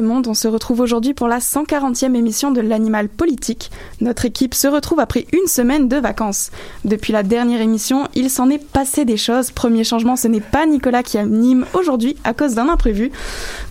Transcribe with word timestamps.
monde, 0.00 0.26
on 0.26 0.34
se 0.34 0.48
retrouve 0.48 0.80
aujourd'hui 0.80 1.14
pour 1.14 1.28
la 1.28 1.38
140e 1.38 2.14
émission 2.14 2.50
de 2.50 2.60
l'Animal 2.60 3.08
Politique. 3.08 3.70
Notre 4.00 4.24
équipe 4.24 4.54
se 4.54 4.66
retrouve 4.68 5.00
après 5.00 5.26
une 5.32 5.46
semaine 5.46 5.88
de 5.88 5.96
vacances. 5.96 6.50
Depuis 6.84 7.12
la 7.12 7.22
dernière 7.22 7.60
émission, 7.60 8.08
il 8.14 8.30
s'en 8.30 8.50
est 8.50 8.64
passé 8.64 9.04
des 9.04 9.16
choses. 9.16 9.50
Premier 9.50 9.84
changement, 9.84 10.16
ce 10.16 10.28
n'est 10.28 10.40
pas 10.40 10.66
Nicolas 10.66 11.02
qui 11.02 11.18
anime 11.18 11.66
aujourd'hui 11.74 12.16
à 12.24 12.34
cause 12.34 12.54
d'un 12.54 12.68
imprévu. 12.68 13.10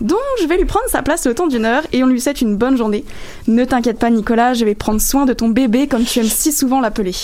Donc 0.00 0.18
je 0.40 0.46
vais 0.46 0.56
lui 0.56 0.64
prendre 0.64 0.88
sa 0.88 1.02
place 1.02 1.26
le 1.26 1.34
temps 1.34 1.46
d'une 1.46 1.64
heure 1.64 1.86
et 1.92 2.02
on 2.02 2.06
lui 2.06 2.20
souhaite 2.20 2.40
une 2.40 2.56
bonne 2.56 2.76
journée. 2.76 3.04
Ne 3.46 3.64
t'inquiète 3.64 3.98
pas 3.98 4.10
Nicolas, 4.10 4.54
je 4.54 4.64
vais 4.64 4.74
prendre 4.74 5.00
soin 5.00 5.26
de 5.26 5.32
ton 5.32 5.48
bébé 5.48 5.86
comme 5.86 6.04
tu 6.04 6.18
aimes 6.20 6.26
si 6.26 6.52
souvent 6.52 6.80
l'appeler. 6.80 7.14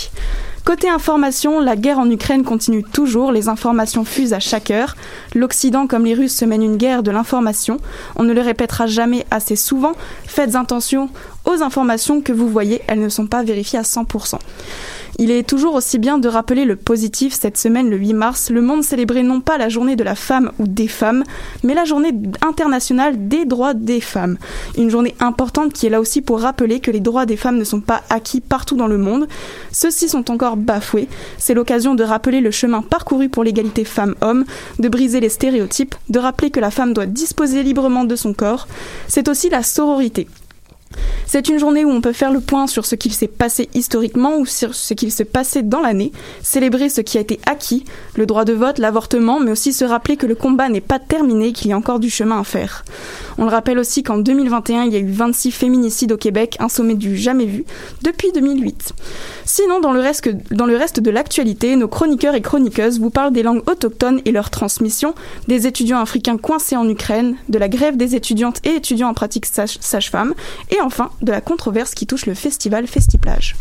Côté 0.64 0.88
information, 0.88 1.60
la 1.60 1.76
guerre 1.76 1.98
en 1.98 2.10
Ukraine 2.10 2.42
continue 2.42 2.82
toujours, 2.82 3.32
les 3.32 3.50
informations 3.50 4.06
fusent 4.06 4.32
à 4.32 4.40
chaque 4.40 4.70
heure. 4.70 4.96
L'Occident 5.34 5.86
comme 5.86 6.06
les 6.06 6.14
Russes 6.14 6.34
se 6.34 6.46
mènent 6.46 6.62
une 6.62 6.78
guerre 6.78 7.02
de 7.02 7.10
l'information. 7.10 7.76
On 8.16 8.22
ne 8.22 8.32
le 8.32 8.40
répétera 8.40 8.86
jamais 8.86 9.26
assez 9.30 9.56
souvent. 9.56 9.92
Faites 10.26 10.54
attention 10.54 11.10
aux 11.44 11.62
informations 11.62 12.22
que 12.22 12.32
vous 12.32 12.48
voyez, 12.48 12.80
elles 12.86 13.00
ne 13.00 13.10
sont 13.10 13.26
pas 13.26 13.42
vérifiées 13.42 13.78
à 13.78 13.82
100%. 13.82 14.38
Il 15.18 15.30
est 15.30 15.48
toujours 15.48 15.74
aussi 15.74 15.98
bien 15.98 16.18
de 16.18 16.28
rappeler 16.28 16.64
le 16.64 16.74
positif. 16.74 17.34
Cette 17.34 17.56
semaine, 17.56 17.88
le 17.88 17.96
8 17.96 18.14
mars, 18.14 18.50
le 18.50 18.60
monde 18.60 18.82
célébrait 18.82 19.22
non 19.22 19.40
pas 19.40 19.58
la 19.58 19.68
journée 19.68 19.94
de 19.94 20.02
la 20.02 20.16
femme 20.16 20.50
ou 20.58 20.66
des 20.66 20.88
femmes, 20.88 21.22
mais 21.62 21.74
la 21.74 21.84
journée 21.84 22.12
internationale 22.42 23.28
des 23.28 23.44
droits 23.44 23.74
des 23.74 24.00
femmes. 24.00 24.38
Une 24.76 24.90
journée 24.90 25.14
importante 25.20 25.72
qui 25.72 25.86
est 25.86 25.90
là 25.90 26.00
aussi 26.00 26.20
pour 26.20 26.40
rappeler 26.40 26.80
que 26.80 26.90
les 26.90 26.98
droits 26.98 27.26
des 27.26 27.36
femmes 27.36 27.58
ne 27.58 27.64
sont 27.64 27.80
pas 27.80 28.02
acquis 28.10 28.40
partout 28.40 28.76
dans 28.76 28.88
le 28.88 28.98
monde. 28.98 29.28
Ceux-ci 29.70 30.08
sont 30.08 30.32
encore 30.32 30.56
bafoués. 30.56 31.08
C'est 31.38 31.54
l'occasion 31.54 31.94
de 31.94 32.02
rappeler 32.02 32.40
le 32.40 32.50
chemin 32.50 32.82
parcouru 32.82 33.28
pour 33.28 33.44
l'égalité 33.44 33.84
femmes-hommes, 33.84 34.44
de 34.80 34.88
briser 34.88 35.20
les 35.20 35.28
stéréotypes, 35.28 35.94
de 36.08 36.18
rappeler 36.18 36.50
que 36.50 36.60
la 36.60 36.72
femme 36.72 36.92
doit 36.92 37.06
disposer 37.06 37.62
librement 37.62 38.04
de 38.04 38.16
son 38.16 38.34
corps. 38.34 38.66
C'est 39.06 39.28
aussi 39.28 39.48
la 39.48 39.62
sororité. 39.62 40.26
C'est 41.26 41.48
une 41.48 41.58
journée 41.58 41.84
où 41.84 41.90
on 41.90 42.00
peut 42.00 42.12
faire 42.12 42.32
le 42.32 42.40
point 42.40 42.66
sur 42.66 42.86
ce 42.86 42.94
qu'il 42.94 43.12
s'est 43.12 43.28
passé 43.28 43.68
historiquement 43.74 44.36
ou 44.36 44.46
sur 44.46 44.74
ce 44.74 44.94
qu'il 44.94 45.10
s'est 45.10 45.24
passé 45.24 45.62
dans 45.62 45.80
l'année, 45.80 46.12
célébrer 46.42 46.88
ce 46.88 47.00
qui 47.00 47.18
a 47.18 47.20
été 47.20 47.40
acquis, 47.46 47.84
le 48.16 48.26
droit 48.26 48.44
de 48.44 48.52
vote, 48.52 48.78
l'avortement, 48.78 49.40
mais 49.40 49.50
aussi 49.50 49.72
se 49.72 49.84
rappeler 49.84 50.16
que 50.16 50.26
le 50.26 50.34
combat 50.34 50.68
n'est 50.68 50.80
pas 50.80 50.98
terminé, 50.98 51.52
qu'il 51.52 51.70
y 51.70 51.72
a 51.72 51.76
encore 51.76 51.98
du 51.98 52.10
chemin 52.10 52.40
à 52.40 52.44
faire. 52.44 52.84
On 53.38 53.44
le 53.44 53.50
rappelle 53.50 53.78
aussi 53.78 54.02
qu'en 54.02 54.18
2021, 54.18 54.84
il 54.84 54.92
y 54.92 54.96
a 54.96 55.00
eu 55.00 55.10
26 55.10 55.50
féminicides 55.50 56.12
au 56.12 56.16
Québec, 56.16 56.56
un 56.60 56.68
sommet 56.68 56.94
du 56.94 57.16
jamais 57.16 57.46
vu, 57.46 57.64
depuis 58.02 58.30
2008. 58.32 58.92
Sinon, 59.44 59.80
dans 59.80 59.92
le 59.92 60.00
reste, 60.00 61.00
de 61.00 61.10
l'actualité, 61.10 61.76
nos 61.76 61.88
chroniqueurs 61.88 62.34
et 62.34 62.40
chroniqueuses 62.40 63.00
vous 63.00 63.10
parlent 63.10 63.32
des 63.32 63.42
langues 63.42 63.62
autochtones 63.68 64.20
et 64.24 64.32
leur 64.32 64.50
transmission, 64.50 65.14
des 65.48 65.66
étudiants 65.66 66.00
africains 66.00 66.36
coincés 66.36 66.76
en 66.76 66.88
Ukraine, 66.88 67.36
de 67.48 67.58
la 67.58 67.68
grève 67.68 67.96
des 67.96 68.14
étudiantes 68.14 68.60
et 68.64 68.76
étudiants 68.76 69.08
en 69.08 69.14
pratique 69.14 69.46
sage-femme, 69.46 70.34
et 70.70 70.80
enfin 70.84 71.10
de 71.22 71.32
la 71.32 71.40
controverse 71.40 71.94
qui 71.94 72.06
touche 72.06 72.26
le 72.26 72.34
festival 72.34 72.86
Festiplage. 72.86 73.56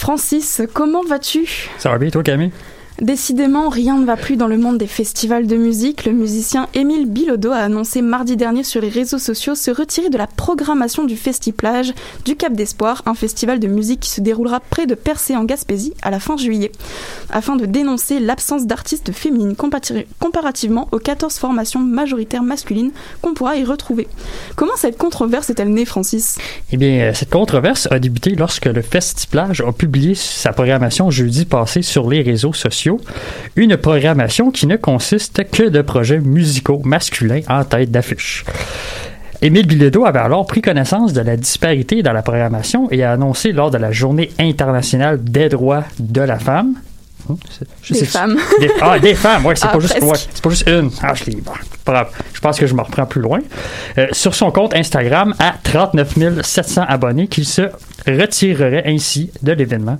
Francis, 0.00 0.62
comment 0.72 1.04
vas-tu? 1.04 1.68
Ça 1.76 1.90
va 1.90 1.98
bien 1.98 2.08
toi 2.08 2.22
Camille? 2.22 2.52
Décidément, 3.00 3.70
rien 3.70 3.96
ne 3.96 4.04
va 4.04 4.18
plus 4.18 4.36
dans 4.36 4.46
le 4.46 4.58
monde 4.58 4.76
des 4.76 4.86
festivals 4.86 5.46
de 5.46 5.56
musique. 5.56 6.04
Le 6.04 6.12
musicien 6.12 6.68
Émile 6.74 7.06
Bilodeau 7.06 7.50
a 7.50 7.56
annoncé 7.56 8.02
mardi 8.02 8.36
dernier 8.36 8.62
sur 8.62 8.82
les 8.82 8.90
réseaux 8.90 9.18
sociaux 9.18 9.54
se 9.54 9.70
retirer 9.70 10.10
de 10.10 10.18
la 10.18 10.26
programmation 10.26 11.04
du 11.04 11.16
Festiplage 11.16 11.94
du 12.26 12.36
Cap 12.36 12.52
d'Espoir, 12.52 13.02
un 13.06 13.14
festival 13.14 13.58
de 13.58 13.68
musique 13.68 14.00
qui 14.00 14.10
se 14.10 14.20
déroulera 14.20 14.60
près 14.60 14.86
de 14.86 14.94
Percé 14.94 15.34
en 15.34 15.44
Gaspésie 15.44 15.94
à 16.02 16.10
la 16.10 16.20
fin 16.20 16.36
juillet, 16.36 16.72
afin 17.30 17.56
de 17.56 17.64
dénoncer 17.64 18.20
l'absence 18.20 18.66
d'artistes 18.66 19.12
féminines 19.12 19.56
comparativement 19.56 20.86
aux 20.92 20.98
14 20.98 21.36
formations 21.36 21.80
majoritaires 21.80 22.42
masculines 22.42 22.90
qu'on 23.22 23.32
pourra 23.32 23.56
y 23.56 23.64
retrouver. 23.64 24.08
Comment 24.56 24.76
cette 24.76 24.98
controverse 24.98 25.48
est-elle 25.48 25.70
née, 25.70 25.86
Francis? 25.86 26.36
Eh 26.70 26.76
bien, 26.76 27.14
cette 27.14 27.30
controverse 27.30 27.88
a 27.90 27.98
débuté 27.98 28.34
lorsque 28.34 28.66
le 28.66 28.82
Festiplage 28.82 29.62
a 29.62 29.72
publié 29.72 30.14
sa 30.14 30.52
programmation 30.52 31.10
jeudi 31.10 31.46
passé 31.46 31.80
sur 31.80 32.10
les 32.10 32.20
réseaux 32.20 32.52
sociaux 32.52 32.89
une 33.56 33.76
programmation 33.76 34.50
qui 34.50 34.66
ne 34.66 34.76
consiste 34.76 35.48
que 35.50 35.68
de 35.68 35.82
projets 35.82 36.18
musicaux 36.18 36.80
masculins 36.84 37.40
en 37.48 37.64
tête 37.64 37.90
d'affiche. 37.90 38.44
Émile 39.42 39.66
Bilodeau 39.66 40.04
avait 40.04 40.18
alors 40.18 40.46
pris 40.46 40.60
connaissance 40.60 41.14
de 41.14 41.22
la 41.22 41.36
disparité 41.36 42.02
dans 42.02 42.12
la 42.12 42.20
programmation 42.20 42.90
et 42.90 43.02
a 43.02 43.12
annoncé 43.12 43.52
lors 43.52 43.70
de 43.70 43.78
la 43.78 43.90
Journée 43.90 44.30
internationale 44.38 45.22
des 45.22 45.48
droits 45.48 45.84
de 45.98 46.20
la 46.20 46.38
femme. 46.38 46.74
des 47.88 48.04
femmes. 48.04 48.38
Des, 48.60 48.70
ah, 48.82 48.98
des 48.98 49.14
femmes, 49.14 49.46
ouais, 49.46 49.56
c'est 49.56 49.70
pas, 49.70 49.80
juste, 49.80 49.98
ouais, 50.02 50.18
pas 50.42 50.50
juste 50.50 50.68
une. 50.68 50.90
Ah, 51.02 51.14
je, 51.14 51.30
bon, 51.30 51.52
je 52.34 52.40
pense 52.40 52.58
que 52.58 52.66
je 52.66 52.74
me 52.74 52.82
reprends 52.82 53.06
plus 53.06 53.22
loin. 53.22 53.38
Euh, 53.96 54.08
sur 54.12 54.34
son 54.34 54.50
compte 54.50 54.74
Instagram 54.74 55.34
à 55.38 55.54
39 55.62 56.42
700 56.42 56.84
abonnés 56.86 57.26
qu'il 57.26 57.46
se 57.46 57.62
retirerait 58.06 58.84
ainsi 58.86 59.30
de 59.42 59.52
l'événement. 59.52 59.98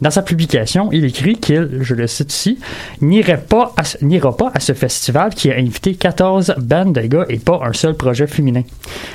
Dans 0.00 0.10
sa 0.10 0.22
publication, 0.22 0.90
il 0.92 1.04
écrit 1.04 1.36
qu'il, 1.36 1.78
je 1.80 1.94
le 1.94 2.06
cite 2.06 2.32
ici, 2.32 2.58
n'ira 3.00 3.36
pas, 3.36 3.74
à, 3.76 4.32
pas 4.32 4.52
ce 4.60 4.72
festival 4.72 5.34
qui 5.34 5.50
a 5.50 5.56
invité 5.56 5.94
14 5.94 6.54
bandes 6.58 6.94
de 6.94 7.02
gars 7.02 7.26
et 7.28 7.38
pas 7.38 7.60
un 7.64 7.72
seul 7.72 7.94
projet 7.94 8.26
féminin. 8.26 8.62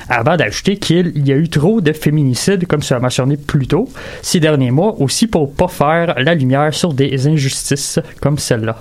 Avant 0.09 0.37
d'ajouter 0.37 0.77
qu'il 0.77 1.27
y 1.27 1.31
a 1.31 1.35
eu 1.35 1.49
trop 1.49 1.81
de 1.81 1.93
féminicides, 1.93 2.67
comme 2.67 2.81
ça 2.81 2.97
a 2.97 2.99
mentionné 2.99 3.37
plus 3.37 3.67
tôt, 3.67 3.89
ces 4.21 4.39
derniers 4.39 4.71
mois, 4.71 4.95
aussi 4.99 5.27
pour 5.27 5.53
pas 5.53 5.67
faire 5.67 6.15
la 6.17 6.35
lumière 6.35 6.73
sur 6.73 6.93
des 6.93 7.27
injustices 7.27 7.99
comme 8.21 8.37
celle-là. 8.37 8.77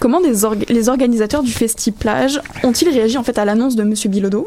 Comment 0.00 0.20
les 0.20 0.88
organisateurs 0.88 1.42
du 1.42 1.52
Festiplage 1.52 2.40
ont-ils 2.64 2.88
réagi 2.88 3.18
en 3.18 3.22
fait 3.22 3.36
à 3.36 3.44
l'annonce 3.44 3.76
de 3.76 3.82
Monsieur 3.82 4.08
Bilodeau? 4.08 4.46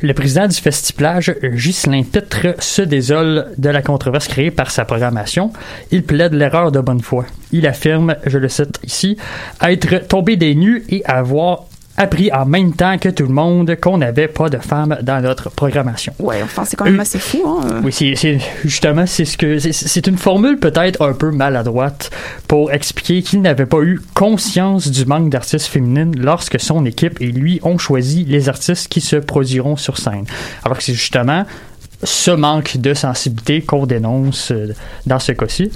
Le 0.00 0.14
président 0.14 0.46
du 0.46 0.54
Festiplage, 0.54 1.34
Ghislain 1.42 2.04
Pitre, 2.04 2.54
se 2.60 2.80
désole 2.80 3.48
de 3.58 3.70
la 3.70 3.82
controverse 3.82 4.28
créée 4.28 4.52
par 4.52 4.70
sa 4.70 4.84
programmation. 4.84 5.52
Il 5.90 6.04
plaide 6.04 6.34
l'erreur 6.34 6.70
de 6.70 6.78
bonne 6.78 7.00
foi. 7.00 7.26
Il 7.50 7.66
affirme, 7.66 8.14
je 8.24 8.38
le 8.38 8.48
cite 8.48 8.78
ici, 8.84 9.16
être 9.60 10.06
tombé 10.06 10.36
des 10.36 10.54
nues 10.54 10.84
et 10.88 11.04
avoir 11.06 11.64
appris 11.96 12.32
en 12.32 12.44
même 12.46 12.72
temps 12.72 12.98
que 12.98 13.08
tout 13.08 13.24
le 13.24 13.32
monde 13.32 13.76
qu'on 13.80 13.98
n'avait 13.98 14.28
pas 14.28 14.48
de 14.48 14.58
femmes 14.58 14.98
dans 15.02 15.20
notre 15.22 15.50
programmation. 15.50 16.12
Ouais, 16.18 16.42
enfin 16.42 16.64
c'est 16.64 16.76
quand 16.76 16.84
même 16.86 16.98
Euh, 16.98 17.02
assez 17.02 17.18
fou. 17.18 17.42
Hein. 17.46 17.80
Oui, 17.84 17.92
c'est 17.92 18.14
c'est- 18.16 18.38
justement 18.64 19.06
c'est 19.06 19.24
ce 19.24 19.36
que 19.36 19.58
c'est 19.58 20.06
une 20.06 20.18
formule 20.18 20.58
peut-être 20.58 21.02
un 21.06 21.12
peu 21.12 21.30
maladroite 21.30 22.10
pour 22.48 22.72
expliquer 22.72 23.22
qu'il 23.22 23.42
n'avait 23.42 23.66
pas 23.66 23.80
eu 23.82 24.00
conscience 24.14 24.88
du 24.88 25.04
manque 25.06 25.30
d'artistes 25.30 25.66
féminines 25.66 26.14
lorsque 26.18 26.58
son 26.60 26.84
équipe 26.84 27.20
et 27.20 27.26
lui 27.26 27.60
ont 27.62 27.78
choisi 27.78 28.24
les 28.24 28.48
artistes 28.48 28.88
qui 28.88 29.00
se 29.00 29.16
produiront 29.16 29.76
sur 29.76 29.98
scène. 29.98 30.24
Alors 30.64 30.78
que 30.78 30.84
c'est 30.84 30.94
justement 30.94 31.44
ce 32.04 32.30
manque 32.30 32.76
de 32.76 32.94
sensibilité 32.94 33.62
qu'on 33.62 33.86
dénonce 33.86 34.50
euh, 34.50 34.74
dans 35.06 35.18
ce 35.18 35.32
cas-ci. 35.32 35.70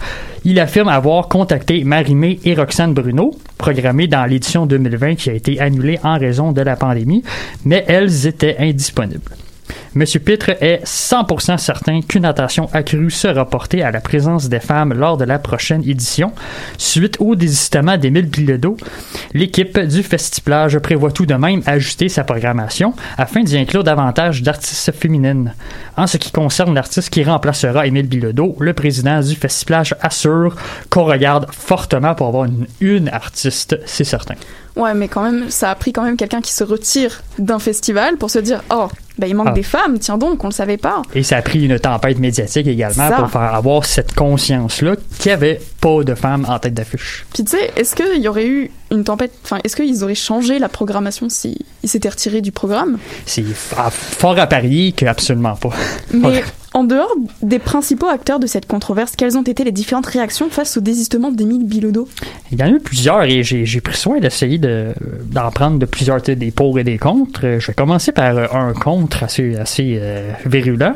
Il 0.45 0.61
affirme 0.61 0.89
avoir 0.89 1.29
contacté 1.29 1.83
Marimé 1.85 2.39
et 2.45 2.55
Roxane 2.55 2.95
Bruno, 2.95 3.35
programmées 3.57 4.07
dans 4.07 4.25
l'édition 4.25 4.67
2020 4.67 5.17
qui 5.17 5.31
a 5.31 5.33
été 5.33 5.61
annulée 5.61 5.99
en 6.03 6.19
raison 6.19 6.53
de 6.53 6.63
la 6.63 6.77
pandémie, 6.77 7.23
mais 7.65 7.85
elles 7.89 8.27
étaient 8.27 8.57
indisponibles. 8.59 9.33
Monsieur 9.95 10.21
Pitre 10.21 10.51
est 10.61 10.85
100% 10.85 11.57
certain 11.57 12.03
qu'une 12.03 12.27
attention 12.27 12.69
accrue 12.75 13.11
sera 13.11 13.49
portée 13.49 13.83
à 13.83 13.91
la 13.91 14.01
présence 14.01 14.49
des 14.49 14.61
femmes 14.61 14.93
lors 14.93 15.17
de 15.17 15.25
la 15.25 15.39
prochaine 15.39 15.83
édition. 15.89 16.33
Suite 16.77 17.17
au 17.21 17.35
désistement 17.35 17.97
d'Émile 17.97 18.27
Bilodeau, 18.27 18.77
l'équipe 19.33 19.79
du 19.79 20.03
Festiplage 20.03 20.79
prévoit 20.79 21.11
tout 21.11 21.25
de 21.25 21.35
même 21.35 21.63
ajuster 21.65 22.09
sa 22.11 22.25
programmation 22.25 22.95
afin 23.17 23.43
d'y 23.43 23.57
inclure 23.57 23.83
davantage 23.83 24.43
d'artistes 24.43 24.93
féminines. 24.93 25.55
En 25.97 26.07
ce 26.07 26.19
qui 26.19 26.33
concerne 26.33 26.75
l'artiste 26.75 27.11
qui 27.11 27.25
remplacera 27.25 27.87
Émile 27.87 28.09
Bilodeau, 28.09 28.57
le 28.61 28.75
président 28.75 29.21
du 29.21 29.35
Festiplage 29.35 29.95
assure 30.03 30.55
qu'on 30.91 31.05
regarde 31.05 31.47
fortement 31.51 32.15
pour 32.15 32.29
avoir 32.29 32.47
une 32.81 33.09
artiste, 33.09 33.79
c'est 33.87 34.05
certain. 34.05 34.35
Ouais, 34.79 34.95
mais 34.95 35.09
quand 35.09 35.23
même, 35.23 35.51
ça 35.51 35.71
a 35.71 35.75
pris 35.75 35.93
quand 35.93 36.03
même 36.03 36.17
quelqu'un 36.17 36.41
qui 36.41 36.53
se 36.53 36.65
retire 36.65 37.23
d'un 37.39 37.59
festival 37.59 38.17
pour 38.17 38.31
se 38.31 38.39
dire 38.39 38.63
oh, 38.71 38.87
bah, 39.19 39.27
il 39.27 39.35
manque 39.35 39.49
Ah. 39.51 39.53
des 39.53 39.65
femmes, 39.65 39.99
tiens 39.99 40.17
donc, 40.17 40.45
on 40.45 40.47
le 40.47 40.53
savait 40.53 40.77
pas. 40.77 41.03
Et 41.15 41.25
ça 41.25 41.37
a 41.39 41.43
pris 41.43 41.65
une 41.65 41.79
tempête 41.81 42.19
médiatique 42.21 42.69
également 42.69 43.09
Ça. 43.09 43.17
pour 43.17 43.29
faire 43.31 43.55
avoir 43.55 43.85
cette 43.85 44.15
conscience-là 44.15 44.95
qu'il 45.19 45.31
n'y 45.31 45.35
avait 45.35 45.61
pas 45.81 46.05
de 46.05 46.15
femmes 46.15 46.47
en 46.49 46.59
tête 46.61 46.75
d'affiche. 46.75 47.27
Puis 47.35 47.43
tu 47.45 47.57
sais, 47.57 47.73
est-ce 47.77 47.97
qu'il 47.97 48.23
y 48.23 48.29
aurait 48.29 48.47
eu 48.47 48.71
une 48.93 49.03
tempête, 49.05 49.33
enfin, 49.45 49.59
est-ce 49.65 49.75
qu'ils 49.75 50.05
auraient 50.05 50.15
changé 50.15 50.59
la 50.61 50.69
programmation 50.69 51.29
si 51.29 51.59
ils 51.83 51.89
s'étaient 51.89 52.09
retirés 52.09 52.41
du 52.41 52.53
programme? 52.53 52.99
C'est 53.27 53.45
fort 53.53 54.39
à 54.39 54.47
parier 54.47 54.93
que 54.93 55.05
absolument 55.07 55.57
pas. 55.57 55.71
Mais. 56.13 56.43
en 56.75 56.85
dehors 56.85 57.13
des 57.43 57.59
principaux 57.59 58.09
acteurs 58.09 58.39
de 58.39 58.47
cette 58.47 58.67
controverse, 58.67 59.13
quelles 59.17 59.37
ont 59.39 59.43
été 59.43 59.65
les 59.65 59.73
différentes 59.73 60.07
réactions 60.07 60.49
face 60.51 60.77
au 60.77 60.81
désistement 60.81 61.31
d'Émile 61.31 61.65
Bilodeau? 61.67 62.09
Il 62.53 62.59
y 62.61 62.63
en 62.63 62.67
a 62.67 62.71
eu 62.71 62.79
plusieurs 62.81 63.23
et 63.23 63.43
j'ai 63.43 63.81
pris 63.81 63.97
soin 63.97 64.21
d'essayer 64.21 64.59
de- 64.59 64.93
d'en 65.25 65.51
prendre 65.51 65.79
de 65.79 65.87
plusieurs, 65.87 66.21
des 66.21 66.51
pour 66.51 66.79
et 66.79 66.85
des 66.85 66.99
contre. 66.99 67.41
Euh, 67.45 67.61
Je 67.61 67.69
vais 67.69 67.75
commencer 67.75 68.13
par 68.13 68.37
euh, 68.37 68.47
un 68.53 68.73
contre 68.75 69.23
assez, 69.23 69.57
assez 69.57 69.99
euh, 70.01 70.33
virulent. 70.47 70.95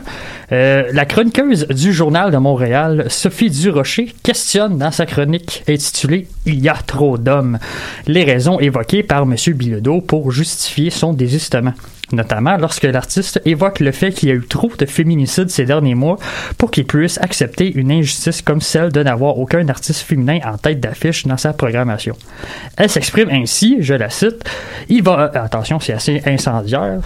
La 0.50 1.06
chroniqueuse 1.06 1.66
du 1.68 1.92
Journal 1.94 2.30
de 2.30 2.36
Montréal, 2.36 3.06
Sophie 3.08 3.48
Durocher, 3.50 4.14
questionne 4.22 4.76
dans 4.76 4.90
sa 4.90 5.06
chronique 5.06 5.64
intitulée 5.66 6.28
Il 6.44 6.60
y 6.60 6.68
a 6.68 6.74
trop 6.74 7.16
d'hommes 7.16 7.58
les 8.06 8.24
raisons 8.24 8.60
évoquées 8.60 9.02
par 9.02 9.22
M. 9.22 9.34
Bilodeau 9.54 10.02
pour 10.02 10.30
justifier 10.30 10.90
son 10.90 11.14
désistement. 11.14 11.72
Notamment 12.12 12.56
lorsque 12.58 12.84
l'artiste 12.84 13.40
évoque 13.44 13.80
le 13.80 13.90
fait 13.90 14.12
qu'il 14.12 14.28
y 14.28 14.32
a 14.32 14.34
eu 14.34 14.46
trop 14.46 14.70
de 14.78 14.86
féminicides 14.86 15.48
ces 15.50 15.64
derniers 15.64 15.94
mois 15.94 16.18
pour 16.58 16.70
qu'il 16.70 16.84
puisse 16.84 17.18
accepter 17.18 17.72
une 17.72 17.90
injustice 17.90 18.42
comme 18.42 18.60
celle 18.60 18.92
de 18.92 19.02
n'avoir 19.02 19.38
aucun 19.38 19.66
artiste 19.68 20.00
féminin 20.00 20.38
en 20.44 20.58
tête 20.58 20.80
d'affiche 20.80 21.26
dans 21.26 21.36
sa 21.36 21.52
programmation. 21.52 22.14
Elle 22.76 22.90
s'exprime 22.90 23.30
ainsi, 23.30 23.78
je 23.80 23.94
la 23.94 24.10
cite, 24.10 24.44
il 24.88 25.02
va, 25.02 25.32
euh, 25.34 25.44
attention 25.44 25.80
c'est 25.80 25.92
assez 25.92 26.22
incendiaire, 26.26 27.00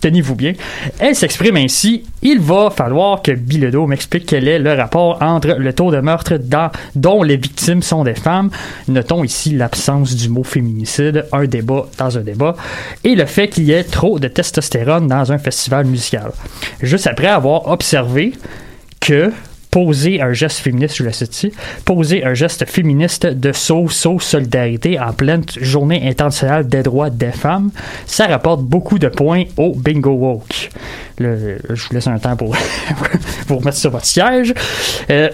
tenez-vous 0.00 0.34
bien, 0.34 0.54
elle 0.98 1.14
s'exprime 1.14 1.56
ainsi, 1.56 2.04
il 2.22 2.40
va 2.40 2.70
falloir 2.70 3.22
que 3.22 3.32
Bilodeau 3.32 3.86
m'explique 3.86 4.26
quel 4.26 4.48
est 4.48 4.58
le 4.58 4.72
rapport 4.72 5.18
entre 5.20 5.56
le 5.58 5.72
taux 5.72 5.90
de 5.90 6.00
meurtre 6.00 6.38
dont 6.94 7.22
les 7.22 7.36
victimes 7.36 7.82
sont 7.82 8.04
des 8.04 8.14
femmes, 8.14 8.50
notons 8.88 9.24
ici 9.24 9.50
l'absence 9.50 10.14
du 10.16 10.28
mot 10.28 10.44
féminicide, 10.44 11.26
un 11.32 11.44
débat 11.44 11.86
dans 11.98 12.18
un 12.18 12.22
débat, 12.22 12.56
et 13.04 13.14
le 13.14 13.26
fait 13.26 13.48
qu'il 13.48 13.64
y 13.64 13.72
ait 13.72 13.84
trop 13.84 14.18
de 14.18 14.28
testostérone 14.32 15.06
dans 15.06 15.32
un 15.32 15.38
festival 15.38 15.86
musical. 15.86 16.30
Juste 16.82 17.06
après 17.06 17.26
avoir 17.28 17.68
observé 17.68 18.32
que 19.00 19.30
poser 19.70 20.20
un 20.20 20.32
geste 20.32 20.58
féministe, 20.58 20.96
je 20.96 21.04
le 21.04 21.12
cite 21.12 21.52
poser 21.84 22.24
un 22.24 22.34
geste 22.34 22.68
féministe 22.68 23.24
de 23.24 23.52
saut, 23.52 23.88
saut, 23.88 24.18
solidarité 24.18 24.98
en 24.98 25.12
pleine 25.12 25.44
journée 25.60 26.08
internationale 26.08 26.66
des 26.66 26.82
droits 26.82 27.08
des 27.08 27.30
femmes, 27.30 27.70
ça 28.04 28.26
rapporte 28.26 28.62
beaucoup 28.62 28.98
de 28.98 29.06
points 29.06 29.44
au 29.56 29.72
bingo 29.76 30.10
woke. 30.10 30.70
Le- 31.18 31.58
je 31.68 31.86
vous 31.88 31.94
laisse 31.94 32.08
un 32.08 32.18
temps 32.18 32.34
pour 32.34 32.56
vous 33.46 33.58
remettre 33.58 33.76
sur 33.76 33.90
votre 33.92 34.06
siège. 34.06 34.54
Euh, 35.08 35.28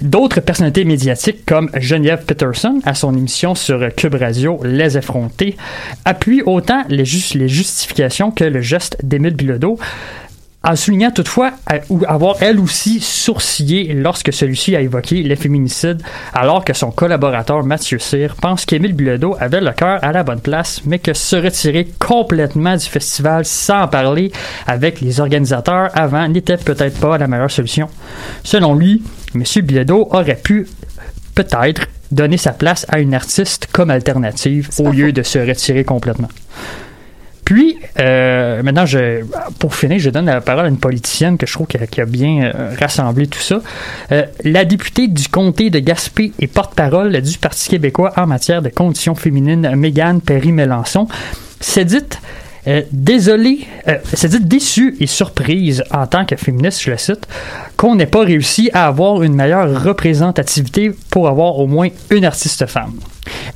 D'autres 0.00 0.40
personnalités 0.40 0.84
médiatiques 0.84 1.44
comme 1.46 1.70
Geneviève 1.74 2.24
Peterson 2.24 2.80
à 2.84 2.94
son 2.94 3.16
émission 3.16 3.54
sur 3.54 3.80
Cube 3.96 4.14
Radio 4.14 4.60
Les 4.64 4.96
effrontés 4.98 5.56
appuient 6.04 6.42
autant 6.46 6.82
les, 6.88 7.04
jus- 7.04 7.36
les 7.38 7.48
justifications 7.48 8.30
que 8.30 8.44
le 8.44 8.60
geste 8.60 8.96
d'Émile 9.02 9.34
Bilodeau 9.34 9.78
en 10.66 10.76
soulignant 10.76 11.10
toutefois 11.10 11.50
avoir 12.08 12.36
elle 12.40 12.58
aussi 12.58 12.98
sourcillé 12.98 13.92
lorsque 13.92 14.32
celui-ci 14.32 14.74
a 14.74 14.80
évoqué 14.80 15.22
les 15.22 15.36
féminicides, 15.36 16.00
alors 16.32 16.64
que 16.64 16.72
son 16.72 16.90
collaborateur 16.90 17.62
Mathieu 17.64 17.98
Cyr 17.98 18.34
pense 18.40 18.64
qu'Émile 18.64 18.94
Bilodeau 18.94 19.36
avait 19.38 19.60
le 19.60 19.72
cœur 19.72 19.98
à 20.02 20.10
la 20.12 20.22
bonne 20.22 20.40
place, 20.40 20.80
mais 20.86 20.98
que 20.98 21.12
se 21.12 21.36
retirer 21.36 21.86
complètement 21.98 22.76
du 22.78 22.86
festival 22.86 23.44
sans 23.44 23.88
parler 23.88 24.32
avec 24.66 25.02
les 25.02 25.20
organisateurs 25.20 25.90
avant 25.92 26.26
n'était 26.28 26.56
peut-être 26.56 26.98
pas 26.98 27.18
la 27.18 27.26
meilleure 27.26 27.50
solution. 27.50 27.90
Selon 28.42 28.74
lui, 28.74 29.02
M. 29.34 29.42
Bilodeau 29.62 30.08
aurait 30.10 30.36
pu 30.36 30.66
peut-être 31.34 31.88
donner 32.10 32.36
sa 32.36 32.52
place 32.52 32.86
à 32.88 33.00
une 33.00 33.14
artiste 33.14 33.68
comme 33.72 33.90
alternative 33.90 34.70
au 34.78 34.90
lieu 34.90 35.12
de 35.12 35.22
se 35.22 35.38
retirer 35.38 35.84
complètement. 35.84 36.28
Puis, 37.44 37.78
euh, 38.00 38.62
maintenant, 38.62 38.86
je, 38.86 39.22
pour 39.58 39.74
finir, 39.74 39.98
je 39.98 40.08
donne 40.08 40.26
la 40.26 40.40
parole 40.40 40.64
à 40.64 40.68
une 40.68 40.78
politicienne 40.78 41.36
que 41.36 41.46
je 41.46 41.52
trouve 41.52 41.66
qui 41.66 41.76
a, 41.76 41.86
qui 41.86 42.00
a 42.00 42.06
bien 42.06 42.44
euh, 42.44 42.74
rassemblé 42.80 43.26
tout 43.26 43.40
ça. 43.40 43.60
Euh, 44.12 44.24
la 44.44 44.64
députée 44.64 45.08
du 45.08 45.28
comté 45.28 45.68
de 45.68 45.78
Gaspé 45.78 46.32
et 46.38 46.46
porte-parole 46.46 47.20
du 47.20 47.36
Parti 47.36 47.68
québécois 47.68 48.14
en 48.16 48.26
matière 48.26 48.62
de 48.62 48.70
conditions 48.70 49.14
féminines, 49.14 49.76
Mégane 49.76 50.22
Perry-Mélenchon, 50.22 51.06
s'est 51.60 51.84
dite 51.84 52.18
euh, 52.66 52.82
désolée, 52.92 53.66
euh, 53.88 53.98
s'est 54.12 54.28
dite 54.28 54.48
déçue 54.48 54.96
et 55.00 55.06
surprise 55.06 55.84
en 55.90 56.06
tant 56.06 56.24
que 56.24 56.36
féministe, 56.36 56.82
je 56.82 56.90
le 56.90 56.96
cite, 56.96 57.26
qu'on 57.76 57.94
n'ait 57.94 58.06
pas 58.06 58.24
réussi 58.24 58.70
à 58.72 58.86
avoir 58.86 59.22
une 59.22 59.34
meilleure 59.34 59.82
représentativité 59.82 60.92
pour 61.10 61.28
avoir 61.28 61.58
au 61.58 61.66
moins 61.66 61.88
une 62.10 62.24
artiste 62.24 62.66
femme. 62.66 62.94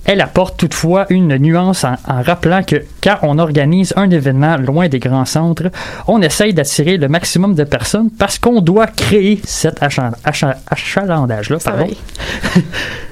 Elle 0.04 0.20
apporte 0.20 0.58
toutefois 0.58 1.06
une 1.10 1.36
nuance 1.36 1.84
en, 1.84 1.94
en 2.06 2.22
rappelant 2.22 2.62
que 2.62 2.84
quand 3.02 3.18
on 3.22 3.38
organise 3.38 3.92
un 3.96 4.10
événement 4.10 4.56
loin 4.56 4.88
des 4.88 4.98
grands 4.98 5.24
centres, 5.24 5.70
on 6.06 6.20
essaye 6.22 6.54
d'attirer 6.54 6.96
le 6.96 7.08
maximum 7.08 7.54
de 7.54 7.64
personnes 7.64 8.10
parce 8.10 8.38
qu'on 8.38 8.60
doit 8.60 8.86
créer 8.86 9.40
cet 9.44 9.82
achalandage-là. 9.82 11.58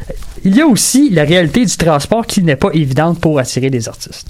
Il 0.46 0.54
y 0.54 0.60
a 0.60 0.66
aussi 0.68 1.10
la 1.10 1.24
réalité 1.24 1.64
du 1.64 1.76
transport 1.76 2.24
qui 2.24 2.40
n'est 2.40 2.54
pas 2.54 2.70
évidente 2.72 3.20
pour 3.20 3.40
attirer 3.40 3.68
des 3.68 3.88
artistes. 3.88 4.28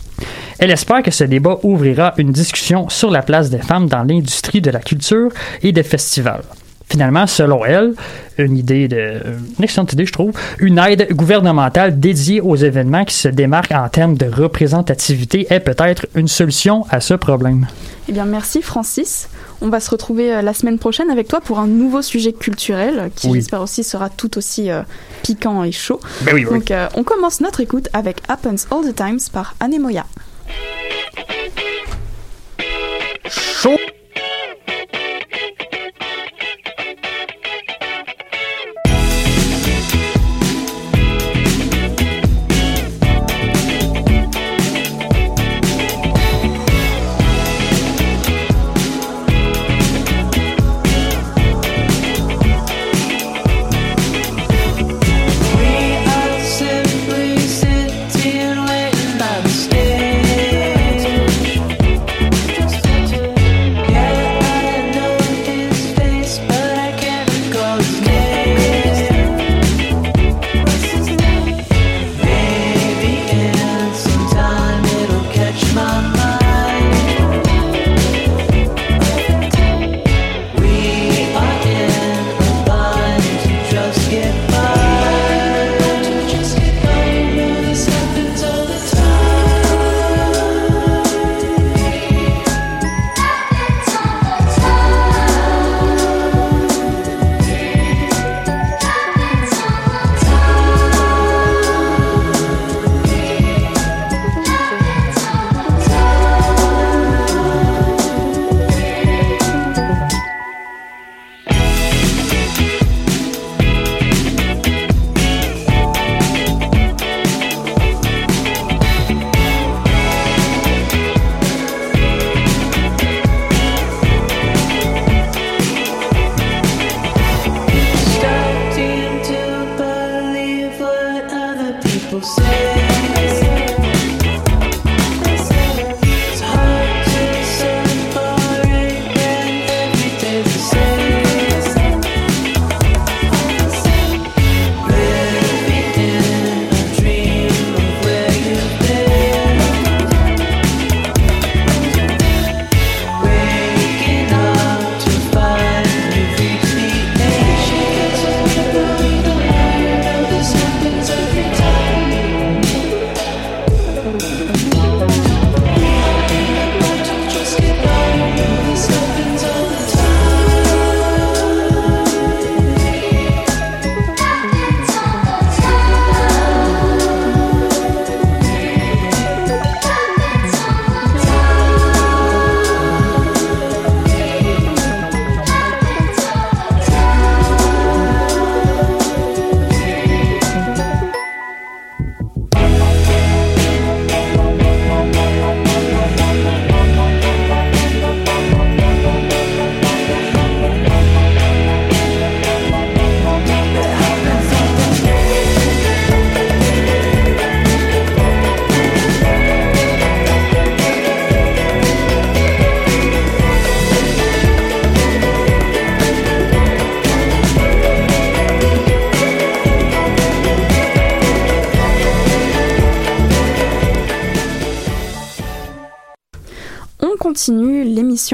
Elle 0.59 0.71
espère 0.71 1.03
que 1.03 1.11
ce 1.11 1.25
débat 1.25 1.59
ouvrira 1.63 2.15
une 2.17 2.33
discussion 2.33 2.89
sur 2.89 3.11
la 3.11 3.21
place 3.21 3.51
des 3.51 3.59
femmes 3.59 3.87
dans 3.87 4.03
l'industrie 4.03 4.63
de 4.63 4.71
la 4.71 4.81
culture 4.81 5.31
et 5.63 5.73
des 5.73 5.83
festivals. 5.83 6.45
Finalement, 6.89 7.27
selon 7.27 7.65
elle, 7.65 7.95
une 8.39 8.57
idée 8.57 8.87
de, 8.87 9.21
une 9.59 9.65
excellente 9.65 9.93
idée, 9.93 10.07
je 10.07 10.13
trouve, 10.13 10.33
une 10.59 10.79
aide 10.79 11.09
gouvernementale 11.13 11.99
dédiée 11.99 12.41
aux 12.41 12.55
événements 12.55 13.05
qui 13.05 13.15
se 13.15 13.29
démarquent 13.29 13.73
en 13.73 13.89
termes 13.89 14.17
de 14.17 14.27
représentativité 14.27 15.47
est 15.51 15.61
peut-être 15.61 16.07
une 16.15 16.29
solution 16.29 16.87
à 16.91 17.01
ce 17.01 17.15
problème. 17.15 17.67
Eh 18.09 18.13
bien, 18.13 18.25
merci 18.25 18.63
Francis. 18.63 19.29
On 19.61 19.69
va 19.69 19.81
se 19.81 19.91
retrouver 19.91 20.33
euh, 20.33 20.43
la 20.43 20.55
semaine 20.55 20.79
prochaine 20.79 21.11
avec 21.11 21.27
toi 21.27 21.41
pour 21.41 21.59
un 21.59 21.67
nouveau 21.67 22.03
sujet 22.03 22.33
culturel 22.33 23.11
qui, 23.17 23.33
j'espère 23.33 23.63
aussi, 23.63 23.83
sera 23.83 24.09
tout 24.09 24.39
aussi 24.39 24.71
euh, 24.71 24.83
piquant 25.23 25.65
et 25.65 25.73
chaud. 25.73 25.99
Ben 26.23 26.35
oui, 26.35 26.45
oui. 26.45 26.59
Donc, 26.59 26.71
euh, 26.71 26.89
on 26.95 27.03
commence 27.03 27.41
notre 27.41 27.61
écoute 27.61 27.89
avec 27.93 28.19
Happens 28.29 28.67
All 28.71 28.89
the 28.89 28.95
Times 28.95 29.19
par 29.33 29.55
Anemoya. 29.59 30.07
Chaud. 33.29 33.77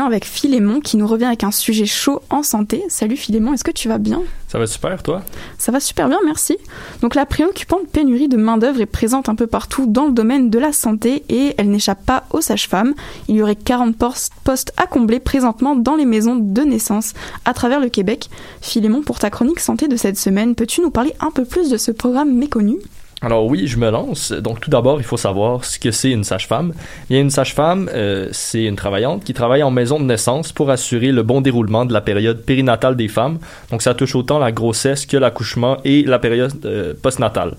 Avec 0.06 0.24
Philémon 0.24 0.80
qui 0.80 0.96
nous 0.96 1.06
revient 1.08 1.24
avec 1.24 1.42
un 1.42 1.50
sujet 1.50 1.86
chaud 1.86 2.22
en 2.30 2.44
santé. 2.44 2.84
Salut 2.88 3.16
Philémon, 3.16 3.52
est-ce 3.52 3.64
que 3.64 3.72
tu 3.72 3.88
vas 3.88 3.98
bien? 3.98 4.22
Ça 4.46 4.58
va 4.58 4.66
super, 4.66 5.02
toi? 5.02 5.22
Ça 5.58 5.72
va 5.72 5.80
super 5.80 6.08
bien, 6.08 6.20
merci. 6.24 6.56
Donc 7.00 7.16
la 7.16 7.26
préoccupante 7.26 7.88
pénurie 7.88 8.28
de 8.28 8.36
main-d'œuvre 8.36 8.80
est 8.80 8.86
présente 8.86 9.28
un 9.28 9.34
peu 9.34 9.48
partout 9.48 9.86
dans 9.86 10.06
le 10.06 10.12
domaine 10.12 10.50
de 10.50 10.58
la 10.58 10.72
santé 10.72 11.24
et 11.28 11.54
elle 11.58 11.70
n'échappe 11.70 12.04
pas 12.06 12.24
aux 12.30 12.40
sages-femmes. 12.40 12.94
Il 13.28 13.34
y 13.34 13.42
aurait 13.42 13.56
40 13.56 13.96
postes 13.96 14.72
à 14.76 14.86
combler 14.86 15.18
présentement 15.18 15.74
dans 15.74 15.96
les 15.96 16.06
maisons 16.06 16.36
de 16.36 16.62
naissance 16.62 17.12
à 17.44 17.52
travers 17.52 17.80
le 17.80 17.88
Québec. 17.88 18.30
Philémon, 18.60 19.02
pour 19.02 19.18
ta 19.18 19.30
chronique 19.30 19.60
santé 19.60 19.88
de 19.88 19.96
cette 19.96 20.18
semaine, 20.18 20.54
peux-tu 20.54 20.80
nous 20.80 20.90
parler 20.90 21.12
un 21.18 21.32
peu 21.32 21.44
plus 21.44 21.70
de 21.70 21.76
ce 21.76 21.90
programme 21.90 22.32
méconnu? 22.32 22.76
Alors 23.22 23.46
oui, 23.46 23.68
je 23.68 23.78
me 23.78 23.88
lance. 23.88 24.32
Donc 24.32 24.60
tout 24.60 24.68
d'abord, 24.68 25.00
il 25.00 25.04
faut 25.04 25.16
savoir 25.16 25.64
ce 25.64 25.78
que 25.78 25.92
c'est 25.92 26.10
une 26.10 26.24
sage-femme. 26.24 26.72
Bien, 27.08 27.20
une 27.20 27.30
sage-femme, 27.30 27.88
euh, 27.94 28.28
c'est 28.32 28.64
une 28.64 28.74
travaillante 28.74 29.22
qui 29.22 29.32
travaille 29.32 29.62
en 29.62 29.70
maison 29.70 30.00
de 30.00 30.04
naissance 30.04 30.52
pour 30.52 30.70
assurer 30.70 31.12
le 31.12 31.22
bon 31.22 31.40
déroulement 31.40 31.84
de 31.84 31.92
la 31.92 32.00
période 32.00 32.42
périnatale 32.42 32.96
des 32.96 33.06
femmes. 33.06 33.38
Donc 33.70 33.82
ça 33.82 33.94
touche 33.94 34.16
autant 34.16 34.40
la 34.40 34.50
grossesse 34.50 35.06
que 35.06 35.16
l'accouchement 35.16 35.76
et 35.84 36.02
la 36.02 36.18
période 36.18 36.66
euh, 36.66 36.94
postnatale. 37.00 37.54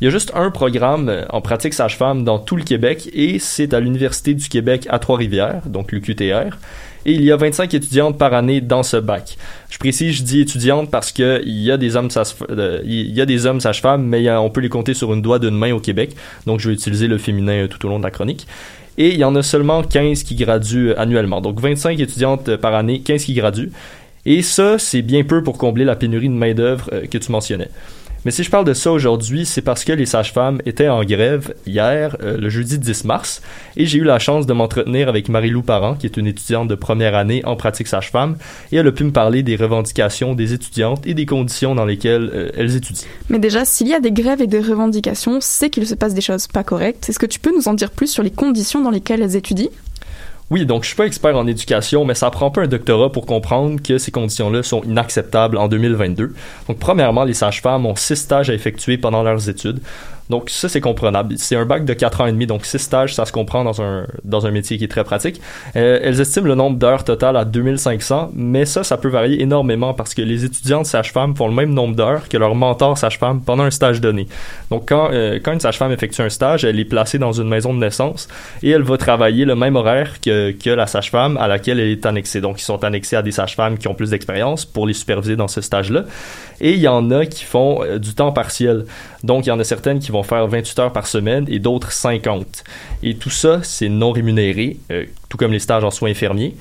Il 0.00 0.04
y 0.04 0.08
a 0.08 0.10
juste 0.10 0.32
un 0.34 0.50
programme 0.50 1.10
euh, 1.10 1.24
en 1.28 1.42
pratique 1.42 1.74
sage-femme 1.74 2.24
dans 2.24 2.38
tout 2.38 2.56
le 2.56 2.64
Québec 2.64 3.10
et 3.12 3.38
c'est 3.38 3.74
à 3.74 3.80
l'Université 3.80 4.32
du 4.32 4.48
Québec 4.48 4.86
à 4.88 4.98
Trois-Rivières, 4.98 5.62
donc 5.66 5.92
l'UQTR 5.92 6.56
et 7.06 7.12
il 7.12 7.22
y 7.22 7.30
a 7.30 7.36
25 7.36 7.72
étudiantes 7.74 8.18
par 8.18 8.34
année 8.34 8.60
dans 8.60 8.82
ce 8.82 8.96
bac. 8.96 9.36
Je 9.70 9.78
précise, 9.78 10.16
je 10.16 10.22
dis 10.22 10.40
étudiantes 10.40 10.90
parce 10.90 11.12
que 11.12 11.42
il 11.44 11.62
y 11.62 11.70
a 11.70 11.76
des 11.76 11.96
hommes 11.96 12.08
euh, 12.50 12.80
il 12.84 13.12
y 13.12 13.20
a 13.20 13.26
des 13.26 13.38
sages-femmes, 13.38 14.04
mais 14.04 14.30
on 14.30 14.50
peut 14.50 14.60
les 14.60 14.68
compter 14.68 14.94
sur 14.94 15.12
une 15.12 15.22
doigt 15.22 15.38
d'une 15.38 15.56
main 15.56 15.72
au 15.72 15.80
Québec. 15.80 16.14
Donc 16.46 16.60
je 16.60 16.68
vais 16.68 16.74
utiliser 16.74 17.06
le 17.06 17.18
féminin 17.18 17.64
euh, 17.64 17.68
tout 17.68 17.84
au 17.86 17.88
long 17.88 17.98
de 17.98 18.04
la 18.04 18.10
chronique. 18.10 18.46
Et 18.96 19.08
il 19.08 19.18
y 19.18 19.24
en 19.24 19.34
a 19.34 19.42
seulement 19.42 19.82
15 19.82 20.22
qui 20.22 20.36
graduent 20.36 20.90
euh, 20.90 21.00
annuellement. 21.00 21.40
Donc 21.40 21.60
25 21.60 21.98
étudiantes 22.00 22.56
par 22.56 22.74
année, 22.74 23.00
15 23.00 23.24
qui 23.24 23.34
graduent. 23.34 23.70
Et 24.26 24.40
ça, 24.40 24.78
c'est 24.78 25.02
bien 25.02 25.22
peu 25.24 25.42
pour 25.42 25.58
combler 25.58 25.84
la 25.84 25.96
pénurie 25.96 26.28
de 26.28 26.34
main-d'œuvre 26.34 26.88
que 27.10 27.18
tu 27.18 27.30
mentionnais. 27.30 27.68
Mais 28.24 28.30
si 28.30 28.42
je 28.42 28.50
parle 28.50 28.64
de 28.64 28.72
ça 28.72 28.90
aujourd'hui, 28.90 29.44
c'est 29.44 29.60
parce 29.60 29.84
que 29.84 29.92
les 29.92 30.06
sages-femmes 30.06 30.60
étaient 30.64 30.88
en 30.88 31.04
grève 31.04 31.54
hier, 31.66 32.16
euh, 32.22 32.38
le 32.38 32.48
jeudi 32.48 32.78
10 32.78 33.04
mars, 33.04 33.42
et 33.76 33.84
j'ai 33.84 33.98
eu 33.98 34.04
la 34.04 34.18
chance 34.18 34.46
de 34.46 34.52
m'entretenir 34.54 35.08
avec 35.08 35.28
Marie-Lou 35.28 35.62
Parent, 35.62 35.94
qui 35.94 36.06
est 36.06 36.16
une 36.16 36.26
étudiante 36.26 36.68
de 36.68 36.74
première 36.74 37.14
année 37.14 37.42
en 37.44 37.56
pratique 37.56 37.86
sage-femme, 37.86 38.36
et 38.72 38.76
elle 38.76 38.86
a 38.86 38.92
pu 38.92 39.04
me 39.04 39.12
parler 39.12 39.42
des 39.42 39.56
revendications 39.56 40.34
des 40.34 40.54
étudiantes 40.54 41.06
et 41.06 41.12
des 41.12 41.26
conditions 41.26 41.74
dans 41.74 41.84
lesquelles 41.84 42.30
euh, 42.32 42.50
elles 42.56 42.76
étudient. 42.76 43.06
Mais 43.28 43.38
déjà, 43.38 43.64
s'il 43.64 43.88
y 43.88 43.94
a 43.94 44.00
des 44.00 44.12
grèves 44.12 44.40
et 44.40 44.46
des 44.46 44.60
revendications, 44.60 45.38
c'est 45.40 45.68
qu'il 45.68 45.86
se 45.86 45.94
passe 45.94 46.14
des 46.14 46.20
choses 46.20 46.46
pas 46.46 46.64
correctes. 46.64 47.08
Est-ce 47.08 47.18
que 47.18 47.26
tu 47.26 47.40
peux 47.40 47.54
nous 47.54 47.68
en 47.68 47.74
dire 47.74 47.90
plus 47.90 48.06
sur 48.06 48.22
les 48.22 48.30
conditions 48.30 48.80
dans 48.80 48.90
lesquelles 48.90 49.22
elles 49.22 49.36
étudient? 49.36 49.70
Oui, 50.50 50.66
donc 50.66 50.82
je 50.82 50.88
suis 50.88 50.96
pas 50.96 51.06
expert 51.06 51.36
en 51.36 51.46
éducation, 51.46 52.04
mais 52.04 52.14
ça 52.14 52.30
prend 52.30 52.50
pas 52.50 52.62
un 52.62 52.66
doctorat 52.66 53.10
pour 53.10 53.24
comprendre 53.24 53.80
que 53.82 53.96
ces 53.96 54.10
conditions-là 54.10 54.62
sont 54.62 54.82
inacceptables 54.82 55.56
en 55.56 55.68
2022. 55.68 56.34
Donc 56.68 56.78
premièrement, 56.78 57.24
les 57.24 57.32
sages-femmes 57.32 57.86
ont 57.86 57.96
six 57.96 58.16
stages 58.16 58.50
à 58.50 58.54
effectuer 58.54 58.98
pendant 58.98 59.22
leurs 59.22 59.48
études. 59.48 59.80
Donc 60.30 60.50
ça, 60.50 60.68
c'est 60.68 60.80
comprenable. 60.80 61.34
C'est 61.36 61.56
un 61.56 61.66
bac 61.66 61.84
de 61.84 61.92
4 61.92 62.22
ans 62.22 62.26
et 62.26 62.32
demi, 62.32 62.46
donc 62.46 62.64
6 62.64 62.78
stages, 62.78 63.14
ça 63.14 63.26
se 63.26 63.32
comprend 63.32 63.64
dans 63.64 63.82
un, 63.82 64.06
dans 64.24 64.46
un 64.46 64.50
métier 64.50 64.78
qui 64.78 64.84
est 64.84 64.88
très 64.88 65.04
pratique. 65.04 65.40
Euh, 65.76 66.00
elles 66.02 66.20
estiment 66.20 66.46
le 66.46 66.54
nombre 66.54 66.78
d'heures 66.78 67.04
totales 67.04 67.36
à 67.36 67.44
2500, 67.44 68.30
mais 68.34 68.64
ça, 68.64 68.84
ça 68.84 68.96
peut 68.96 69.08
varier 69.08 69.42
énormément 69.42 69.92
parce 69.92 70.14
que 70.14 70.22
les 70.22 70.44
étudiantes 70.44 70.86
sages-femmes 70.86 71.36
font 71.36 71.48
le 71.48 71.54
même 71.54 71.74
nombre 71.74 71.94
d'heures 71.94 72.28
que 72.28 72.36
leur 72.36 72.54
mentor 72.54 72.96
sage-femme 72.96 73.42
pendant 73.42 73.64
un 73.64 73.70
stage 73.70 74.00
donné. 74.00 74.26
Donc 74.70 74.88
quand, 74.88 75.10
euh, 75.12 75.38
quand 75.42 75.52
une 75.52 75.60
sage-femme 75.60 75.92
effectue 75.92 76.22
un 76.22 76.30
stage, 76.30 76.64
elle 76.64 76.78
est 76.80 76.84
placée 76.84 77.18
dans 77.18 77.32
une 77.32 77.48
maison 77.48 77.74
de 77.74 77.78
naissance 77.78 78.28
et 78.62 78.70
elle 78.70 78.82
va 78.82 78.96
travailler 78.96 79.44
le 79.44 79.54
même 79.54 79.76
horaire 79.76 80.20
que, 80.20 80.52
que 80.52 80.70
la 80.70 80.86
sage-femme 80.86 81.36
à 81.36 81.48
laquelle 81.48 81.80
elle 81.80 81.88
est 81.88 82.06
annexée. 82.06 82.40
Donc 82.40 82.60
ils 82.60 82.64
sont 82.64 82.82
annexés 82.82 83.16
à 83.16 83.22
des 83.22 83.32
sages-femmes 83.32 83.78
qui 83.78 83.88
ont 83.88 83.94
plus 83.94 84.10
d'expérience 84.10 84.64
pour 84.64 84.86
les 84.86 84.94
superviser 84.94 85.36
dans 85.36 85.48
ce 85.48 85.60
stage-là. 85.60 86.04
Et 86.60 86.72
il 86.72 86.80
y 86.80 86.88
en 86.88 87.10
a 87.10 87.26
qui 87.26 87.44
font 87.44 87.82
euh, 87.82 87.98
du 87.98 88.14
temps 88.14 88.32
partiel. 88.32 88.86
Donc 89.22 89.46
il 89.46 89.48
y 89.48 89.52
en 89.52 89.58
a 89.58 89.64
certaines 89.64 89.98
qui 89.98 90.12
vont 90.14 90.22
faire 90.22 90.46
28 90.46 90.78
heures 90.78 90.92
par 90.92 91.06
semaine 91.06 91.44
et 91.48 91.58
d'autres 91.58 91.92
50. 91.92 92.64
Et 93.02 93.16
tout 93.16 93.30
ça, 93.30 93.60
c'est 93.62 93.88
non 93.88 94.12
rémunéré, 94.12 94.78
euh, 94.90 95.04
tout 95.28 95.36
comme 95.36 95.52
les 95.52 95.58
stages 95.58 95.84
en 95.84 95.90
soins 95.90 96.10
infirmiers. 96.10 96.54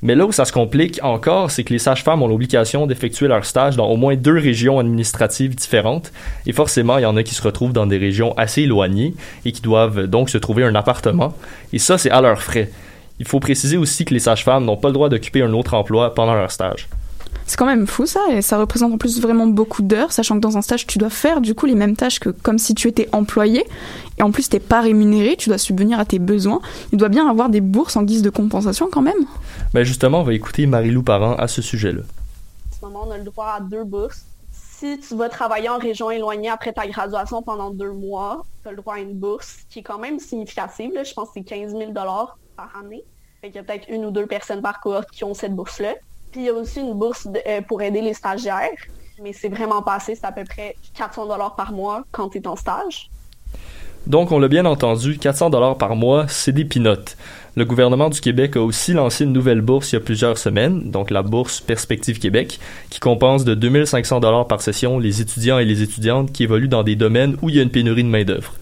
Mais 0.00 0.14
là 0.14 0.26
où 0.26 0.32
ça 0.32 0.44
se 0.44 0.52
complique 0.52 1.00
encore, 1.02 1.50
c'est 1.50 1.64
que 1.64 1.72
les 1.72 1.80
sages-femmes 1.80 2.22
ont 2.22 2.28
l'obligation 2.28 2.86
d'effectuer 2.86 3.26
leur 3.26 3.44
stage 3.44 3.76
dans 3.76 3.88
au 3.88 3.96
moins 3.96 4.14
deux 4.14 4.38
régions 4.38 4.78
administratives 4.78 5.56
différentes. 5.56 6.12
Et 6.46 6.52
forcément, 6.52 6.98
il 6.98 7.02
y 7.02 7.06
en 7.06 7.16
a 7.16 7.24
qui 7.24 7.34
se 7.34 7.42
retrouvent 7.42 7.72
dans 7.72 7.86
des 7.86 7.98
régions 7.98 8.32
assez 8.36 8.62
éloignées 8.62 9.14
et 9.44 9.50
qui 9.50 9.60
doivent 9.60 10.06
donc 10.06 10.30
se 10.30 10.38
trouver 10.38 10.62
un 10.62 10.76
appartement. 10.76 11.34
Et 11.72 11.80
ça, 11.80 11.98
c'est 11.98 12.10
à 12.10 12.20
leurs 12.20 12.42
frais. 12.42 12.70
Il 13.18 13.26
faut 13.26 13.40
préciser 13.40 13.76
aussi 13.76 14.04
que 14.04 14.14
les 14.14 14.20
sages-femmes 14.20 14.64
n'ont 14.64 14.76
pas 14.76 14.88
le 14.88 14.94
droit 14.94 15.08
d'occuper 15.08 15.42
un 15.42 15.52
autre 15.52 15.74
emploi 15.74 16.14
pendant 16.14 16.34
leur 16.34 16.52
stage. 16.52 16.88
C'est 17.48 17.56
quand 17.56 17.66
même 17.66 17.86
fou 17.86 18.04
ça, 18.04 18.20
et 18.30 18.42
ça 18.42 18.58
représente 18.58 18.92
en 18.92 18.98
plus 18.98 19.22
vraiment 19.22 19.46
beaucoup 19.46 19.80
d'heures, 19.80 20.12
sachant 20.12 20.34
que 20.34 20.40
dans 20.40 20.58
un 20.58 20.62
stage, 20.62 20.86
tu 20.86 20.98
dois 20.98 21.08
faire 21.08 21.40
du 21.40 21.54
coup 21.54 21.64
les 21.64 21.74
mêmes 21.74 21.96
tâches 21.96 22.20
que 22.20 22.28
comme 22.28 22.58
si 22.58 22.74
tu 22.74 22.88
étais 22.88 23.08
employé, 23.12 23.64
et 24.18 24.22
en 24.22 24.30
plus, 24.30 24.50
t'es 24.50 24.60
pas 24.60 24.82
rémunéré, 24.82 25.34
tu 25.36 25.48
dois 25.48 25.56
subvenir 25.56 25.98
à 25.98 26.04
tes 26.04 26.18
besoins. 26.18 26.60
Il 26.92 26.98
doit 26.98 27.08
bien 27.08 27.26
avoir 27.26 27.48
des 27.48 27.62
bourses 27.62 27.96
en 27.96 28.02
guise 28.02 28.20
de 28.20 28.28
compensation 28.28 28.90
quand 28.92 29.00
même. 29.00 29.26
Ben 29.72 29.82
justement, 29.82 30.20
on 30.20 30.24
va 30.24 30.34
écouter 30.34 30.66
Marie-Lou 30.66 31.02
Parent 31.02 31.36
à 31.36 31.48
ce 31.48 31.62
sujet-là. 31.62 32.02
En 32.02 32.76
ce 32.76 32.84
moment, 32.84 33.04
on 33.08 33.10
a 33.12 33.16
le 33.16 33.24
droit 33.24 33.54
à 33.56 33.60
deux 33.60 33.84
bourses. 33.84 34.26
Si 34.52 35.00
tu 35.00 35.16
vas 35.16 35.30
travailler 35.30 35.70
en 35.70 35.78
région 35.78 36.10
éloignée 36.10 36.50
après 36.50 36.74
ta 36.74 36.86
graduation 36.86 37.42
pendant 37.42 37.70
deux 37.70 37.92
mois, 37.92 38.44
tu 38.62 38.68
as 38.68 38.72
le 38.72 38.76
droit 38.76 38.96
à 38.96 38.98
une 38.98 39.14
bourse 39.14 39.60
qui 39.70 39.78
est 39.78 39.82
quand 39.82 39.98
même 39.98 40.18
significative. 40.18 40.92
Je 41.02 41.14
pense 41.14 41.28
que 41.28 41.34
c'est 41.34 41.44
15 41.44 41.72
000 41.72 41.92
par 41.94 42.36
année. 42.78 43.04
Fait 43.40 43.48
qu'il 43.48 43.56
y 43.56 43.58
a 43.58 43.62
peut-être 43.62 43.88
une 43.88 44.04
ou 44.04 44.10
deux 44.10 44.26
personnes 44.26 44.60
par 44.60 44.80
cohorte 44.80 45.10
qui 45.10 45.24
ont 45.24 45.34
cette 45.34 45.54
bourse-là. 45.54 45.94
Puis 46.30 46.42
il 46.42 46.46
y 46.46 46.48
a 46.48 46.52
aussi 46.52 46.80
une 46.80 46.94
bourse 46.94 47.28
euh, 47.46 47.60
pour 47.62 47.82
aider 47.82 48.00
les 48.00 48.14
stagiaires, 48.14 48.70
mais 49.22 49.32
c'est 49.32 49.48
vraiment 49.48 49.82
passé, 49.82 50.14
c'est 50.14 50.26
à 50.26 50.32
peu 50.32 50.44
près 50.44 50.76
400 50.94 51.26
dollars 51.26 51.56
par 51.56 51.72
mois 51.72 52.04
quand 52.12 52.28
tu 52.28 52.38
es 52.38 52.46
en 52.46 52.56
stage. 52.56 53.10
Donc, 54.06 54.32
on 54.32 54.38
l'a 54.38 54.48
bien 54.48 54.64
entendu, 54.64 55.18
400 55.18 55.50
dollars 55.50 55.76
par 55.76 55.94
mois, 55.94 56.26
c'est 56.28 56.52
des 56.52 56.64
pinottes. 56.64 57.16
Le 57.56 57.64
gouvernement 57.64 58.08
du 58.08 58.20
Québec 58.20 58.56
a 58.56 58.62
aussi 58.62 58.92
lancé 58.92 59.24
une 59.24 59.32
nouvelle 59.32 59.60
bourse 59.60 59.92
il 59.92 59.96
y 59.96 59.98
a 59.98 60.00
plusieurs 60.00 60.38
semaines, 60.38 60.90
donc 60.90 61.10
la 61.10 61.22
bourse 61.22 61.60
Perspective 61.60 62.18
Québec, 62.18 62.58
qui 62.88 63.00
compense 63.00 63.44
de 63.44 63.54
2500 63.54 64.20
dollars 64.20 64.46
par 64.46 64.62
session 64.62 64.98
les 64.98 65.20
étudiants 65.20 65.58
et 65.58 65.64
les 65.64 65.82
étudiantes 65.82 66.32
qui 66.32 66.44
évoluent 66.44 66.68
dans 66.68 66.84
des 66.84 66.96
domaines 66.96 67.36
où 67.42 67.50
il 67.50 67.56
y 67.56 67.58
a 67.60 67.62
une 67.62 67.70
pénurie 67.70 68.04
de 68.04 68.08
main-d'œuvre. 68.08 68.54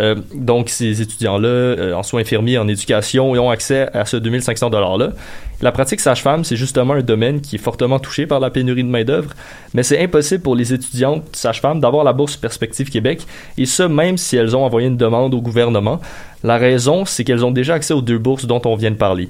Euh, 0.00 0.14
donc, 0.34 0.68
ces 0.70 1.02
étudiants-là, 1.02 1.48
euh, 1.48 1.94
en 1.94 2.02
soins 2.02 2.22
infirmiers, 2.22 2.58
en 2.58 2.66
éducation, 2.68 3.32
ont 3.32 3.50
accès 3.50 3.88
à 3.92 4.04
ce 4.04 4.16
2500 4.16 4.70
$-là. 4.70 5.12
La 5.60 5.70
pratique 5.70 6.00
sage-femme, 6.00 6.44
c'est 6.44 6.56
justement 6.56 6.94
un 6.94 7.02
domaine 7.02 7.40
qui 7.40 7.56
est 7.56 7.58
fortement 7.58 7.98
touché 7.98 8.26
par 8.26 8.40
la 8.40 8.50
pénurie 8.50 8.82
de 8.82 8.88
main-d'œuvre, 8.88 9.30
mais 9.74 9.82
c'est 9.82 10.02
impossible 10.02 10.42
pour 10.42 10.56
les 10.56 10.72
étudiantes 10.72 11.24
sages-femmes 11.36 11.78
d'avoir 11.78 12.04
la 12.04 12.12
bourse 12.12 12.36
Perspective 12.36 12.90
Québec, 12.90 13.26
et 13.58 13.66
ce, 13.66 13.82
même 13.82 14.16
si 14.16 14.36
elles 14.36 14.56
ont 14.56 14.64
envoyé 14.64 14.88
une 14.88 14.96
demande 14.96 15.34
au 15.34 15.40
gouvernement. 15.40 16.00
La 16.42 16.56
raison, 16.56 17.04
c'est 17.04 17.22
qu'elles 17.22 17.44
ont 17.44 17.52
déjà 17.52 17.74
accès 17.74 17.94
aux 17.94 18.02
deux 18.02 18.18
bourses 18.18 18.46
dont 18.46 18.62
on 18.64 18.74
vient 18.74 18.90
de 18.90 18.96
parler. 18.96 19.28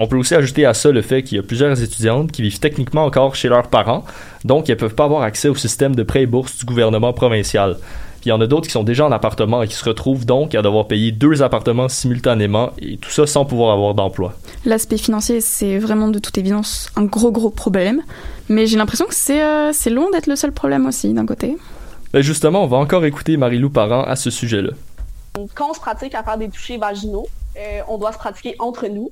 On 0.00 0.08
peut 0.08 0.16
aussi 0.16 0.34
ajouter 0.34 0.66
à 0.66 0.74
ça 0.74 0.90
le 0.90 1.02
fait 1.02 1.22
qu'il 1.22 1.36
y 1.36 1.38
a 1.38 1.44
plusieurs 1.44 1.80
étudiantes 1.80 2.32
qui 2.32 2.42
vivent 2.42 2.58
techniquement 2.58 3.04
encore 3.04 3.36
chez 3.36 3.48
leurs 3.48 3.68
parents, 3.68 4.04
donc 4.44 4.68
elles 4.68 4.74
ne 4.74 4.80
peuvent 4.80 4.96
pas 4.96 5.04
avoir 5.04 5.22
accès 5.22 5.48
au 5.48 5.54
système 5.54 5.94
de 5.94 6.02
prêt 6.02 6.22
et 6.22 6.26
bourse 6.26 6.58
du 6.58 6.64
gouvernement 6.64 7.12
provincial 7.12 7.76
il 8.24 8.30
y 8.30 8.32
en 8.32 8.40
a 8.40 8.46
d'autres 8.46 8.66
qui 8.66 8.72
sont 8.72 8.84
déjà 8.84 9.04
en 9.04 9.12
appartement 9.12 9.62
et 9.62 9.68
qui 9.68 9.74
se 9.74 9.84
retrouvent 9.84 10.24
donc 10.24 10.54
à 10.54 10.62
devoir 10.62 10.86
payer 10.86 11.12
deux 11.12 11.42
appartements 11.42 11.88
simultanément 11.88 12.70
et 12.78 12.96
tout 12.96 13.10
ça 13.10 13.26
sans 13.26 13.44
pouvoir 13.44 13.72
avoir 13.72 13.94
d'emploi. 13.94 14.32
L'aspect 14.64 14.96
financier, 14.96 15.40
c'est 15.40 15.78
vraiment 15.78 16.08
de 16.08 16.18
toute 16.18 16.38
évidence 16.38 16.90
un 16.96 17.04
gros 17.04 17.30
gros 17.30 17.50
problème, 17.50 18.02
mais 18.48 18.66
j'ai 18.66 18.78
l'impression 18.78 19.06
que 19.06 19.14
c'est 19.14 19.42
euh, 19.42 19.72
loin 19.90 20.10
d'être 20.10 20.26
le 20.26 20.36
seul 20.36 20.52
problème 20.52 20.86
aussi 20.86 21.12
d'un 21.12 21.26
côté. 21.26 21.56
Ben 22.12 22.22
justement, 22.22 22.62
on 22.64 22.66
va 22.66 22.76
encore 22.76 23.04
écouter 23.04 23.36
Marie-Lou 23.36 23.70
Parent 23.70 24.04
à 24.04 24.16
ce 24.16 24.30
sujet-là. 24.30 24.70
Quand 25.54 25.70
on 25.70 25.74
se 25.74 25.80
pratique 25.80 26.14
à 26.14 26.22
faire 26.22 26.38
des 26.38 26.48
touchés 26.48 26.78
vaginaux, 26.78 27.26
euh, 27.56 27.80
on 27.88 27.98
doit 27.98 28.12
se 28.12 28.18
pratiquer 28.18 28.54
entre 28.58 28.86
nous. 28.86 29.10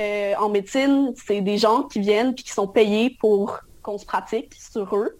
Euh, 0.00 0.32
en 0.40 0.48
médecine, 0.48 1.12
c'est 1.26 1.40
des 1.40 1.58
gens 1.58 1.82
qui 1.82 2.00
viennent 2.00 2.30
et 2.30 2.42
qui 2.42 2.50
sont 2.50 2.66
payés 2.66 3.16
pour 3.18 3.60
qu'on 3.82 3.98
se 3.98 4.06
pratique 4.06 4.54
sur 4.54 4.96
eux 4.96 5.16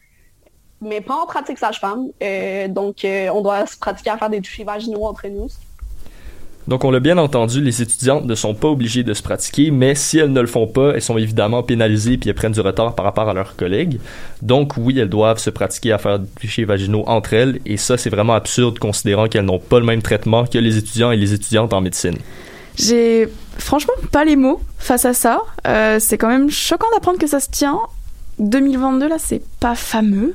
mais 0.80 1.00
pas 1.00 1.14
en 1.14 1.26
pratique 1.26 1.58
sage-femme. 1.58 2.08
Euh, 2.22 2.68
donc, 2.68 3.04
euh, 3.04 3.28
on 3.32 3.42
doit 3.42 3.66
se 3.66 3.76
pratiquer 3.76 4.10
à 4.10 4.18
faire 4.18 4.30
des 4.30 4.40
touchés 4.40 4.64
vaginaux 4.64 5.04
entre 5.04 5.26
nous. 5.28 5.48
Donc, 6.66 6.84
on 6.84 6.90
l'a 6.90 7.00
bien 7.00 7.18
entendu, 7.18 7.60
les 7.60 7.82
étudiantes 7.82 8.24
ne 8.24 8.34
sont 8.34 8.54
pas 8.54 8.68
obligées 8.68 9.02
de 9.02 9.12
se 9.12 9.22
pratiquer, 9.22 9.70
mais 9.70 9.94
si 9.94 10.18
elles 10.18 10.32
ne 10.32 10.40
le 10.40 10.46
font 10.46 10.66
pas, 10.66 10.92
elles 10.94 11.02
sont 11.02 11.18
évidemment 11.18 11.62
pénalisées 11.62 12.16
puis 12.16 12.30
elles 12.30 12.34
prennent 12.34 12.52
du 12.52 12.60
retard 12.60 12.94
par 12.94 13.04
rapport 13.04 13.28
à 13.28 13.34
leurs 13.34 13.54
collègues. 13.54 14.00
Donc, 14.40 14.72
oui, 14.78 14.98
elles 14.98 15.10
doivent 15.10 15.38
se 15.38 15.50
pratiquer 15.50 15.92
à 15.92 15.98
faire 15.98 16.20
des 16.20 16.28
touchés 16.40 16.64
vaginaux 16.64 17.04
entre 17.06 17.34
elles, 17.34 17.60
et 17.66 17.76
ça, 17.76 17.98
c'est 17.98 18.08
vraiment 18.08 18.32
absurde 18.32 18.78
considérant 18.78 19.28
qu'elles 19.28 19.44
n'ont 19.44 19.58
pas 19.58 19.78
le 19.78 19.84
même 19.84 20.00
traitement 20.00 20.46
que 20.46 20.56
les 20.56 20.78
étudiants 20.78 21.10
et 21.10 21.18
les 21.18 21.34
étudiantes 21.34 21.74
en 21.74 21.82
médecine. 21.82 22.16
J'ai 22.76 23.28
franchement 23.58 23.94
pas 24.10 24.24
les 24.24 24.36
mots 24.36 24.60
face 24.78 25.04
à 25.04 25.12
ça. 25.12 25.42
Euh, 25.66 25.98
c'est 26.00 26.18
quand 26.18 26.28
même 26.28 26.50
choquant 26.50 26.88
d'apprendre 26.94 27.18
que 27.18 27.26
ça 27.26 27.40
se 27.40 27.50
tient. 27.50 27.78
2022, 28.38 29.08
là, 29.08 29.16
c'est 29.18 29.42
pas 29.60 29.74
fameux. 29.74 30.34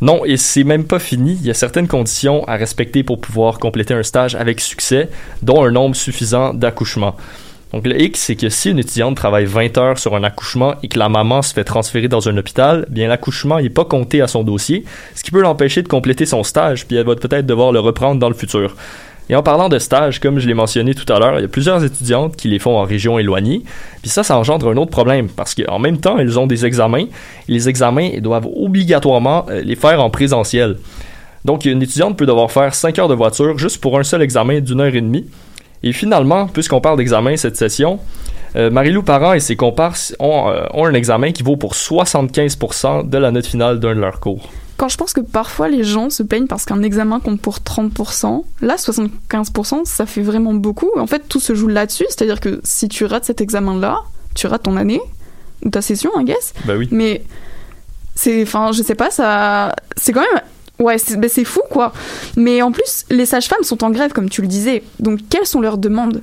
Non, 0.00 0.24
et 0.24 0.36
c'est 0.36 0.64
même 0.64 0.84
pas 0.84 0.98
fini. 0.98 1.38
Il 1.40 1.46
y 1.46 1.50
a 1.50 1.54
certaines 1.54 1.88
conditions 1.88 2.44
à 2.44 2.56
respecter 2.56 3.02
pour 3.02 3.20
pouvoir 3.20 3.58
compléter 3.58 3.94
un 3.94 4.02
stage 4.02 4.34
avec 4.34 4.60
succès, 4.60 5.08
dont 5.42 5.64
un 5.64 5.70
nombre 5.70 5.96
suffisant 5.96 6.52
d'accouchements. 6.52 7.16
Donc 7.72 7.86
le 7.86 8.00
X, 8.00 8.20
c'est 8.20 8.36
que 8.36 8.48
si 8.50 8.70
une 8.70 8.78
étudiante 8.78 9.16
travaille 9.16 9.46
20 9.46 9.78
heures 9.78 9.98
sur 9.98 10.14
un 10.14 10.22
accouchement 10.22 10.76
et 10.84 10.88
que 10.88 10.96
la 10.96 11.08
maman 11.08 11.42
se 11.42 11.52
fait 11.52 11.64
transférer 11.64 12.06
dans 12.06 12.28
un 12.28 12.36
hôpital, 12.36 12.86
bien 12.88 13.08
l'accouchement 13.08 13.60
n'est 13.60 13.68
pas 13.68 13.84
compté 13.84 14.20
à 14.20 14.28
son 14.28 14.44
dossier, 14.44 14.84
ce 15.16 15.24
qui 15.24 15.32
peut 15.32 15.40
l'empêcher 15.40 15.82
de 15.82 15.88
compléter 15.88 16.24
son 16.24 16.44
stage, 16.44 16.86
puis 16.86 16.96
elle 16.96 17.06
va 17.06 17.16
peut-être 17.16 17.46
devoir 17.46 17.72
le 17.72 17.80
reprendre 17.80 18.20
dans 18.20 18.28
le 18.28 18.34
futur. 18.36 18.76
Et 19.30 19.36
en 19.36 19.42
parlant 19.42 19.68
de 19.68 19.78
stages, 19.78 20.20
comme 20.20 20.38
je 20.38 20.46
l'ai 20.46 20.54
mentionné 20.54 20.94
tout 20.94 21.10
à 21.10 21.18
l'heure, 21.18 21.38
il 21.38 21.42
y 21.42 21.44
a 21.44 21.48
plusieurs 21.48 21.82
étudiantes 21.82 22.36
qui 22.36 22.48
les 22.48 22.58
font 22.58 22.76
en 22.76 22.82
région 22.82 23.18
éloignée. 23.18 23.62
Puis 24.02 24.10
ça, 24.10 24.22
ça 24.22 24.38
engendre 24.38 24.68
un 24.68 24.76
autre 24.76 24.90
problème 24.90 25.28
parce 25.28 25.54
qu'en 25.54 25.78
même 25.78 25.98
temps, 25.98 26.18
elles 26.18 26.38
ont 26.38 26.46
des 26.46 26.66
examens. 26.66 27.06
Et 27.48 27.52
les 27.52 27.68
examens, 27.68 28.10
doivent 28.20 28.48
obligatoirement 28.54 29.46
euh, 29.48 29.62
les 29.62 29.76
faire 29.76 30.02
en 30.02 30.10
présentiel. 30.10 30.76
Donc, 31.44 31.64
une 31.64 31.82
étudiante 31.82 32.16
peut 32.16 32.26
devoir 32.26 32.50
faire 32.50 32.74
5 32.74 32.98
heures 32.98 33.08
de 33.08 33.14
voiture 33.14 33.58
juste 33.58 33.80
pour 33.80 33.98
un 33.98 34.02
seul 34.02 34.22
examen 34.22 34.60
d'une 34.60 34.80
heure 34.80 34.94
et 34.94 35.00
demie. 35.00 35.26
Et 35.82 35.92
finalement, 35.92 36.46
puisqu'on 36.46 36.80
parle 36.80 36.96
d'examen 36.96 37.36
cette 37.36 37.56
session, 37.56 38.00
euh, 38.56 38.70
Marie-Lou 38.70 39.02
Parent 39.02 39.32
et 39.32 39.40
ses 39.40 39.56
comparses 39.56 40.14
ont, 40.18 40.48
euh, 40.48 40.64
ont, 40.72 40.86
un 40.86 40.94
examen 40.94 41.32
qui 41.32 41.42
vaut 41.42 41.56
pour 41.56 41.74
75% 41.74 43.08
de 43.08 43.18
la 43.18 43.30
note 43.30 43.46
finale 43.46 43.80
d'un 43.80 43.94
de 43.94 44.00
leurs 44.00 44.20
cours 44.20 44.48
quand 44.76 44.88
je 44.88 44.96
pense 44.96 45.12
que 45.12 45.20
parfois 45.20 45.68
les 45.68 45.84
gens 45.84 46.10
se 46.10 46.22
plaignent 46.22 46.46
parce 46.46 46.64
qu'un 46.64 46.82
examen 46.82 47.20
compte 47.20 47.40
pour 47.40 47.58
30%, 47.58 48.44
là 48.60 48.76
75% 48.76 49.84
ça 49.84 50.06
fait 50.06 50.22
vraiment 50.22 50.54
beaucoup. 50.54 50.90
En 50.98 51.06
fait 51.06 51.28
tout 51.28 51.40
se 51.40 51.54
joue 51.54 51.68
là-dessus, 51.68 52.06
c'est-à-dire 52.08 52.40
que 52.40 52.60
si 52.64 52.88
tu 52.88 53.04
rates 53.04 53.24
cet 53.24 53.40
examen-là, 53.40 53.98
tu 54.34 54.46
rates 54.46 54.64
ton 54.64 54.76
année 54.76 55.00
ou 55.64 55.70
ta 55.70 55.82
session, 55.82 56.10
I 56.18 56.24
guess. 56.24 56.52
Bah 56.64 56.74
oui. 56.76 56.88
Mais 56.90 57.22
c'est, 58.14 58.42
enfin 58.42 58.72
je 58.72 58.82
sais 58.82 58.94
pas, 58.94 59.10
ça, 59.10 59.74
c'est 59.96 60.12
quand 60.12 60.20
même 60.22 60.42
Ouais, 60.80 60.96
ben, 61.16 61.30
c'est 61.30 61.44
fou 61.44 61.60
quoi. 61.70 61.92
Mais 62.36 62.60
en 62.60 62.72
plus, 62.72 63.04
les 63.10 63.26
sages-femmes 63.26 63.62
sont 63.62 63.84
en 63.84 63.90
grève, 63.90 64.12
comme 64.12 64.28
tu 64.28 64.42
le 64.42 64.48
disais. 64.48 64.82
Donc, 64.98 65.20
quelles 65.30 65.46
sont 65.46 65.60
leurs 65.60 65.78
demandes? 65.78 66.20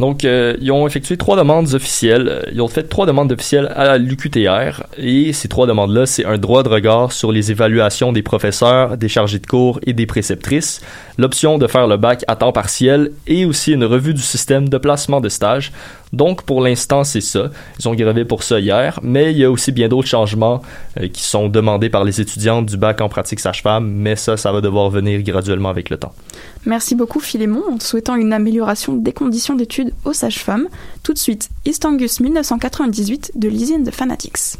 Donc, 0.00 0.24
euh, 0.24 0.56
ils 0.62 0.72
ont 0.72 0.86
effectué 0.86 1.18
trois 1.18 1.36
demandes 1.36 1.74
officielles. 1.74 2.26
Euh, 2.28 2.42
Ils 2.52 2.62
ont 2.62 2.68
fait 2.68 2.84
trois 2.84 3.04
demandes 3.04 3.30
officielles 3.30 3.70
à 3.76 3.98
l'UQTR. 3.98 4.84
Et 4.96 5.34
ces 5.34 5.46
trois 5.46 5.66
demandes-là, 5.66 6.06
c'est 6.06 6.24
un 6.24 6.38
droit 6.38 6.62
de 6.62 6.70
regard 6.70 7.12
sur 7.12 7.30
les 7.32 7.50
évaluations 7.50 8.10
des 8.10 8.22
professeurs, 8.22 8.96
des 8.96 9.08
chargés 9.08 9.38
de 9.38 9.46
cours 9.46 9.78
et 9.86 9.92
des 9.92 10.06
préceptrices, 10.06 10.80
l'option 11.18 11.58
de 11.58 11.66
faire 11.66 11.86
le 11.86 11.98
bac 11.98 12.24
à 12.28 12.36
temps 12.36 12.50
partiel 12.50 13.12
et 13.26 13.44
aussi 13.44 13.72
une 13.72 13.84
revue 13.84 14.14
du 14.14 14.22
système 14.22 14.70
de 14.70 14.78
placement 14.78 15.20
de 15.20 15.28
stage. 15.28 15.70
Donc, 16.12 16.42
pour 16.42 16.60
l'instant, 16.60 17.04
c'est 17.04 17.20
ça. 17.20 17.50
Ils 17.78 17.88
ont 17.88 17.94
grévé 17.94 18.24
pour 18.24 18.42
ça 18.42 18.58
hier, 18.58 18.98
mais 19.02 19.32
il 19.32 19.38
y 19.38 19.44
a 19.44 19.50
aussi 19.50 19.72
bien 19.72 19.88
d'autres 19.88 20.08
changements 20.08 20.60
euh, 20.98 21.08
qui 21.08 21.22
sont 21.22 21.48
demandés 21.48 21.88
par 21.88 22.04
les 22.04 22.20
étudiantes 22.20 22.66
du 22.66 22.76
bac 22.76 23.00
en 23.00 23.08
pratique 23.08 23.40
sage-femme, 23.40 23.90
mais 23.90 24.16
ça, 24.16 24.36
ça 24.36 24.50
va 24.50 24.60
devoir 24.60 24.90
venir 24.90 25.22
graduellement 25.22 25.68
avec 25.68 25.90
le 25.90 25.96
temps. 25.96 26.12
Merci 26.66 26.94
beaucoup 26.94 27.20
Philémon 27.20 27.62
en 27.70 27.80
souhaitant 27.80 28.16
une 28.16 28.32
amélioration 28.32 28.94
des 28.94 29.12
conditions 29.12 29.54
d'études 29.54 29.92
aux 30.04 30.12
sages-femmes. 30.12 30.68
Tout 31.02 31.14
de 31.14 31.18
suite, 31.18 31.48
East 31.64 31.84
Angus 31.84 32.20
1998 32.20 33.32
de 33.36 33.48
and 33.48 33.84
the 33.84 33.90
Fanatics. 33.90 34.58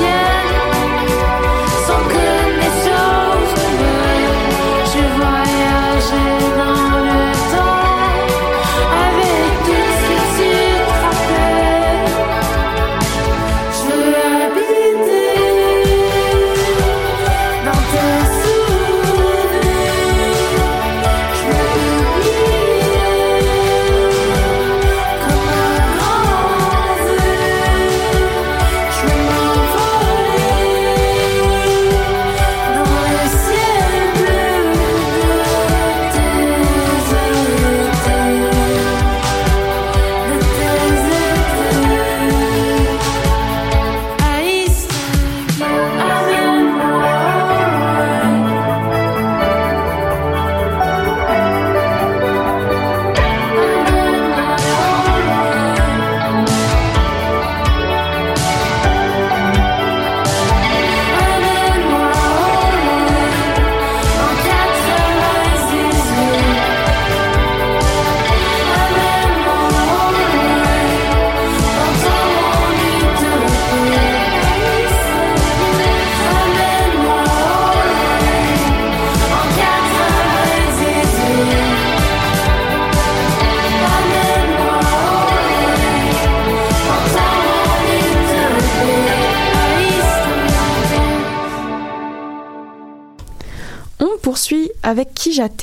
Sont 0.00 0.29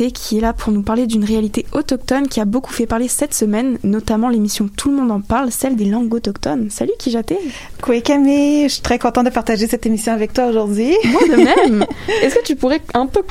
qui 0.05 0.37
est 0.37 0.41
là 0.41 0.53
pour 0.53 0.71
nous 0.71 0.83
parler 0.83 1.07
d'une 1.07 1.25
réalité 1.25 1.65
autochtone 1.71 2.27
qui 2.27 2.39
a 2.39 2.45
beaucoup 2.45 2.71
fait 2.71 2.85
parler 2.85 3.07
cette 3.07 3.33
semaine, 3.33 3.79
notamment 3.83 4.29
l'émission 4.29 4.69
Tout 4.75 4.91
le 4.91 4.97
monde 4.97 5.11
en 5.11 5.21
parle, 5.21 5.51
celle 5.51 5.75
des 5.75 5.85
langues 5.85 6.13
autochtones. 6.13 6.69
Salut 6.69 6.91
Kijaté 6.99 7.37
Coucou 7.81 7.99
Camille, 8.01 8.63
je 8.63 8.73
suis 8.73 8.81
très 8.81 8.99
contente 8.99 9.25
de 9.25 9.31
partager 9.31 9.67
cette 9.67 9.85
émission 9.87 10.13
avec 10.13 10.33
toi 10.33 10.45
aujourd'hui. 10.45 10.95
Moi 11.05 11.21
de 11.27 11.35
même 11.71 11.85
Est-ce 12.21 12.35
que 12.35 12.43
tu 12.43 12.55
pourrais 12.55 12.81
un 12.93 13.07
peu 13.07 13.21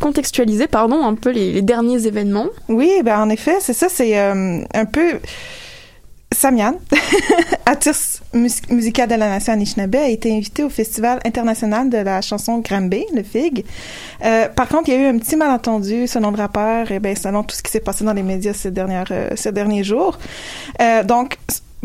contextualiser 0.00 0.66
pardon, 0.66 1.04
un 1.04 1.14
peu 1.14 1.30
les, 1.30 1.52
les 1.52 1.62
derniers 1.62 2.06
événements? 2.06 2.46
Oui, 2.68 2.90
ben 3.04 3.20
en 3.20 3.28
effet, 3.28 3.56
c'est 3.60 3.74
ça, 3.74 3.88
c'est 3.90 4.18
euh, 4.18 4.60
un 4.72 4.84
peu 4.86 5.20
Samian, 6.34 6.74
artiste 7.66 8.22
mus- 8.34 8.62
musical 8.70 9.08
de 9.08 9.14
la 9.14 9.28
nation 9.28 9.52
Anishinaabe, 9.52 9.96
a 9.96 10.08
été 10.08 10.34
invité 10.36 10.62
au 10.64 10.68
Festival 10.68 11.20
international 11.24 11.88
de 11.88 11.98
la 11.98 12.20
chanson 12.20 12.58
Granby, 12.58 13.04
le 13.14 13.22
FIG. 13.22 13.64
Euh, 14.24 14.48
par 14.48 14.68
contre, 14.68 14.88
il 14.88 14.94
y 14.94 14.96
a 14.96 15.00
eu 15.00 15.06
un 15.06 15.18
petit 15.18 15.36
malentendu 15.36 16.06
selon 16.06 16.30
le 16.30 16.36
rappeur, 16.36 16.90
et 16.90 16.98
ben 16.98 17.14
selon 17.16 17.42
tout 17.42 17.54
ce 17.56 17.62
qui 17.62 17.70
s'est 17.70 17.80
passé 17.80 18.04
dans 18.04 18.12
les 18.12 18.22
médias 18.22 18.52
ces, 18.52 18.70
dernières, 18.70 19.06
euh, 19.10 19.30
ces 19.36 19.52
derniers 19.52 19.84
jours. 19.84 20.18
Euh, 20.82 21.02
donc, 21.04 21.38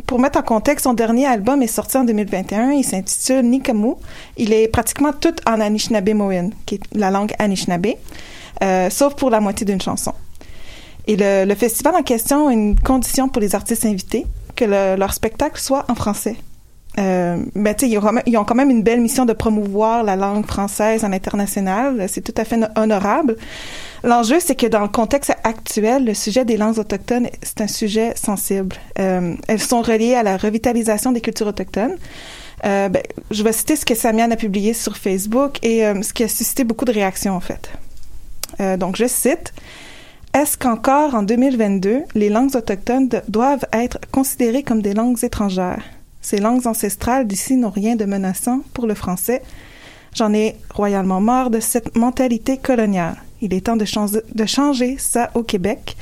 pour 0.08 0.20
mettre 0.20 0.40
en 0.40 0.44
contexte, 0.44 0.86
son 0.86 0.94
dernier 0.94 1.28
album 1.28 1.62
est 1.62 1.68
sorti 1.68 1.98
en 1.98 2.04
2021. 2.04 2.72
Il 2.72 2.84
s'intitule 2.84 3.44
Nikamu. 3.44 3.94
Il 4.38 4.54
est 4.54 4.68
pratiquement 4.68 5.14
tout 5.14 5.36
en 5.48 5.60
Anishinaabe-Mohin, 5.62 6.50
qui 6.66 6.76
est 6.76 6.82
la 6.94 7.12
langue 7.12 7.34
Anishinaabe, 7.38 7.88
sauf 8.90 9.16
pour 9.16 9.30
la 9.30 9.40
moitié 9.40 9.66
d'une 9.66 9.82
chanson. 9.82 10.14
Et 11.08 11.16
le, 11.18 11.46
le 11.46 11.56
festival 11.56 11.96
en 11.96 12.04
question 12.04 12.48
a 12.48 12.54
une 12.54 12.80
condition 12.80 13.30
pour 13.30 13.42
les 13.42 13.56
artistes 13.56 13.84
invités, 13.86 14.26
que 14.60 14.66
le- 14.66 14.96
leur 15.04 15.14
spectacle 15.14 15.60
soit 15.68 15.84
en 15.90 15.96
français. 15.96 16.36
Euh, 16.98 17.38
ben, 17.56 17.74
tu 17.76 17.86
ils, 17.86 18.00
ils 18.26 18.38
ont 18.38 18.44
quand 18.44 18.56
même 18.56 18.72
une 18.78 18.84
belle 18.90 19.00
mission 19.00 19.26
de 19.26 19.34
promouvoir 19.34 20.04
la 20.04 20.16
langue 20.16 20.46
française 20.46 21.06
en 21.06 21.12
international. 21.14 21.92
C'est 22.14 22.22
tout 22.30 22.34
à 22.42 22.44
fait 22.50 22.58
no- 22.58 22.68
honorable. 22.76 23.38
L'enjeu, 24.04 24.40
c'est 24.46 24.56
que 24.56 24.68
dans 24.68 24.82
le 24.82 24.88
contexte 25.02 25.32
actuel, 25.44 26.00
le 26.06 26.14
sujet 26.14 26.44
des 26.46 26.58
langues 26.58 26.80
autochtones, 26.80 27.28
c'est 27.42 27.62
un 27.62 27.68
sujet 27.68 28.14
sensible. 28.16 28.76
Euh, 28.98 29.36
elles 29.48 29.62
sont 29.62 29.82
reliées 29.82 30.16
à 30.16 30.24
la 30.24 30.36
revitalisation 30.38 31.12
des 31.14 31.22
cultures 31.22 31.48
autochtones. 31.48 31.96
Euh, 32.66 32.90
ben, 32.90 33.04
je 33.32 33.42
vais 33.44 33.54
citer 33.54 33.76
ce 33.78 33.86
que 33.86 33.96
Samian 33.96 34.30
a 34.32 34.36
publié 34.36 34.74
sur 34.74 34.98
Facebook 34.98 35.60
et 35.64 35.86
euh, 35.86 36.02
ce 36.02 36.12
qui 36.12 36.24
a 36.24 36.28
suscité 36.28 36.64
beaucoup 36.66 36.86
de 36.86 36.92
réactions, 37.02 37.36
en 37.36 37.40
fait. 37.50 37.70
Donc, 38.78 38.98
je 38.98 39.08
cite. 39.08 39.54
Est-ce 40.34 40.60
qu'encore 40.60 41.16
en 41.16 41.24
2022, 41.24 42.04
les 42.14 42.30
langues 42.30 42.56
autochtones 42.56 43.10
doivent 43.28 43.66
être 43.74 43.98
considérées 44.12 44.62
comme 44.62 44.84
des 44.84 44.94
langues 44.94 45.24
étrangères? 45.24 45.84
Ces 46.22 46.38
langues 46.38 46.68
ancestrales 46.68 47.26
d'ici 47.26 47.56
n'ont 47.56 47.72
rien 47.72 47.96
de 47.96 48.06
menaçant 48.06 48.62
pour 48.76 48.86
le 48.86 48.94
français. 48.94 49.42
J'en 50.14 50.32
ai 50.34 50.56
royalement 50.74 51.20
marre 51.20 51.50
de 51.50 51.60
cette 51.60 51.98
mentalité 51.98 52.58
coloniale. 52.58 53.16
Il 53.42 53.56
est 53.56 53.66
temps 53.66 53.76
de 53.76 54.46
changer 54.46 54.98
ça 55.00 55.32
au 55.34 55.42
Québec. 55.42 55.98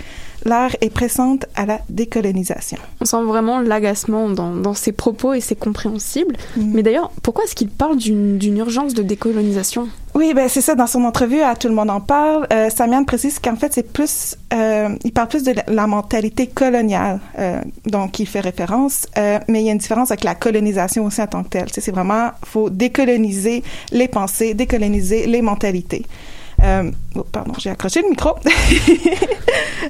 L'heure 0.46 0.76
est 0.82 0.90
pressante 0.90 1.46
à 1.56 1.66
la 1.66 1.80
décolonisation. 1.90 2.78
On 3.02 3.06
sent 3.06 3.24
vraiment 3.24 3.60
l'agacement 3.60 4.30
dans, 4.30 4.54
dans 4.54 4.74
ses 4.74 4.92
propos 4.92 5.34
et 5.34 5.42
c'est 5.42 5.56
compréhensible. 5.56 6.36
Mhm. 6.56 6.72
Mais 6.74 6.84
d'ailleurs, 6.84 7.12
pourquoi 7.24 7.46
est-ce 7.46 7.56
qu'il 7.56 7.70
parle 7.70 7.98
d'une 7.98 8.58
urgence 8.58 8.94
de 8.94 9.04
décolonisation? 9.04 9.90
Oui, 10.18 10.34
ben 10.34 10.50
c'est 10.50 10.62
ça. 10.62 10.74
Dans 10.74 10.88
son 10.88 11.04
entrevue 11.04 11.42
à 11.42 11.56
Tout 11.56 11.68
le 11.68 11.76
monde 11.76 11.92
en 11.92 12.02
parle, 12.02 12.48
euh, 12.52 12.72
Samian 12.72 13.04
précise 13.04 13.38
qu'en 13.38 13.56
fait 13.56 13.72
c'est 13.72 13.92
plus, 13.94 14.36
euh, 14.52 14.90
il 15.04 15.12
parle 15.12 15.28
plus 15.28 15.44
de 15.44 15.54
la, 15.68 15.86
mentalité 15.86 16.48
coloniale, 16.48 17.20
euh, 17.38 17.62
donc 17.86 18.20
il 18.20 18.26
fait 18.26 18.40
référence, 18.40 19.06
euh, 19.18 19.38
mais 19.48 19.62
il 19.62 19.66
y 19.68 19.70
a 19.70 19.74
une 19.74 19.78
différence 19.78 20.10
avec 20.10 20.24
la 20.24 20.34
colonisation 20.34 21.06
aussi 21.06 21.22
en 21.22 21.28
tant 21.28 21.44
que 21.44 21.50
telle. 21.50 21.68
C'est 21.72 21.92
vraiment, 21.92 22.32
faut 22.44 22.72
décoloniser 22.72 23.64
les 23.92 24.08
pensées, 24.08 24.56
décoloniser 24.56 25.28
les 25.28 25.44
mentalités. 25.44 26.04
Euh, 26.64 26.92
oh, 27.16 27.24
pardon, 27.32 27.54
j'ai 27.58 27.70
accroché 27.70 28.02
le 28.02 28.10
micro. 28.10 28.36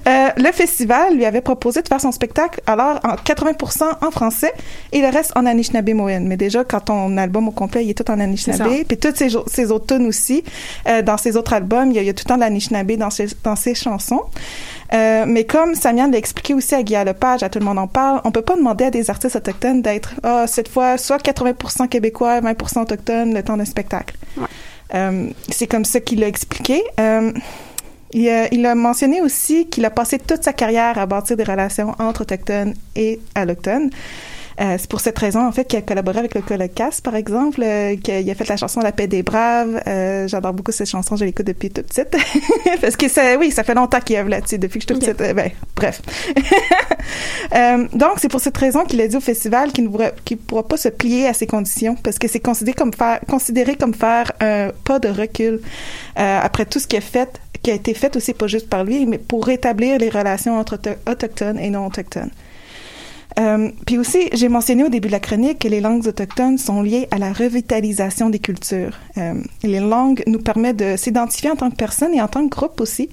Euh, 0.06 0.30
le 0.38 0.52
festival 0.52 1.16
lui 1.16 1.26
avait 1.26 1.42
proposé 1.42 1.82
de 1.82 1.88
faire 1.88 2.00
son 2.00 2.12
spectacle 2.12 2.62
alors 2.68 3.00
en 3.04 3.16
80% 3.16 3.84
en 4.06 4.12
français 4.12 4.54
et 4.92 5.02
le 5.02 5.08
reste 5.08 5.32
en 5.36 5.46
Anishinaabe 5.46 5.90
Mohin. 5.90 6.20
Mais 6.20 6.38
déjà, 6.38 6.64
quand 6.64 6.82
ton 6.82 7.18
album 7.18 7.48
au 7.48 7.52
complet, 7.52 7.84
il 7.84 7.90
est 7.90 7.94
tout 7.94 8.10
en 8.12 8.20
Anishinaabe, 8.20 8.84
puis 8.88 8.98
toutes 8.98 9.16
ces 9.16 9.72
autres 9.72 9.96
tunes 9.96 10.06
aussi, 10.06 10.44
euh, 10.88 11.02
dans 11.02 11.18
ses 11.18 11.36
autres 11.36 11.54
albums, 11.54 11.90
il 11.92 11.96
y 11.96 12.00
a, 12.00 12.02
il 12.04 12.06
y 12.06 12.10
a 12.10 12.14
tout 12.14 12.24
le 12.26 12.30
temps 12.30 12.36
de 12.36 12.42
l'Anishinaabe 12.42 12.92
dans 12.94 13.10
ses, 13.10 13.28
dans 13.44 13.56
ses 13.56 13.76
chansons. 13.76 14.24
Euh, 14.94 15.26
mais 15.28 15.46
comme 15.46 15.74
Samian 15.76 16.10
l'a 16.12 16.18
expliqué 16.18 16.54
aussi 16.54 16.76
à 16.76 16.84
Guy 16.84 16.96
Lepage, 17.04 17.44
à 17.44 17.50
Tout 17.50 17.60
le 17.60 17.66
monde 17.66 17.80
en 17.80 17.88
parle, 17.88 18.22
on 18.24 18.32
peut 18.32 18.42
pas 18.42 18.56
demander 18.56 18.86
à 18.86 18.92
des 18.92 19.10
artistes 19.10 19.36
autochtones 19.36 19.82
d'être, 19.82 20.14
ah, 20.24 20.46
cette 20.48 20.70
fois, 20.70 20.98
soit 20.98 21.22
80% 21.22 21.88
québécois, 21.88 22.40
20% 22.42 22.84
autochtones 22.84 23.34
le 23.34 23.44
temps 23.44 23.58
d'un 23.58 23.66
spectacle. 23.66 24.16
Ouais. 24.38 24.46
Euh, 24.94 25.30
c'est 25.50 25.68
comme 25.68 25.86
ça 25.86 26.00
qu'il 26.00 26.20
l'a 26.20 26.28
expliqué. 26.28 26.84
Euh, 27.00 27.32
il 28.14 28.30
a, 28.30 28.54
il 28.54 28.66
a 28.66 28.76
mentionné 28.76 29.22
aussi 29.22 29.68
qu'il 29.68 29.84
a 29.86 29.90
passé 29.90 30.18
toute 30.18 30.44
sa 30.44 30.54
carrière 30.54 30.98
à 30.98 31.06
bâtir 31.06 31.36
des 31.36 31.44
relations 31.44 31.94
entre 32.00 32.22
autochtones 32.22 32.74
et 32.96 33.20
allochtones. 33.36 33.90
Euh, 34.60 34.76
c'est 34.80 34.90
pour 34.90 35.02
cette 35.02 35.18
raison, 35.20 35.46
en 35.46 35.52
fait, 35.52 35.66
qu'il 35.66 35.78
a 35.78 35.82
collaboré 35.84 36.18
avec 36.20 36.34
le 36.34 36.42
Colocas, 36.42 37.00
par 37.04 37.16
exemple, 37.16 37.62
euh, 37.64 37.96
qu'il 37.96 38.30
a 38.30 38.34
fait 38.36 38.48
la 38.50 38.58
chanson 38.58 38.80
La 38.80 38.92
paix 38.92 39.06
des 39.08 39.22
braves. 39.22 39.82
Euh, 39.88 40.28
J'adore 40.28 40.54
beaucoup 40.54 40.72
cette 40.72 40.90
chanson, 40.90 41.16
je 41.16 41.26
l'écoute 41.26 41.46
depuis 41.46 41.70
toute 41.70 41.86
petite. 41.88 42.16
Parce 42.82 42.96
que 42.96 43.08
ça, 43.08 43.38
oui, 43.38 43.52
ça 43.52 43.64
fait 43.64 43.76
longtemps 43.76 44.00
qu'il 44.00 44.16
œuvre 44.16 44.30
là-dessus, 44.30 44.58
depuis 44.58 44.80
que 44.80 44.86
je 44.90 44.94
suis 44.96 45.06
toute 45.06 45.18
petite. 45.18 45.36
Ben, 45.36 45.52
bref. 45.76 46.02
Donc, 47.94 48.14
c'est 48.18 48.30
pour 48.30 48.40
cette 48.42 48.58
raison 48.58 48.84
qu'il 48.84 49.00
a 49.02 49.08
dit 49.08 49.16
au 49.16 49.22
festival 49.22 49.72
qu'il 49.72 49.86
ne 49.86 49.90
pourra, 49.90 50.12
qu'il 50.26 50.38
pourra 50.38 50.68
pas 50.68 50.78
se 50.78 50.90
plier 50.90 51.28
à 51.28 51.34
ces 51.34 51.48
conditions, 51.48 51.96
parce 51.96 52.18
que 52.20 52.28
c'est 52.28 52.40
considéré 52.40 52.76
comme 52.76 52.94
faire, 52.94 53.20
considéré 53.28 53.76
comme 53.76 53.94
faire 53.94 54.32
un 54.40 54.70
pas 54.84 55.00
de 55.00 55.08
recul 55.10 55.62
euh, 56.20 56.40
après 56.42 56.66
tout 56.66 56.80
ce 56.80 56.88
qui 56.88 56.98
a 56.98 57.02
fait, 57.02 57.40
qui 57.62 57.72
a 57.72 57.74
été 57.76 57.94
fait 57.94 58.16
aussi 58.16 58.34
pas 58.34 58.48
juste 58.48 58.70
par 58.70 58.84
lui, 58.84 59.06
mais 59.06 59.18
pour 59.18 59.46
rétablir 59.46 59.98
les 60.00 60.10
relations 60.10 60.58
entre 60.58 60.76
auto- 60.76 61.00
autochtones 61.10 61.60
et 61.60 61.70
non 61.70 61.86
autochtones. 61.88 62.32
Euh, 63.40 63.70
puis 63.86 63.98
aussi, 63.98 64.30
j'ai 64.34 64.50
mentionné 64.50 64.84
au 64.84 64.90
début 64.90 65.08
de 65.08 65.12
la 65.12 65.20
chronique 65.20 65.60
que 65.60 65.68
les 65.68 65.82
langues 65.82 66.08
autochtones 66.08 66.58
sont 66.58 66.82
liées 66.82 67.08
à 67.12 67.18
la 67.18 67.34
revitalisation 67.34 68.30
des 68.30 68.40
cultures. 68.40 68.98
Euh, 69.18 69.34
les 69.64 69.80
langues 69.80 70.24
nous 70.28 70.40
permettent 70.40 70.78
de 70.78 70.96
s'identifier 70.98 71.52
en 71.52 71.56
tant 71.56 71.70
que 71.70 71.76
personne 71.76 72.14
et 72.14 72.22
en 72.22 72.28
tant 72.28 72.48
que 72.48 72.56
groupe 72.56 72.82
aussi. 72.82 73.10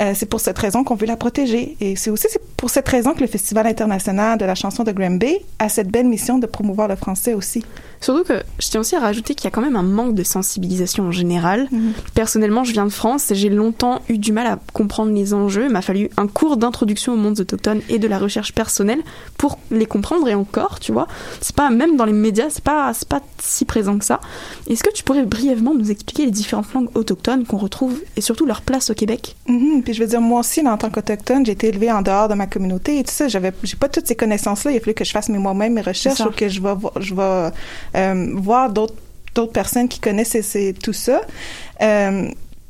Euh, 0.00 0.12
c'est 0.14 0.26
pour 0.26 0.40
cette 0.40 0.58
raison 0.58 0.82
qu'on 0.82 0.94
veut 0.94 1.06
la 1.06 1.16
protéger. 1.16 1.76
Et 1.80 1.94
c'est 1.96 2.10
aussi 2.10 2.28
pour 2.56 2.70
cette 2.70 2.88
raison 2.88 3.12
que 3.12 3.20
le 3.20 3.26
Festival 3.26 3.66
international 3.66 4.38
de 4.38 4.44
la 4.46 4.54
chanson 4.54 4.82
de 4.82 4.92
Granby 4.92 5.36
a 5.58 5.68
cette 5.68 5.88
belle 5.88 6.06
mission 6.06 6.38
de 6.38 6.46
promouvoir 6.46 6.88
le 6.88 6.96
français 6.96 7.34
aussi. 7.34 7.64
Surtout 8.00 8.24
que 8.24 8.42
je 8.58 8.68
tiens 8.68 8.80
aussi 8.80 8.96
à 8.96 9.00
rajouter 9.00 9.34
qu'il 9.34 9.44
y 9.44 9.48
a 9.48 9.50
quand 9.50 9.60
même 9.60 9.76
un 9.76 9.82
manque 9.82 10.14
de 10.14 10.22
sensibilisation 10.22 11.08
en 11.08 11.12
général. 11.12 11.68
Mhm. 11.70 11.92
Personnellement, 12.14 12.64
je 12.64 12.72
viens 12.72 12.86
de 12.86 12.90
France 12.90 13.30
et 13.30 13.34
j'ai 13.34 13.50
longtemps 13.50 14.00
eu 14.08 14.18
du 14.18 14.32
mal 14.32 14.46
à 14.46 14.58
comprendre 14.72 15.12
les 15.12 15.34
enjeux. 15.34 15.64
Il 15.66 15.70
m'a 15.70 15.82
fallu 15.82 16.10
un 16.16 16.26
cours 16.26 16.56
d'introduction 16.56 17.12
aux 17.12 17.16
mondes 17.16 17.40
autochtones 17.40 17.82
et 17.88 17.98
de 17.98 18.08
la 18.08 18.18
recherche 18.18 18.54
personnelle 18.54 19.00
pour 19.36 19.58
les 19.70 19.86
comprendre 19.86 20.28
et 20.28 20.34
encore, 20.34 20.80
tu 20.80 20.92
vois. 20.92 21.06
C'est 21.40 21.54
pas, 21.54 21.70
même 21.70 21.96
dans 21.96 22.06
les 22.06 22.12
médias, 22.12 22.48
c'est 22.48 22.64
pas, 22.64 22.92
c'est 22.94 23.08
pas 23.08 23.20
si 23.38 23.64
présent 23.66 23.98
que 23.98 24.04
ça. 24.04 24.20
Est-ce 24.66 24.82
que 24.82 24.92
tu 24.92 25.02
pourrais 25.02 25.24
brièvement 25.24 25.74
nous 25.74 25.90
expliquer 25.90 26.24
les 26.24 26.30
différentes 26.30 26.72
langues 26.72 26.90
autochtones 26.94 27.44
qu'on 27.44 27.58
retrouve 27.58 28.00
et 28.16 28.22
surtout 28.22 28.46
leur 28.46 28.62
place 28.62 28.90
au 28.90 28.94
Québec? 28.94 29.36
Mhm. 29.46 29.82
Puis 29.82 29.92
je 29.92 30.00
veux 30.00 30.08
dire, 30.08 30.22
moi 30.22 30.40
aussi, 30.40 30.66
en 30.66 30.78
tant 30.78 30.90
qu'autochtone, 30.90 31.44
j'ai 31.44 31.52
été 31.52 31.68
élevée 31.68 31.92
en 31.92 32.00
dehors 32.00 32.28
de 32.28 32.34
ma 32.34 32.46
communauté 32.46 32.98
et 32.98 33.04
tout 33.04 33.12
ça. 33.12 33.28
J'avais, 33.28 33.52
j'ai 33.62 33.76
pas 33.76 33.88
toutes 33.88 34.06
ces 34.06 34.16
connaissances-là. 34.16 34.72
Il 34.72 34.78
a 34.78 34.80
fallu 34.80 34.94
que 34.94 35.04
je 35.04 35.10
fasse 35.10 35.28
moi-même 35.28 35.74
mes 35.74 35.82
recherches 35.82 36.20
ou 36.20 36.30
que 36.30 36.48
je 36.48 36.60
vais, 36.62 36.74
je 36.98 37.14
vais 37.14 37.50
voir 37.94 38.70
d'autres 38.70 39.52
personnes 39.52 39.88
qui 39.88 40.00
connaissent 40.00 40.30
ces- 40.30 40.42
ces- 40.42 40.72
tout 40.74 40.92
ça. 40.92 41.22
Euh, 41.82 42.28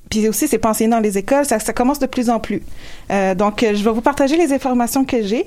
puis 0.09 0.29
aussi, 0.29 0.49
c'est 0.49 0.65
enseigné 0.67 0.91
dans 0.91 0.99
les 1.01 1.19
écoles, 1.19 1.45
ça, 1.45 1.59
ça 1.61 1.73
commence 1.73 1.99
de 2.01 2.07
plus 2.07 2.31
en 2.31 2.41
plus. 2.41 2.63
Euh, 3.13 3.35
donc, 3.37 3.63
euh, 3.63 3.75
je 3.75 3.85
vais 3.85 3.93
vous 3.93 4.01
partager 4.01 4.37
les 4.37 4.53
informations 4.53 5.05
que 5.05 5.23
j'ai. 5.23 5.47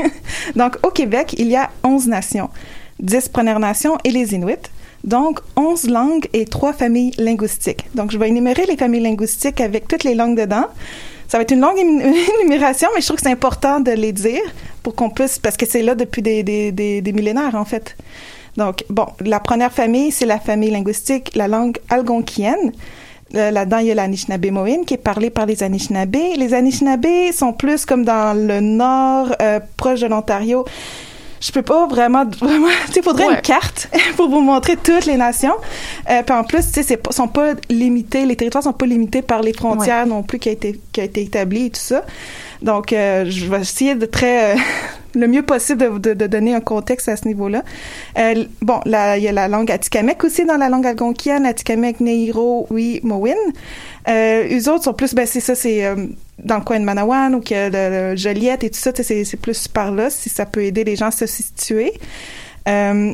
donc, 0.56 0.76
au 0.84 0.90
Québec, 0.90 1.34
il 1.38 1.46
y 1.48 1.56
a 1.56 1.70
11 1.84 2.08
nations, 2.08 2.50
10 2.98 3.28
Premières 3.28 3.60
Nations 3.60 3.98
et 4.04 4.10
les 4.10 4.34
Inuits. 4.34 4.56
Donc, 5.04 5.40
11 5.56 5.88
langues 5.88 6.28
et 6.32 6.44
3 6.44 6.72
familles 6.72 7.12
linguistiques. 7.18 7.86
Donc, 7.94 8.10
je 8.10 8.18
vais 8.18 8.28
énumérer 8.28 8.66
les 8.66 8.76
familles 8.76 9.00
linguistiques 9.02 9.60
avec 9.60 9.86
toutes 9.88 10.04
les 10.04 10.14
langues 10.14 10.38
dedans. 10.38 10.66
Ça 11.28 11.38
va 11.38 11.42
être 11.42 11.52
une 11.52 11.60
longue 11.60 11.78
énumération, 12.40 12.88
mais 12.94 13.00
je 13.00 13.06
trouve 13.06 13.16
que 13.16 13.22
c'est 13.22 13.30
important 13.32 13.78
de 13.80 13.92
les 13.92 14.12
dire 14.12 14.42
pour 14.82 14.94
qu'on 14.96 15.08
puisse, 15.08 15.38
parce 15.38 15.56
que 15.56 15.66
c'est 15.66 15.82
là 15.82 15.94
depuis 15.94 16.20
des, 16.20 16.42
des, 16.42 16.72
des 17.00 17.12
millénaires, 17.12 17.54
en 17.54 17.64
fait. 17.64 17.96
Donc, 18.56 18.84
bon, 18.90 19.06
la 19.20 19.40
première 19.40 19.72
famille, 19.72 20.10
c'est 20.10 20.26
la 20.26 20.38
famille 20.40 20.70
linguistique, 20.70 21.32
la 21.34 21.48
langue 21.48 21.78
algonquienne. 21.88 22.72
Euh, 23.36 23.50
Là-dedans, 23.52 23.78
il 23.78 23.86
y 23.86 23.90
a 23.92 23.94
l'Anishinaabe-Mohin 23.94 24.84
qui 24.84 24.94
est 24.94 24.96
parlée 24.96 25.30
par 25.30 25.46
les 25.46 25.62
Anishinaabe. 25.62 26.16
Les 26.36 26.52
Anishinaabe 26.52 27.06
sont 27.32 27.52
plus 27.52 27.84
comme 27.86 28.04
dans 28.04 28.36
le 28.36 28.60
nord, 28.60 29.34
euh, 29.40 29.60
proche 29.76 30.00
de 30.00 30.06
l'Ontario. 30.08 30.64
Je 31.40 31.52
peux 31.52 31.62
pas 31.62 31.86
vraiment, 31.86 32.24
vraiment, 32.40 32.66
tu 32.88 32.94
sais, 32.94 33.02
faudrait 33.02 33.26
Ouais. 33.28 33.34
une 33.36 33.40
carte 33.40 33.88
pour 34.16 34.28
vous 34.28 34.40
montrer 34.40 34.76
toutes 34.76 35.06
les 35.06 35.16
nations. 35.16 35.54
Euh, 36.10 36.22
puis 36.24 36.34
en 36.34 36.42
plus, 36.42 36.66
tu 36.66 36.72
sais, 36.72 36.82
c'est 36.82 36.96
pas- 36.96 37.12
sont 37.12 37.28
pas 37.28 37.52
limités, 37.70 38.26
les 38.26 38.34
territoires 38.36 38.64
sont 38.64 38.72
pas 38.72 38.84
limités 38.86 39.22
par 39.22 39.42
les 39.42 39.52
frontières 39.52 40.06
non 40.06 40.22
plus 40.24 40.38
qui 40.40 40.48
a 40.48 40.52
été, 40.52 40.80
qui 40.92 41.00
a 41.00 41.04
été 41.04 41.22
établi 41.22 41.66
et 41.66 41.70
tout 41.70 41.80
ça. 41.80 42.04
Donc, 42.62 42.92
euh, 42.92 43.24
je 43.28 43.46
vais 43.46 43.60
essayer 43.60 43.94
de 43.94 44.04
très, 44.06 44.54
euh, 44.54 44.58
le 45.14 45.26
mieux 45.26 45.42
possible 45.42 45.78
de, 45.78 45.98
de, 45.98 46.14
de 46.14 46.26
donner 46.26 46.54
un 46.54 46.60
contexte 46.60 47.08
à 47.08 47.16
ce 47.16 47.26
niveau-là. 47.26 47.62
Euh, 48.18 48.44
bon, 48.62 48.80
là, 48.84 49.16
il 49.16 49.24
y 49.24 49.28
a 49.28 49.32
la 49.32 49.48
langue 49.48 49.70
Atikamekw 49.70 50.24
aussi 50.24 50.44
dans 50.44 50.56
la 50.56 50.68
langue 50.68 50.86
algonquienne, 50.86 51.46
Atikamekw, 51.46 52.02
Neiro, 52.02 52.66
oui, 52.70 53.00
Mowin. 53.02 53.34
Euh, 54.08 54.58
eux 54.58 54.68
autres 54.70 54.84
sont 54.84 54.94
plus, 54.94 55.14
ben 55.14 55.26
c'est 55.26 55.40
ça, 55.40 55.54
c'est 55.54 55.84
euh, 55.84 56.06
dans 56.42 56.56
le 56.56 56.62
coin 56.62 56.80
de 56.80 56.84
Manawan 56.84 57.34
ou 57.34 57.40
que 57.40 57.70
le, 57.70 58.10
le 58.10 58.16
Joliette 58.16 58.64
et 58.64 58.70
tout 58.70 58.78
ça, 58.78 58.92
c'est 58.94 59.40
plus 59.40 59.68
par 59.68 59.92
là, 59.92 60.10
si 60.10 60.28
ça 60.28 60.46
peut 60.46 60.64
aider 60.64 60.84
les 60.84 60.96
gens 60.96 61.08
à 61.08 61.10
se 61.10 61.26
situer. 61.26 61.92
Euh, 62.68 63.12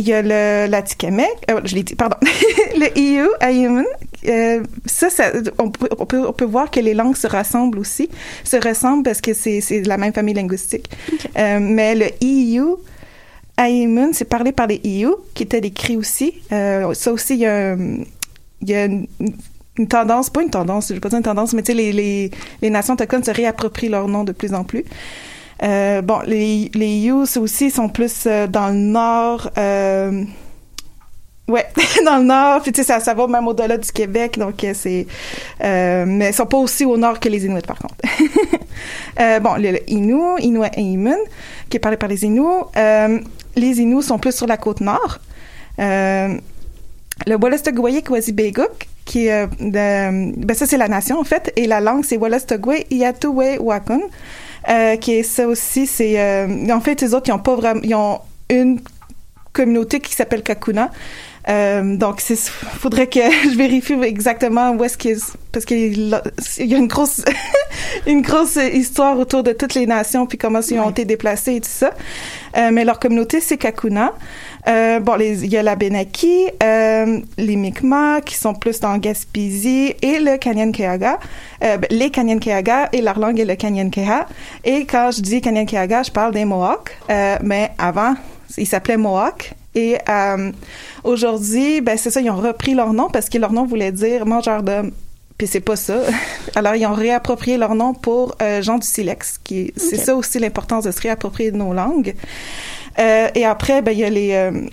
il 0.00 0.08
y 0.08 0.14
a 0.14 0.22
le 0.22 0.70
l'Atikamekw, 0.70 1.28
euh, 1.50 1.60
je 1.64 1.74
l'ai 1.74 1.82
dit, 1.82 1.94
pardon, 1.94 2.16
le 2.76 2.86
EU, 2.98 3.28
Ayumun, 3.40 3.84
euh, 4.26 4.62
ça, 4.86 5.10
ça 5.10 5.30
on, 5.58 5.70
peut, 5.70 5.88
on, 5.98 6.06
peut, 6.06 6.26
on 6.26 6.32
peut 6.32 6.46
voir 6.46 6.70
que 6.70 6.80
les 6.80 6.94
langues 6.94 7.16
se 7.16 7.26
rassemblent 7.26 7.78
aussi, 7.78 8.08
se 8.42 8.56
ressemblent 8.56 9.02
parce 9.02 9.20
que 9.20 9.34
c'est 9.34 9.82
de 9.82 9.88
la 9.88 9.98
même 9.98 10.14
famille 10.14 10.34
linguistique. 10.34 10.90
Euh, 11.36 11.58
mais 11.60 11.94
le 11.94 12.06
EU, 12.24 12.76
Aimun, 13.58 14.14
c'est 14.14 14.24
parlé 14.24 14.52
par 14.52 14.68
les 14.68 14.80
EU, 14.86 15.10
qui 15.34 15.42
était 15.42 15.60
décrit 15.60 15.98
aussi. 15.98 16.32
Ça 16.48 17.12
aussi, 17.12 17.34
il 17.34 17.40
y 17.40 17.46
a, 17.46 17.76
il 17.76 18.70
y 18.70 18.74
a 18.74 18.86
une, 18.86 19.06
une 19.76 19.86
tendance, 19.86 20.30
pas 20.30 20.42
une 20.42 20.50
tendance, 20.50 20.88
je 20.88 20.94
vais 20.94 21.00
pas 21.00 21.10
dire 21.10 21.18
une 21.18 21.24
tendance, 21.24 21.52
mais 21.52 21.62
tu 21.62 21.72
sais, 21.72 21.74
les, 21.76 21.92
les, 21.92 22.30
les 22.62 22.70
nations 22.70 22.94
autochtones 22.94 23.24
se 23.24 23.30
réapproprient 23.30 23.90
leur 23.90 24.08
nom 24.08 24.24
de 24.24 24.32
plus 24.32 24.54
en 24.54 24.64
plus. 24.64 24.84
Euh, 25.62 26.02
bon, 26.02 26.20
les, 26.26 26.70
les 26.74 27.10
ça 27.26 27.40
aussi, 27.40 27.70
sont 27.70 27.88
plus 27.88 28.24
euh, 28.26 28.46
dans 28.46 28.68
le 28.68 28.74
nord. 28.74 29.50
Euh, 29.58 30.24
ouais, 31.48 31.66
dans 32.04 32.18
le 32.18 32.24
nord. 32.24 32.62
Puis 32.62 32.72
tu 32.72 32.80
sais, 32.80 32.86
ça, 32.86 33.00
ça 33.00 33.14
va 33.14 33.26
même 33.26 33.46
au-delà 33.46 33.76
du 33.76 33.90
Québec, 33.92 34.38
donc 34.38 34.64
euh, 34.64 34.72
c'est. 34.74 35.06
Euh, 35.62 36.04
mais 36.06 36.30
ils 36.30 36.34
sont 36.34 36.46
pas 36.46 36.56
aussi 36.56 36.84
au 36.84 36.96
nord 36.96 37.20
que 37.20 37.28
les 37.28 37.44
Inuits, 37.44 37.62
par 37.66 37.78
contre. 37.78 37.96
Euh, 39.20 39.38
bon, 39.40 39.56
le, 39.56 39.72
le 39.72 39.90
Innu, 39.90 40.38
Inuit 40.38 40.70
et 40.74 40.80
Imun, 40.80 41.18
qui 41.68 41.76
est 41.76 41.80
parlé 41.80 41.98
par 41.98 42.08
les 42.08 42.24
Inuits. 42.24 42.64
Les 43.54 43.80
Inuits 43.80 44.02
sont 44.02 44.18
plus 44.18 44.34
sur 44.34 44.46
la 44.46 44.56
côte 44.56 44.80
nord. 44.80 45.18
Le 47.26 47.36
Wolastoqiyik 47.36 48.06
Kwazibeguk, 48.06 48.88
qui 49.04 49.28
euh, 49.28 49.46
ben 49.60 50.54
ça 50.54 50.66
c'est 50.66 50.78
la 50.78 50.88
nation 50.88 51.18
en 51.18 51.24
fait, 51.24 51.52
et 51.56 51.66
la 51.66 51.80
langue 51.80 52.04
c'est 52.04 52.16
Wolastoqiyik 52.16 52.86
Iatuwe 52.90 53.58
Wakun, 53.58 54.00
euh, 54.68 54.96
qui 54.96 55.12
est 55.12 55.22
ça 55.22 55.46
aussi 55.46 55.86
c'est 55.86 56.20
euh, 56.20 56.68
en 56.70 56.80
fait 56.80 57.00
les 57.00 57.14
autres 57.14 57.28
ils 57.28 57.32
ont 57.32 57.38
pas 57.38 57.54
vraiment 57.54 57.80
ils 57.82 57.94
ont 57.94 58.20
une 58.50 58.80
communauté 59.52 60.00
qui 60.00 60.14
s'appelle 60.14 60.42
Kakuna. 60.42 60.90
Euh, 61.48 61.96
donc, 61.96 62.22
il 62.28 62.36
faudrait 62.36 63.06
que 63.06 63.20
je 63.50 63.56
vérifie 63.56 63.94
exactement 64.02 64.72
où 64.72 64.84
est-ce 64.84 64.98
qu'il 64.98 65.16
parce 65.52 65.64
qu'il 65.64 66.08
y 66.58 66.74
a 66.74 66.78
une 66.78 66.86
grosse 66.86 67.24
une 68.06 68.22
grosse 68.22 68.56
histoire 68.56 69.18
autour 69.18 69.42
de 69.42 69.52
toutes 69.52 69.74
les 69.74 69.86
nations 69.86 70.26
puis 70.26 70.38
comment 70.38 70.60
ils 70.60 70.78
ont 70.78 70.90
été 70.90 71.04
déplacés 71.04 71.56
et 71.56 71.60
tout 71.60 71.68
ça. 71.70 71.92
Euh, 72.56 72.70
mais 72.72 72.84
leur 72.84 72.98
communauté 73.00 73.40
c'est 73.40 73.56
Kakuna. 73.56 74.12
Euh, 74.68 75.00
bon, 75.00 75.14
les- 75.16 75.42
il 75.44 75.50
y 75.50 75.56
a 75.56 75.62
la 75.62 75.74
Benaki, 75.74 76.46
euh, 76.62 77.18
les 77.38 77.56
Mi'kmaq 77.56 78.24
qui 78.26 78.34
sont 78.36 78.54
plus 78.54 78.78
dans 78.78 78.96
Gaspésie 78.98 79.94
et 80.02 80.18
le 80.20 80.36
Kanyenkeaga. 80.36 81.18
Euh, 81.64 81.78
ben, 81.78 81.88
les 81.90 82.10
Kanyenkeaga 82.10 82.90
et 82.92 83.00
leur 83.00 83.18
langue 83.18 83.40
est 83.40 83.44
le 83.46 83.56
Kanyenkeha. 83.56 84.26
Et 84.64 84.84
quand 84.84 85.10
je 85.10 85.22
dis 85.22 85.40
Kanyenkeaga, 85.40 86.02
je 86.02 86.10
parle 86.10 86.32
des 86.34 86.44
Mohawks. 86.44 86.90
Euh, 87.10 87.36
mais 87.42 87.70
avant, 87.78 88.14
ils 88.58 88.66
s'appelaient 88.66 88.98
Mohawk. 88.98 89.52
Et 89.74 89.96
euh, 90.08 90.52
aujourd'hui, 91.04 91.80
ben 91.80 91.96
c'est 91.96 92.10
ça, 92.10 92.20
ils 92.20 92.30
ont 92.30 92.36
repris 92.36 92.74
leur 92.74 92.92
nom 92.92 93.08
parce 93.08 93.28
que 93.28 93.38
leur 93.38 93.52
nom 93.52 93.64
voulait 93.64 93.92
dire 93.92 94.26
mangeur 94.26 94.62
d'hommes. 94.62 94.92
Puis 95.38 95.46
c'est 95.46 95.60
pas 95.60 95.76
ça. 95.76 96.02
Alors 96.54 96.74
ils 96.74 96.86
ont 96.86 96.92
réapproprié 96.92 97.56
leur 97.56 97.74
nom 97.74 97.94
pour 97.94 98.36
euh, 98.42 98.60
Jean 98.62 98.78
du 98.78 98.86
Silex, 98.86 99.38
qui 99.42 99.72
c'est 99.76 99.96
ça 99.96 100.14
aussi 100.14 100.38
l'importance 100.38 100.84
de 100.84 100.90
se 100.90 101.00
réapproprier 101.00 101.50
de 101.50 101.56
nos 101.56 101.72
langues. 101.72 102.14
Euh, 102.98 103.28
et 103.34 103.44
après, 103.44 103.80
ben 103.80 103.92
il 103.92 103.98
y 103.98 104.04
a 104.04 104.10
les 104.10 104.32
euh, 104.32 104.66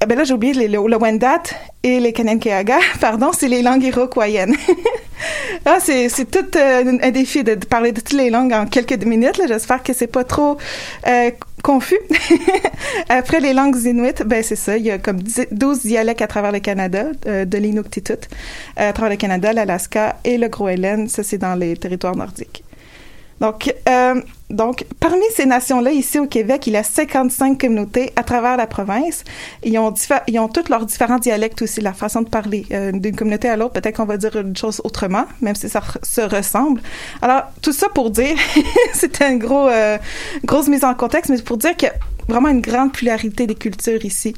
ah, 0.00 0.06
ben 0.06 0.18
là, 0.18 0.24
j'ai 0.24 0.34
oublié 0.34 0.52
les- 0.52 0.68
le, 0.68 0.86
le 0.86 0.96
Wendat 0.96 1.42
et 1.82 2.00
les 2.00 2.12
Kanenkeaga. 2.12 2.78
Pardon, 3.00 3.30
c'est 3.32 3.48
les 3.48 3.62
langues 3.62 3.84
iroquoiennes. 3.84 4.56
ah, 5.64 5.78
c'est, 5.80 6.08
c'est 6.08 6.30
tout 6.30 6.58
euh, 6.58 6.98
un 7.02 7.10
défi 7.10 7.42
de, 7.44 7.54
parler 7.54 7.92
de 7.92 8.00
toutes 8.00 8.12
les 8.18 8.28
langues 8.30 8.52
en 8.52 8.66
quelques 8.66 9.02
minutes. 9.04 9.38
Là. 9.38 9.46
J'espère 9.46 9.82
que 9.82 9.92
c'est 9.92 10.06
pas 10.08 10.24
trop 10.24 10.58
euh, 11.06 11.30
confus. 11.62 11.98
Après 13.08 13.40
les 13.40 13.52
langues 13.54 13.76
inuites, 13.84 14.22
ben 14.24 14.42
c'est 14.42 14.56
ça. 14.56 14.76
Il 14.76 14.84
y 14.84 14.90
a 14.90 14.98
comme 14.98 15.20
10 15.22 15.48
12 15.52 15.80
dialectes 15.80 16.22
à 16.22 16.26
travers 16.26 16.52
le 16.52 16.60
Canada, 16.60 17.06
euh, 17.26 17.44
de 17.44 17.58
l'Inuktitut, 17.58 18.12
euh, 18.12 18.90
à 18.90 18.92
travers 18.92 19.10
le 19.10 19.16
Canada, 19.16 19.52
l'Alaska 19.52 20.16
et 20.24 20.36
le 20.38 20.48
Groenland. 20.48 21.08
Ça, 21.08 21.22
c'est 21.22 21.38
dans 21.38 21.54
les 21.54 21.76
territoires 21.76 22.16
nordiques. 22.16 22.62
Donc, 23.40 23.72
euh, 23.88 24.20
donc, 24.54 24.84
parmi 25.00 25.24
ces 25.34 25.46
nations-là, 25.46 25.90
ici 25.90 26.18
au 26.18 26.26
Québec, 26.26 26.66
il 26.66 26.74
y 26.74 26.76
a 26.76 26.82
55 26.82 27.60
communautés 27.60 28.12
à 28.16 28.22
travers 28.22 28.56
la 28.56 28.66
province. 28.66 29.24
Ils 29.64 29.78
ont, 29.78 29.92
tous 29.92 30.68
leurs 30.68 30.86
différents 30.86 31.18
dialectes 31.18 31.62
aussi, 31.62 31.80
la 31.80 31.92
façon 31.92 32.22
de 32.22 32.28
parler 32.28 32.64
euh, 32.72 32.92
d'une 32.92 33.16
communauté 33.16 33.48
à 33.48 33.56
l'autre. 33.56 33.72
Peut-être 33.72 33.96
qu'on 33.96 34.04
va 34.04 34.16
dire 34.16 34.36
une 34.36 34.56
chose 34.56 34.80
autrement, 34.84 35.24
même 35.40 35.54
si 35.54 35.68
ça 35.68 35.82
se 36.02 36.20
ressemble. 36.20 36.80
Alors, 37.20 37.42
tout 37.62 37.72
ça 37.72 37.88
pour 37.88 38.10
dire, 38.10 38.36
c'était 38.92 39.30
une 39.30 39.38
gros, 39.38 39.68
euh, 39.68 39.98
grosse 40.44 40.68
mise 40.68 40.84
en 40.84 40.94
contexte, 40.94 41.30
mais 41.30 41.42
pour 41.42 41.56
dire 41.56 41.72
a 41.72 41.92
vraiment 42.28 42.48
une 42.48 42.60
grande 42.60 42.92
pluralité 42.92 43.46
des 43.46 43.54
cultures 43.54 44.04
ici 44.04 44.34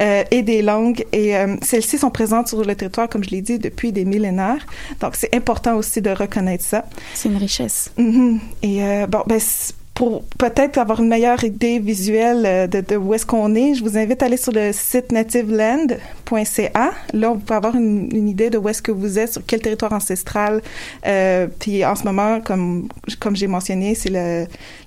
euh, 0.00 0.24
et 0.30 0.42
des 0.42 0.62
langues. 0.62 1.04
Et 1.12 1.36
euh, 1.36 1.56
celles-ci 1.62 1.98
sont 1.98 2.10
présentes 2.10 2.48
sur 2.48 2.64
le 2.64 2.74
territoire, 2.74 3.08
comme 3.08 3.24
je 3.24 3.30
l'ai 3.30 3.42
dit, 3.42 3.58
depuis 3.58 3.92
des 3.92 4.04
millénaires. 4.04 4.66
Donc, 5.00 5.16
c'est 5.16 5.34
important 5.34 5.76
aussi 5.76 6.00
de 6.00 6.10
reconnaître 6.10 6.64
ça. 6.64 6.84
C'est 7.14 7.28
une 7.28 7.36
richesse. 7.36 7.90
Mhm. 7.96 8.40
Et 8.62 8.84
euh, 8.84 9.06
bon, 9.06 9.22
ben, 9.26 9.40
pour 9.94 10.24
peut-être 10.38 10.78
avoir 10.78 11.00
une 11.00 11.08
meilleure 11.08 11.44
idée 11.44 11.78
visuelle 11.78 12.44
euh, 12.46 12.66
de, 12.66 12.80
de 12.80 12.96
où 12.96 13.14
est-ce 13.14 13.26
qu'on 13.26 13.54
est, 13.54 13.74
je 13.74 13.84
vous 13.84 13.98
invite 13.98 14.22
à 14.22 14.26
aller 14.26 14.36
sur 14.36 14.52
le 14.52 14.72
site 14.72 15.12
Là, 17.12 17.28
vous 17.30 17.38
pouvez 17.38 17.56
avoir 17.56 17.74
une, 17.74 18.28
idée 18.28 18.50
de 18.50 18.58
où 18.58 18.68
est-ce 18.68 18.82
que 18.82 18.92
vous 18.92 19.18
êtes, 19.18 19.32
sur 19.32 19.42
quel 19.46 19.60
territoire 19.60 19.92
ancestral. 19.92 20.62
Euh, 21.06 21.46
puis 21.58 21.84
en 21.84 21.94
ce 21.94 22.04
moment, 22.04 22.40
comme 22.40 22.88
comme 23.20 23.36
j'ai 23.36 23.46
mentionné, 23.46 23.94
c'est 23.94 24.10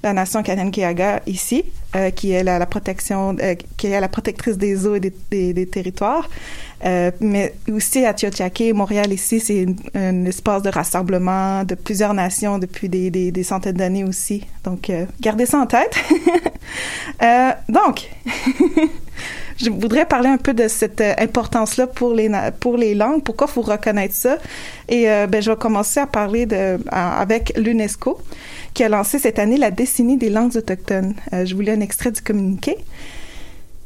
la 0.04 0.14
nation 0.14 0.42
Kanenkeaga 0.44 1.22
ici, 1.28 1.64
euh, 1.96 2.10
qui 2.10 2.32
est 2.32 2.44
la, 2.44 2.66
protection, 2.66 3.36
euh, 3.42 3.56
qui 3.78 3.88
est 3.88 4.00
la 4.00 4.10
protectrice 4.10 4.58
des 4.58 4.86
eaux 4.86 4.96
et 4.96 5.54
des, 5.54 5.66
territoires. 5.68 6.30
Euh, 6.86 7.12
mais 7.20 7.54
aussi 7.72 8.06
à 8.06 8.14
Tiohtià:ke, 8.14 8.74
Montréal 8.74 9.12
ici, 9.14 9.40
c'est 9.40 9.66
un 9.96 10.26
espace 10.26 10.62
de 10.62 10.70
rassemblement 10.70 11.64
de 11.64 11.76
plusieurs 11.76 12.14
nations 12.14 12.60
depuis 12.60 12.90
des, 12.90 13.10
des, 13.10 13.32
des 13.32 13.44
centaines 13.44 13.78
d'années 13.78 14.04
aussi. 14.04 14.46
Donc, 14.64 14.90
euh, 14.90 15.06
gardez 15.22 15.46
ça 15.46 15.60
en 15.60 15.68
tête. 15.68 15.96
Euh, 17.22 17.52
donc, 17.70 18.10
je 19.58 19.70
voudrais 19.70 20.06
parler 20.06 20.30
un 20.30 20.38
peu 20.38 20.54
de 20.54 20.68
cette 20.68 21.02
euh, 21.02 21.14
importance-là 21.18 21.88
pour 21.88 22.14
les 22.14 22.30
pour 22.60 22.78
les 22.78 22.94
langues. 22.94 23.24
Pourquoi 23.24 23.48
faut 23.48 23.62
reconnaître 23.62 24.14
ça 24.14 24.38
Et 24.90 25.10
euh, 25.10 25.28
ben, 25.28 25.42
je 25.42 25.52
vais 25.52 25.58
commencer 25.58 26.00
à 26.00 26.08
parler 26.08 26.46
de 26.46 26.78
avec 26.92 27.54
l'UNESCO 27.58 28.20
qui 28.74 28.84
a 28.84 28.90
lancé 28.90 29.18
cette 29.20 29.40
année 29.40 29.58
la 29.58 29.72
décennie 29.72 30.18
des 30.18 30.30
langues 30.30 30.56
autochtones. 30.58 31.16
Euh, 31.34 31.46
je 31.46 31.56
vous 31.56 31.62
lis 31.62 31.72
un 31.72 31.80
extrait 31.80 32.12
du 32.12 32.22
communiqué. 32.22 32.78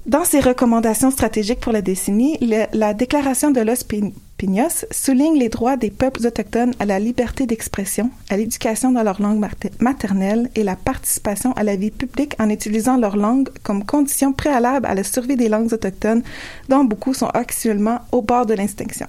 Dans 0.09 0.23
ses 0.23 0.39
recommandations 0.39 1.11
stratégiques 1.11 1.59
pour 1.59 1.71
la 1.71 1.83
décennie, 1.83 2.35
la 2.73 2.95
déclaration 2.95 3.51
de 3.51 3.61
Los 3.61 3.83
Pin- 3.87 4.09
Piños 4.37 4.85
souligne 4.89 5.37
les 5.37 5.49
droits 5.49 5.77
des 5.77 5.91
peuples 5.91 6.25
autochtones 6.25 6.73
à 6.79 6.85
la 6.85 6.97
liberté 6.97 7.45
d'expression, 7.45 8.09
à 8.31 8.35
l'éducation 8.37 8.91
dans 8.91 9.03
leur 9.03 9.21
langue 9.21 9.45
maternelle 9.79 10.49
et 10.55 10.63
la 10.63 10.75
participation 10.75 11.51
à 11.53 11.61
la 11.63 11.75
vie 11.75 11.91
publique 11.91 12.33
en 12.39 12.49
utilisant 12.49 12.97
leur 12.97 13.17
langue 13.17 13.49
comme 13.61 13.85
condition 13.85 14.33
préalable 14.33 14.87
à 14.87 14.95
la 14.95 15.03
survie 15.03 15.35
des 15.35 15.47
langues 15.47 15.73
autochtones, 15.73 16.23
dont 16.69 16.85
beaucoup 16.85 17.13
sont 17.13 17.27
actuellement 17.27 17.99
au 18.11 18.23
bord 18.23 18.47
de 18.47 18.55
l'extinction. 18.55 19.05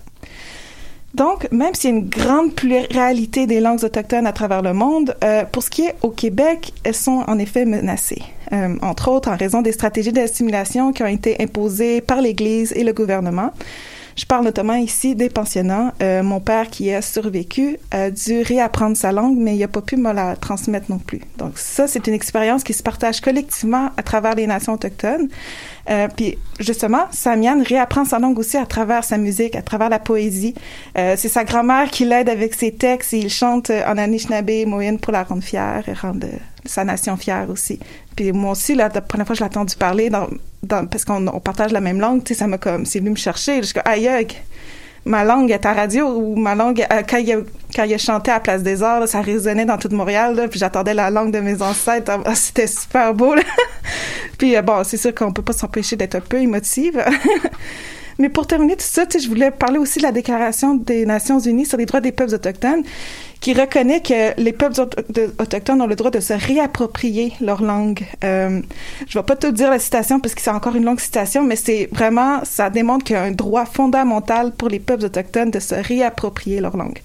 Donc, 1.14 1.50
même 1.50 1.74
s'il 1.74 1.90
y 1.90 1.92
a 1.92 1.96
une 1.96 2.08
grande 2.08 2.54
pluralité 2.54 3.46
des 3.46 3.60
langues 3.60 3.82
autochtones 3.82 4.26
à 4.26 4.32
travers 4.32 4.62
le 4.62 4.72
monde, 4.72 5.16
euh, 5.24 5.44
pour 5.44 5.62
ce 5.62 5.70
qui 5.70 5.82
est 5.82 5.96
au 6.02 6.10
Québec, 6.10 6.72
elles 6.84 6.94
sont 6.94 7.24
en 7.26 7.38
effet 7.38 7.64
menacées. 7.64 8.22
Euh, 8.52 8.76
entre 8.80 9.10
autres, 9.10 9.28
en 9.28 9.36
raison 9.36 9.60
des 9.60 9.72
stratégies 9.72 10.12
d'assimilation 10.12 10.92
qui 10.92 11.02
ont 11.02 11.06
été 11.06 11.42
imposées 11.42 12.00
par 12.00 12.20
l'Église 12.20 12.72
et 12.76 12.84
le 12.84 12.92
gouvernement. 12.92 13.52
Je 14.16 14.26
parle 14.26 14.44
notamment 14.44 14.74
ici 14.74 15.14
des 15.14 15.28
pensionnats. 15.28 15.94
Euh, 16.02 16.22
mon 16.22 16.40
père, 16.40 16.68
qui 16.68 16.92
a 16.92 17.00
survécu, 17.00 17.78
a 17.90 18.10
dû 18.10 18.42
réapprendre 18.42 18.96
sa 18.96 19.12
langue, 19.12 19.36
mais 19.38 19.56
il 19.56 19.60
n'a 19.60 19.68
pas 19.68 19.80
pu 19.80 19.96
me 19.96 20.12
la 20.12 20.36
transmettre 20.36 20.90
non 20.90 20.98
plus. 20.98 21.22
Donc 21.38 21.52
ça, 21.58 21.86
c'est 21.86 22.06
une 22.06 22.14
expérience 22.14 22.62
qui 22.62 22.74
se 22.74 22.82
partage 22.82 23.20
collectivement 23.20 23.90
à 23.96 24.02
travers 24.02 24.34
les 24.34 24.46
nations 24.46 24.74
autochtones. 24.74 25.28
Euh, 25.88 26.08
puis 26.14 26.38
justement, 26.58 27.06
Samian 27.10 27.62
réapprend 27.62 28.04
sa 28.04 28.18
langue 28.18 28.38
aussi 28.38 28.56
à 28.56 28.66
travers 28.66 29.04
sa 29.04 29.18
musique, 29.18 29.56
à 29.56 29.62
travers 29.62 29.88
la 29.88 29.98
poésie. 29.98 30.54
Euh, 30.98 31.14
c'est 31.16 31.28
sa 31.28 31.44
grand-mère 31.44 31.90
qui 31.90 32.04
l'aide 32.04 32.28
avec 32.28 32.54
ses 32.54 32.72
textes 32.72 33.14
et 33.14 33.18
il 33.18 33.30
chante 33.30 33.70
en 33.70 33.96
Anishinaabe 33.96 34.66
Moyen 34.66 34.96
pour 34.96 35.12
la 35.12 35.22
rendre 35.22 35.42
fière 35.42 35.82
et 35.88 35.92
rendre 35.92 36.26
euh, 36.26 36.36
sa 36.64 36.84
nation 36.84 37.16
fière 37.16 37.48
aussi. 37.50 37.78
Puis 38.16 38.32
moi 38.32 38.52
aussi, 38.52 38.74
là, 38.74 38.90
la 38.92 39.00
première 39.00 39.26
fois 39.26 39.34
que 39.34 39.38
je 39.38 39.44
l'ai 39.44 39.48
entendu 39.48 39.76
parler, 39.76 40.10
dans, 40.10 40.28
dans, 40.62 40.86
parce 40.86 41.04
qu'on 41.04 41.26
on 41.26 41.40
partage 41.40 41.72
la 41.72 41.80
même 41.80 42.00
langue, 42.00 42.22
ça 42.28 42.46
m'a 42.46 42.58
comme, 42.58 42.84
c'est 42.84 42.98
venu 42.98 43.10
me 43.10 43.16
chercher. 43.16 43.58
Je 43.58 43.66
suis 43.66 43.74
comme, 43.74 43.92
ma 45.04 45.24
langue 45.24 45.50
est 45.50 45.64
à 45.66 45.72
radio 45.72 46.08
ou 46.08 46.36
ma 46.36 46.54
langue, 46.54 46.86
euh, 46.92 47.02
quand, 47.08 47.18
il 47.18 47.32
a, 47.32 47.82
a 47.82 47.98
chanté 47.98 48.30
à 48.30 48.34
la 48.34 48.40
Place 48.40 48.62
des 48.62 48.82
Arts, 48.82 49.08
ça 49.08 49.20
résonnait 49.20 49.64
dans 49.64 49.78
toute 49.78 49.92
Montréal, 49.92 50.48
puis 50.50 50.58
j'attendais 50.58 50.94
la 50.94 51.10
langue 51.10 51.32
de 51.32 51.40
mes 51.40 51.62
ancêtres. 51.62 52.12
Ah, 52.24 52.34
C'était 52.34 52.66
super 52.66 53.14
beau, 53.14 53.34
puis 54.38 54.56
euh, 54.56 54.62
bon, 54.62 54.84
c'est 54.84 54.96
sûr 54.96 55.14
qu'on 55.14 55.32
peut 55.32 55.42
pas 55.42 55.52
s'empêcher 55.52 55.96
d'être 55.96 56.16
un 56.16 56.20
peu 56.20 56.38
émotive. 56.38 57.02
Mais 58.18 58.28
pour 58.28 58.46
terminer 58.46 58.76
tout 58.76 58.84
ça, 58.84 59.04
je 59.10 59.28
voulais 59.28 59.50
parler 59.50 59.78
aussi 59.78 59.98
de 59.98 60.02
la 60.02 60.12
Déclaration 60.12 60.74
des 60.74 61.06
Nations 61.06 61.38
Unies 61.38 61.64
sur 61.64 61.78
les 61.78 61.86
droits 61.86 62.02
des 62.02 62.12
peuples 62.12 62.34
autochtones, 62.34 62.82
qui 63.40 63.54
reconnaît 63.54 64.02
que 64.02 64.38
les 64.40 64.52
peuples 64.52 64.80
autochtones 65.38 65.80
ont 65.80 65.86
le 65.86 65.96
droit 65.96 66.10
de 66.10 66.20
se 66.20 66.34
réapproprier 66.34 67.32
leur 67.40 67.62
langue. 67.62 68.06
Euh, 68.22 68.60
je 69.08 69.18
vais 69.18 69.24
pas 69.24 69.36
tout 69.36 69.50
dire 69.50 69.70
la 69.70 69.78
citation 69.78 70.20
parce 70.20 70.34
que 70.34 70.42
c'est 70.42 70.50
encore 70.50 70.76
une 70.76 70.84
longue 70.84 71.00
citation, 71.00 71.42
mais 71.42 71.56
c'est 71.56 71.88
vraiment, 71.90 72.44
ça 72.44 72.68
démontre 72.68 73.04
qu'il 73.04 73.16
y 73.16 73.18
a 73.18 73.22
un 73.22 73.30
droit 73.30 73.64
fondamental 73.64 74.52
pour 74.52 74.68
les 74.68 74.78
peuples 74.78 75.06
autochtones 75.06 75.50
de 75.50 75.58
se 75.58 75.74
réapproprier 75.74 76.60
leur 76.60 76.76
langue. 76.76 77.00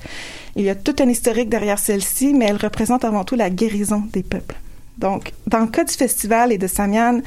Il 0.57 0.63
y 0.63 0.69
a 0.69 0.75
tout 0.75 0.95
un 0.99 1.09
historique 1.09 1.49
derrière 1.49 1.79
celle-ci, 1.79 2.33
mais 2.33 2.45
elle 2.45 2.57
représente 2.57 3.05
avant 3.05 3.23
tout 3.23 3.35
la 3.35 3.49
guérison 3.49 4.03
des 4.11 4.23
peuples. 4.23 4.55
Donc, 4.97 5.31
dans 5.47 5.59
le 5.59 5.67
cas 5.67 5.83
du 5.83 5.93
festival 5.93 6.51
et 6.51 6.57
de 6.57 6.67
Samian, 6.67 7.21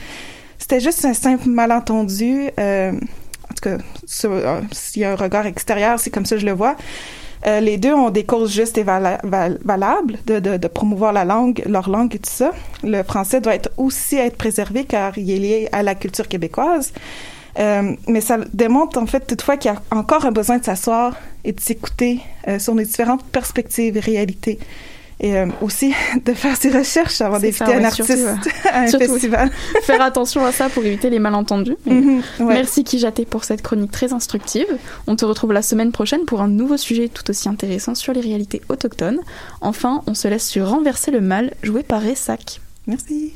c'était 0.58 0.80
juste 0.80 1.04
un 1.04 1.14
simple 1.14 1.48
malentendu. 1.48 2.50
Euh, 2.58 2.92
en 2.92 3.54
tout 3.54 3.62
cas, 3.62 3.78
euh, 4.24 4.60
s'il 4.72 5.02
y 5.02 5.04
a 5.04 5.12
un 5.12 5.16
regard 5.16 5.46
extérieur, 5.46 5.98
c'est 5.98 6.10
comme 6.10 6.26
ça 6.26 6.36
que 6.36 6.40
je 6.40 6.46
le 6.46 6.52
vois. 6.52 6.76
Euh, 7.46 7.60
les 7.60 7.76
deux 7.78 7.94
ont 7.94 8.10
des 8.10 8.24
causes 8.24 8.52
justes 8.52 8.78
et 8.78 8.82
vala- 8.82 9.20
val- 9.22 9.58
valables 9.64 10.18
de, 10.26 10.40
de, 10.40 10.56
de 10.56 10.68
promouvoir 10.68 11.12
la 11.12 11.24
langue, 11.24 11.62
leur 11.66 11.88
langue 11.88 12.14
et 12.14 12.18
tout 12.18 12.30
ça. 12.30 12.50
Le 12.82 13.02
français 13.02 13.40
doit 13.40 13.54
être 13.54 13.70
aussi 13.76 14.16
être 14.16 14.36
préservé 14.36 14.84
car 14.84 15.16
il 15.18 15.30
est 15.30 15.38
lié 15.38 15.68
à 15.72 15.82
la 15.82 15.94
culture 15.94 16.26
québécoise. 16.26 16.92
Euh, 17.58 17.94
mais 18.06 18.20
ça 18.20 18.38
démontre 18.52 18.98
en 18.98 19.06
fait 19.06 19.26
toutefois 19.26 19.56
qu'il 19.56 19.70
y 19.72 19.74
a 19.74 19.82
encore 19.90 20.24
un 20.24 20.30
besoin 20.30 20.58
de 20.58 20.64
s'asseoir 20.64 21.16
et 21.44 21.52
de 21.52 21.60
s'écouter 21.60 22.20
euh, 22.46 22.58
sur 22.58 22.74
nos 22.74 22.82
différentes 22.82 23.24
perspectives 23.24 23.96
et 23.96 24.00
réalités. 24.00 24.58
Et 25.20 25.36
euh, 25.36 25.46
aussi 25.62 25.92
de 26.24 26.32
faire 26.32 26.56
ses 26.56 26.70
recherches 26.70 27.20
avant 27.20 27.38
d'inviter 27.38 27.64
un 27.64 27.78
ouais, 27.78 27.84
artiste 27.84 28.16
surtout, 28.16 28.50
à 28.72 28.80
un 28.82 28.86
Surtout, 28.86 29.12
festival. 29.12 29.50
Faire 29.82 30.00
attention 30.00 30.44
à 30.44 30.52
ça 30.52 30.68
pour 30.68 30.84
éviter 30.84 31.10
les 31.10 31.18
malentendus. 31.18 31.76
Mhm, 31.86 32.22
ouais. 32.40 32.54
Merci 32.54 32.84
Kijaté 32.84 33.24
pour 33.24 33.44
cette 33.44 33.62
chronique 33.62 33.90
très 33.90 34.12
instructive. 34.12 34.66
On 35.06 35.16
te 35.16 35.24
retrouve 35.24 35.52
la 35.52 35.62
semaine 35.62 35.92
prochaine 35.92 36.24
pour 36.24 36.40
un 36.40 36.48
nouveau 36.48 36.76
sujet 36.76 37.08
tout 37.08 37.28
aussi 37.30 37.48
intéressant 37.48 37.94
sur 37.94 38.12
les 38.12 38.20
réalités 38.20 38.62
autochtones. 38.68 39.20
Enfin, 39.60 40.02
on 40.06 40.14
se 40.14 40.28
laisse 40.28 40.48
sur 40.48 40.68
Renverser 40.68 41.10
le 41.10 41.20
mal, 41.20 41.54
joué 41.62 41.82
par 41.82 42.02
Ressac. 42.02 42.60
Merci. 42.86 43.32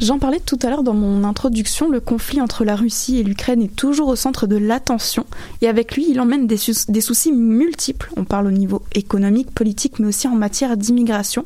J'en 0.00 0.20
parlais 0.20 0.38
tout 0.38 0.58
à 0.62 0.70
l'heure 0.70 0.84
dans 0.84 0.94
mon 0.94 1.24
introduction, 1.24 1.90
le 1.90 1.98
conflit 1.98 2.40
entre 2.40 2.64
la 2.64 2.76
Russie 2.76 3.18
et 3.18 3.24
l'Ukraine 3.24 3.62
est 3.62 3.74
toujours 3.74 4.06
au 4.08 4.14
centre 4.16 4.46
de 4.46 4.56
l'attention 4.56 5.26
et 5.60 5.66
avec 5.68 5.96
lui 5.96 6.06
il 6.08 6.20
emmène 6.20 6.46
des, 6.46 6.56
sou- 6.56 6.72
des 6.88 7.00
soucis 7.00 7.32
multiples. 7.32 8.10
On 8.16 8.24
parle 8.24 8.46
au 8.46 8.52
niveau 8.52 8.82
économique, 8.94 9.50
politique 9.50 9.98
mais 9.98 10.06
aussi 10.06 10.28
en 10.28 10.36
matière 10.36 10.76
d'immigration. 10.76 11.42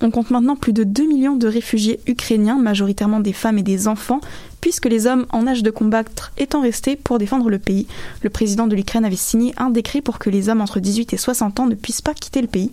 On 0.00 0.10
compte 0.10 0.30
maintenant 0.30 0.56
plus 0.56 0.72
de 0.72 0.82
2 0.82 1.06
millions 1.06 1.36
de 1.36 1.46
réfugiés 1.46 2.00
ukrainiens, 2.08 2.58
majoritairement 2.58 3.20
des 3.20 3.32
femmes 3.32 3.58
et 3.58 3.62
des 3.62 3.86
enfants, 3.86 4.20
puisque 4.62 4.86
les 4.86 5.06
hommes 5.06 5.26
en 5.30 5.46
âge 5.46 5.62
de 5.62 5.70
combattre 5.70 6.32
étant 6.38 6.62
restés 6.62 6.96
pour 6.96 7.18
défendre 7.18 7.50
le 7.50 7.58
pays. 7.58 7.86
Le 8.22 8.30
président 8.30 8.66
de 8.66 8.74
l'Ukraine 8.74 9.04
avait 9.04 9.16
signé 9.16 9.52
un 9.58 9.68
décret 9.68 10.00
pour 10.00 10.18
que 10.18 10.30
les 10.30 10.48
hommes 10.48 10.62
entre 10.62 10.80
18 10.80 11.12
et 11.12 11.16
60 11.18 11.60
ans 11.60 11.66
ne 11.66 11.74
puissent 11.74 12.00
pas 12.00 12.14
quitter 12.14 12.40
le 12.40 12.46
pays. 12.46 12.70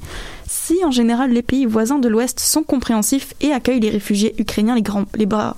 Si 0.47 0.77
en 0.85 0.91
général 0.91 1.31
les 1.31 1.41
pays 1.41 1.65
voisins 1.65 1.99
de 1.99 2.07
l'Ouest 2.07 2.39
sont 2.39 2.63
compréhensifs 2.63 3.33
et 3.41 3.51
accueillent 3.51 3.81
les 3.81 3.89
réfugiés 3.89 4.35
ukrainiens 4.37 4.75
les, 4.75 5.25
bras 5.25 5.57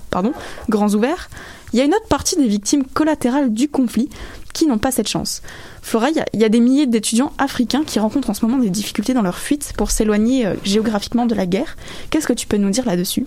grands 0.68 0.94
ouverts, 0.94 1.28
il 1.72 1.78
y 1.78 1.82
a 1.82 1.84
une 1.84 1.94
autre 1.94 2.08
partie 2.08 2.36
des 2.36 2.48
victimes 2.48 2.84
collatérales 2.84 3.52
du 3.52 3.68
conflit 3.68 4.08
qui 4.54 4.66
n'ont 4.66 4.78
pas 4.78 4.90
cette 4.90 5.08
chance. 5.08 5.42
Flora, 5.82 6.08
il 6.10 6.24
y 6.34 6.38
y, 6.38 6.44
a 6.44 6.48
des 6.48 6.60
milliers 6.60 6.86
d'étudiants 6.86 7.32
africains 7.38 7.82
qui 7.84 7.98
rencontrent 7.98 8.30
en 8.30 8.34
ce 8.34 8.46
moment 8.46 8.62
des 8.62 8.70
difficultés 8.70 9.14
dans 9.14 9.22
leur 9.22 9.38
fuite 9.38 9.74
pour 9.76 9.90
s'éloigner 9.90 10.46
euh, 10.46 10.54
géographiquement 10.64 11.26
de 11.26 11.34
la 11.34 11.44
guerre. 11.44 11.76
Qu'est-ce 12.08 12.26
que 12.26 12.32
tu 12.32 12.46
peux 12.46 12.56
nous 12.56 12.70
dire 12.70 12.86
là-dessus? 12.86 13.26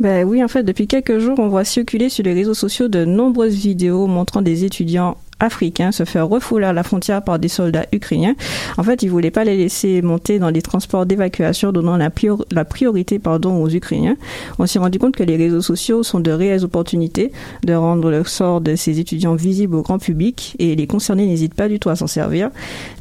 Ben 0.00 0.24
oui, 0.24 0.42
en 0.42 0.48
fait, 0.48 0.62
depuis 0.62 0.86
quelques 0.86 1.18
jours, 1.18 1.38
on 1.38 1.48
voit 1.48 1.64
circuler 1.64 2.08
sur 2.08 2.24
les 2.24 2.32
réseaux 2.32 2.54
sociaux 2.54 2.88
de 2.88 3.04
nombreuses 3.04 3.54
vidéos 3.54 4.06
montrant 4.06 4.42
des 4.42 4.64
étudiants 4.64 5.16
africains 5.42 5.92
se 5.92 6.04
faire 6.04 6.28
refouler 6.28 6.66
à 6.66 6.72
la 6.72 6.82
frontière 6.82 7.22
par 7.22 7.38
des 7.38 7.48
soldats 7.48 7.86
ukrainiens. 7.92 8.34
En 8.78 8.82
fait, 8.82 9.02
ils 9.02 9.10
voulaient 9.10 9.30
pas 9.30 9.44
les 9.44 9.56
laisser 9.56 10.00
monter 10.00 10.38
dans 10.38 10.50
les 10.50 10.62
transports 10.62 11.04
d'évacuation, 11.04 11.72
donnant 11.72 11.96
la, 11.96 12.10
la 12.50 12.64
priorité 12.64 13.18
pardon, 13.18 13.62
aux 13.62 13.68
Ukrainiens. 13.68 14.16
On 14.58 14.66
s'est 14.66 14.78
rendu 14.78 14.98
compte 14.98 15.16
que 15.16 15.22
les 15.22 15.36
réseaux 15.36 15.60
sociaux 15.60 16.02
sont 16.02 16.20
de 16.20 16.30
réelles 16.30 16.64
opportunités 16.64 17.32
de 17.64 17.74
rendre 17.74 18.10
le 18.10 18.24
sort 18.24 18.60
de 18.60 18.76
ces 18.76 19.00
étudiants 19.00 19.34
visible 19.34 19.74
au 19.74 19.82
grand 19.82 19.98
public 19.98 20.56
et 20.58 20.74
les 20.76 20.86
concernés 20.86 21.26
n'hésitent 21.26 21.54
pas 21.54 21.68
du 21.68 21.78
tout 21.78 21.90
à 21.90 21.96
s'en 21.96 22.06
servir. 22.06 22.50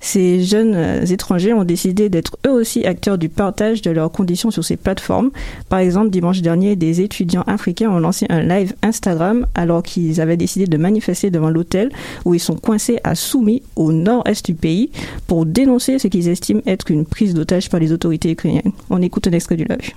Ces 0.02 0.44
jeunes 0.44 0.74
euh, 0.76 1.06
étrangers 1.06 1.54
ont 1.54 1.64
décidé 1.64 2.10
d'être 2.10 2.38
eux 2.48 2.52
aussi 2.52 2.86
acteurs 2.86 3.18
du 3.18 3.30
partage 3.30 3.82
de 3.82 3.92
leurs 3.92 4.12
conditions 4.12 4.52
sur 4.52 4.64
ces 4.64 4.78
plateformes. 4.78 5.30
Par 5.70 5.80
exemple, 5.80 6.10
dimanche 6.10 6.42
dernier, 6.42 6.76
des 6.76 7.02
étudiants 7.02 7.44
africains 7.48 7.90
ont 7.90 8.00
lancé 8.00 8.26
un 8.30 8.42
live 8.42 8.74
Instagram 8.82 9.46
alors 9.56 9.84
qu'ils 9.84 10.20
avaient 10.22 10.38
décidé 10.38 10.66
de 10.66 10.78
manifester 10.78 11.30
devant 11.30 11.50
l'hôtel 11.50 11.92
où 12.26 12.31
ils 12.34 12.40
sont 12.40 12.56
coincés 12.56 13.00
à 13.04 13.16
Soumy, 13.16 13.64
au 13.76 13.92
nord-est 13.92 14.46
du 14.46 14.54
pays, 14.54 14.92
pour 15.28 15.46
dénoncer 15.46 16.00
ce 16.00 16.08
qu'ils 16.08 16.28
estiment 16.28 16.62
être 16.66 16.92
une 16.92 17.06
prise 17.06 17.34
d'otage 17.34 17.70
par 17.70 17.80
les 17.80 17.92
autorités 17.92 18.32
ukrainiennes. 18.32 18.72
On 18.90 19.02
écoute 19.02 19.28
un 19.28 19.32
extrait 19.32 19.58
du 19.58 19.66
live. 19.66 19.94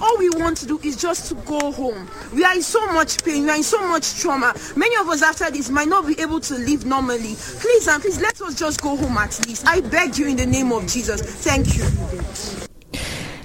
All 0.00 0.16
we 0.18 0.30
want 0.30 0.56
to 0.58 0.66
do 0.66 0.78
is 0.82 0.96
just 0.96 1.28
to 1.28 1.34
go 1.46 1.72
home. 1.72 2.08
We 2.34 2.44
are 2.44 2.54
in 2.54 2.62
so 2.62 2.84
much 2.92 3.22
pain, 3.24 3.44
we 3.44 3.50
are 3.50 3.56
in 3.56 3.62
so 3.62 3.80
much 3.88 4.20
trauma. 4.20 4.54
Many 4.76 4.96
of 4.96 5.08
us 5.08 5.22
after 5.22 5.50
this 5.50 5.70
might 5.70 5.88
not 5.88 6.06
be 6.06 6.18
able 6.20 6.40
to 6.40 6.54
live 6.54 6.84
normally. 6.86 7.34
Please 7.60 7.88
and 7.88 8.02
please, 8.02 8.20
let 8.20 8.40
us 8.40 8.54
just 8.54 8.80
go 8.80 8.96
home 8.96 9.18
at 9.18 9.46
least. 9.46 9.66
I 9.66 9.80
beg 9.80 10.16
you 10.18 10.28
in 10.28 10.36
the 10.36 10.46
name 10.46 10.72
of 10.72 10.86
Jesus. 10.86 11.20
Thank 11.20 11.76
you. 11.76 11.84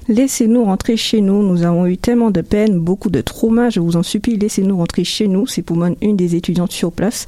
Laissez-nous 0.10 0.64
rentrer 0.64 0.95
chez 0.95 1.20
nous. 1.20 1.43
Nous 1.43 1.64
avons 1.64 1.86
eu 1.86 1.98
tellement 1.98 2.32
de 2.32 2.39
peine, 2.39 2.80
beaucoup 2.80 3.10
de 3.10 3.20
traumas. 3.20 3.70
Je 3.70 3.82
vous 3.82 3.98
en 3.98 4.04
supplie, 4.04 4.38
laissez-nous 4.38 4.78
rentrer 4.78 5.04
chez 5.04 5.28
nous. 5.28 5.48
C'est 5.48 5.64
pour 5.64 5.78
une 5.84 6.16
des 6.16 6.36
étudiantes 6.36 6.72
sur 6.72 6.93
place. 6.93 7.26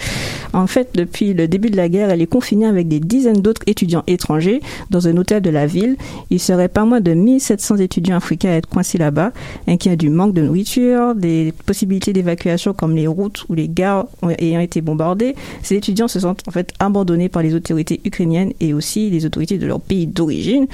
En 0.53 0.67
fait, 0.67 0.89
depuis 0.95 1.33
le 1.33 1.47
début 1.47 1.69
de 1.69 1.77
la 1.77 1.89
guerre, 1.89 2.09
elle 2.09 2.21
est 2.21 2.27
confinée 2.27 2.65
avec 2.65 2.87
des 2.87 2.99
dizaines 2.99 3.41
d'autres 3.41 3.61
étudiants 3.67 4.03
étrangers 4.07 4.61
dans 4.89 5.07
un 5.07 5.15
hôtel 5.17 5.41
de 5.41 5.49
la 5.49 5.67
ville. 5.67 5.95
Il 6.31 6.39
serait 6.39 6.67
pas 6.67 6.85
moins 6.85 7.01
de 7.01 7.13
1700 7.13 7.77
étudiants 7.77 8.17
africains 8.17 8.49
à 8.49 8.53
être 8.53 8.67
coincés 8.67 8.97
là-bas, 8.97 9.31
inquiets 9.67 9.95
du 9.95 10.09
manque 10.09 10.33
de 10.33 10.41
nourriture, 10.41 11.13
des 11.15 11.53
possibilités 11.65 12.13
d'évacuation 12.13 12.73
comme 12.73 12.95
les 12.95 13.07
routes 13.07 13.45
ou 13.49 13.53
les 13.53 13.69
gares 13.69 14.07
ayant 14.39 14.59
été 14.59 14.81
bombardées. 14.81 15.35
Ces 15.61 15.75
étudiants 15.75 16.07
se 16.07 16.19
sentent 16.19 16.43
en 16.47 16.51
fait 16.51 16.73
abandonnés 16.79 17.29
par 17.29 17.43
les 17.43 17.53
autorités 17.53 18.01
ukrainiennes 18.03 18.53
et 18.59 18.73
aussi 18.73 19.09
les 19.09 19.25
autorités 19.25 19.57
de 19.57 19.67
leur 19.67 19.79
pays 19.79 20.07
d'origine. 20.07 20.67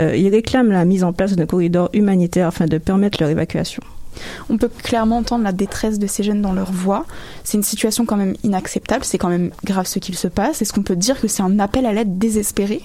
Euh, 0.00 0.16
ils 0.16 0.28
réclament 0.28 0.70
la 0.70 0.84
mise 0.84 1.04
en 1.04 1.12
place 1.12 1.34
d'un 1.34 1.46
corridor 1.46 1.88
humanitaire 1.94 2.48
afin 2.48 2.66
de 2.66 2.78
permettre 2.78 3.18
leur 3.20 3.30
évacuation. 3.30 3.82
On 4.50 4.58
peut 4.58 4.70
clairement 4.82 5.18
entendre 5.18 5.44
la 5.44 5.52
détresse 5.52 5.98
de 5.98 6.06
ces 6.06 6.22
jeunes 6.22 6.42
dans 6.42 6.52
leur 6.52 6.72
voix. 6.72 7.06
C'est 7.44 7.56
une 7.56 7.62
situation 7.62 8.04
quand 8.04 8.16
même 8.16 8.34
inacceptable, 8.42 9.04
c'est 9.04 9.18
quand 9.18 9.28
même 9.28 9.50
grave 9.64 9.86
ce 9.86 9.98
qu'il 9.98 10.16
se 10.16 10.28
passe. 10.28 10.62
Est-ce 10.62 10.72
qu'on 10.72 10.82
peut 10.82 10.96
dire 10.96 11.20
que 11.20 11.28
c'est 11.28 11.42
un 11.42 11.58
appel 11.58 11.86
à 11.86 11.92
l'aide 11.92 12.18
désespéré? 12.18 12.82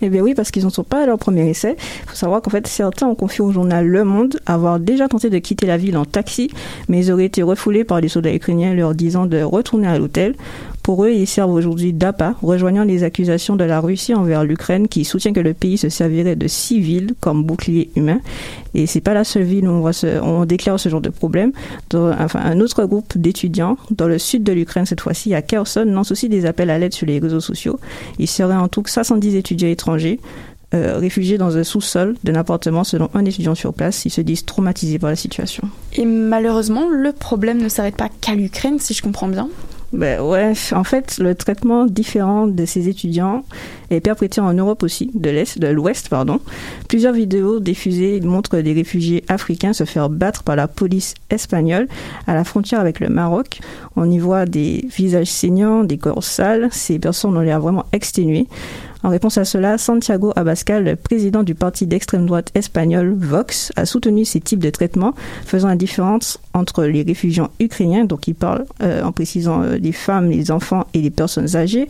Eh 0.00 0.08
bien 0.08 0.20
oui, 0.22 0.34
parce 0.34 0.50
qu'ils 0.50 0.64
n'en 0.64 0.70
sont 0.70 0.84
pas 0.84 1.02
à 1.02 1.06
leur 1.06 1.18
premier 1.18 1.48
essai. 1.48 1.76
Il 2.04 2.10
faut 2.10 2.16
savoir 2.16 2.42
qu'en 2.42 2.50
fait, 2.50 2.66
certains 2.66 3.06
ont 3.06 3.14
confié 3.14 3.44
au 3.44 3.52
journal 3.52 3.86
Le 3.86 4.04
Monde 4.04 4.40
avoir 4.46 4.80
déjà 4.80 5.08
tenté 5.08 5.30
de 5.30 5.38
quitter 5.38 5.66
la 5.66 5.76
ville 5.76 5.96
en 5.96 6.04
taxi, 6.04 6.50
mais 6.88 7.04
ils 7.04 7.12
auraient 7.12 7.26
été 7.26 7.42
refoulés 7.42 7.84
par 7.84 8.00
les 8.00 8.08
soldats 8.08 8.34
ukrainiens 8.34 8.74
leur 8.74 8.94
disant 8.94 9.26
de 9.26 9.42
retourner 9.42 9.86
à 9.86 9.98
l'hôtel. 9.98 10.34
Pour 10.82 11.04
eux, 11.04 11.10
ils 11.10 11.28
servent 11.28 11.52
aujourd'hui 11.52 11.92
d'appât, 11.92 12.34
rejoignant 12.42 12.82
les 12.82 13.04
accusations 13.04 13.54
de 13.54 13.64
la 13.64 13.80
Russie 13.80 14.14
envers 14.14 14.44
l'Ukraine 14.44 14.88
qui 14.88 15.04
soutient 15.04 15.32
que 15.32 15.40
le 15.40 15.54
pays 15.54 15.78
se 15.78 15.88
servirait 15.88 16.34
de 16.34 16.48
civils 16.48 17.14
comme 17.20 17.44
bouclier 17.44 17.90
humain. 17.94 18.20
Et 18.74 18.86
c'est 18.86 19.00
pas 19.00 19.14
la 19.14 19.22
seule 19.22 19.44
ville 19.44 19.68
où 19.68 19.88
on, 20.22 20.44
déclare 20.44 20.80
ce 20.80 20.88
genre 20.88 21.00
de 21.00 21.10
problème. 21.10 21.52
Dans, 21.90 22.10
enfin, 22.18 22.40
un 22.40 22.58
autre 22.60 22.84
groupe 22.84 23.16
d'étudiants 23.16 23.76
dans 23.90 24.08
le 24.08 24.18
sud 24.18 24.42
de 24.42 24.52
l'Ukraine, 24.52 24.86
cette 24.86 25.00
fois-ci 25.00 25.34
à 25.34 25.42
Kherson, 25.42 25.84
lance 25.84 26.10
aussi 26.10 26.28
des 26.28 26.46
appels 26.46 26.70
à 26.70 26.78
l'aide 26.78 26.94
sur 26.94 27.06
les 27.06 27.20
réseaux 27.20 27.40
sociaux. 27.40 27.78
Il 28.18 28.26
serait 28.26 28.56
en 28.56 28.68
tout 28.68 28.82
70 28.84 29.36
étudiants 29.36 29.68
étrangers 29.68 30.18
euh, 30.74 30.96
réfugiés 30.98 31.36
dans 31.36 31.58
un 31.58 31.64
sous-sol 31.64 32.16
d'un 32.24 32.34
appartement 32.34 32.82
selon 32.82 33.10
un 33.12 33.24
étudiant 33.26 33.54
sur 33.54 33.74
place. 33.74 34.06
Ils 34.06 34.10
se 34.10 34.22
disent 34.22 34.46
traumatisés 34.46 34.98
par 34.98 35.10
la 35.10 35.16
situation. 35.16 35.68
Et 35.92 36.06
malheureusement, 36.06 36.88
le 36.88 37.12
problème 37.12 37.58
ne 37.58 37.68
s'arrête 37.68 37.96
pas 37.96 38.08
qu'à 38.20 38.34
l'Ukraine, 38.34 38.78
si 38.78 38.94
je 38.94 39.02
comprends 39.02 39.28
bien. 39.28 39.48
Ben 39.92 40.22
ouais, 40.22 40.54
en 40.72 40.84
fait, 40.84 41.18
le 41.18 41.34
traitement 41.34 41.84
différent 41.84 42.46
de 42.46 42.64
ces 42.64 42.88
étudiants 42.88 43.44
est 43.90 44.00
perpétré 44.00 44.40
en 44.40 44.54
Europe 44.54 44.82
aussi, 44.82 45.10
de 45.12 45.28
l'Est, 45.28 45.58
de 45.58 45.66
l'Ouest, 45.66 46.08
pardon. 46.08 46.40
Plusieurs 46.88 47.12
vidéos 47.12 47.60
diffusées 47.60 48.20
montrent 48.22 48.58
des 48.58 48.72
réfugiés 48.72 49.22
africains 49.28 49.74
se 49.74 49.84
faire 49.84 50.08
battre 50.08 50.44
par 50.44 50.56
la 50.56 50.66
police 50.66 51.14
espagnole 51.28 51.88
à 52.26 52.32
la 52.32 52.44
frontière 52.44 52.80
avec 52.80 53.00
le 53.00 53.10
Maroc. 53.10 53.60
On 53.94 54.10
y 54.10 54.18
voit 54.18 54.46
des 54.46 54.86
visages 54.96 55.30
saignants, 55.30 55.84
des 55.84 55.98
corps 55.98 56.24
sales. 56.24 56.68
Ces 56.70 56.98
personnes 56.98 57.36
ont 57.36 57.40
l'air 57.40 57.60
vraiment 57.60 57.84
exténuées. 57.92 58.46
En 59.04 59.08
réponse 59.08 59.36
à 59.36 59.44
cela, 59.44 59.78
Santiago 59.78 60.32
Abascal, 60.36 60.96
président 60.96 61.42
du 61.42 61.56
parti 61.56 61.86
d'extrême 61.86 62.24
droite 62.24 62.52
espagnol 62.54 63.16
Vox, 63.18 63.72
a 63.74 63.84
soutenu 63.84 64.24
ces 64.24 64.40
types 64.40 64.60
de 64.60 64.70
traitements, 64.70 65.14
faisant 65.44 65.68
la 65.68 65.76
différence 65.76 66.38
entre 66.54 66.84
les 66.84 67.02
réfugiés 67.02 67.42
ukrainiens, 67.58 68.04
donc 68.04 68.28
il 68.28 68.36
parle 68.36 68.64
euh, 68.80 69.02
en 69.02 69.10
précisant 69.10 69.62
euh, 69.62 69.76
les 69.76 69.90
femmes, 69.90 70.30
les 70.30 70.52
enfants 70.52 70.86
et 70.94 71.00
les 71.00 71.10
personnes 71.10 71.56
âgées, 71.56 71.88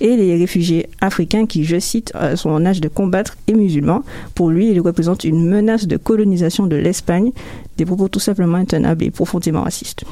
et 0.00 0.16
les 0.16 0.36
réfugiés 0.36 0.88
africains 1.00 1.46
qui, 1.46 1.64
je 1.64 1.80
cite, 1.80 2.12
euh, 2.14 2.36
sont 2.36 2.50
en 2.50 2.64
âge 2.64 2.80
de 2.80 2.88
combattre 2.88 3.36
et 3.48 3.54
musulmans. 3.54 4.04
Pour 4.36 4.50
lui, 4.50 4.70
ils 4.70 4.80
représentent 4.80 5.24
une 5.24 5.48
menace 5.48 5.88
de 5.88 5.96
colonisation 5.96 6.66
de 6.66 6.76
l'Espagne, 6.76 7.32
des 7.76 7.84
propos 7.84 8.06
tout 8.06 8.20
simplement 8.20 8.58
intenables 8.58 9.02
et 9.02 9.10
profondément 9.10 9.62
racistes. 9.62 10.04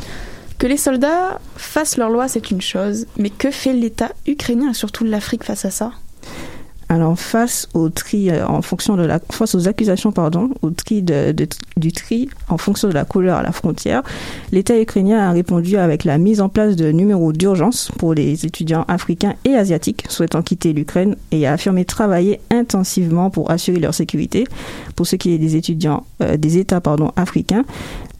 Que 0.59 0.67
les 0.67 0.77
soldats 0.77 1.41
fassent 1.57 1.97
leur 1.97 2.11
loi, 2.11 2.27
c'est 2.27 2.51
une 2.51 2.61
chose, 2.61 3.07
mais 3.17 3.31
que 3.31 3.53
fait 3.53 3.73
l'État 3.73 4.11
ukrainien 4.27 4.73
et 4.73 4.75
surtout 4.75 5.05
l'Afrique 5.05 5.45
face 5.45 5.65
à 5.65 5.71
ça? 5.71 5.93
Alors 6.91 7.17
face 7.17 7.69
au 7.73 7.89
tri 7.89 8.31
euh, 8.31 8.45
en 8.45 8.63
fonction 8.63 8.97
de 8.97 9.05
la 9.05 9.21
face 9.31 9.55
aux 9.55 9.69
accusations 9.69 10.11
pardon 10.11 10.51
au 10.61 10.71
tri 10.71 11.05
du 11.77 11.93
tri 11.93 12.29
en 12.49 12.59
fonction 12.59 12.89
de 12.89 12.93
la 12.93 13.05
couleur 13.05 13.39
à 13.39 13.43
la 13.45 13.53
frontière, 13.53 14.03
l'État 14.51 14.79
ukrainien 14.79 15.21
a 15.21 15.31
répondu 15.31 15.77
avec 15.77 16.03
la 16.03 16.19
mise 16.19 16.41
en 16.41 16.49
place 16.49 16.75
de 16.75 16.91
numéros 16.91 17.33
d'urgence 17.33 17.93
pour 17.97 18.13
les 18.13 18.45
étudiants 18.45 18.85
africains 18.89 19.35
et 19.45 19.55
asiatiques 19.55 20.07
souhaitant 20.09 20.43
quitter 20.43 20.73
l'Ukraine 20.73 21.15
et 21.31 21.47
a 21.47 21.53
affirmé 21.53 21.85
travailler 21.85 22.41
intensivement 22.51 23.31
pour 23.31 23.53
assurer 23.53 23.79
leur 23.79 23.95
sécurité. 23.95 24.49
Pour 24.97 25.07
ce 25.07 25.15
qui 25.15 25.33
est 25.33 25.39
des 25.39 25.55
étudiants 25.55 26.05
euh, 26.23 26.37
des 26.37 26.59
États 26.59 26.83
africains, 27.15 27.65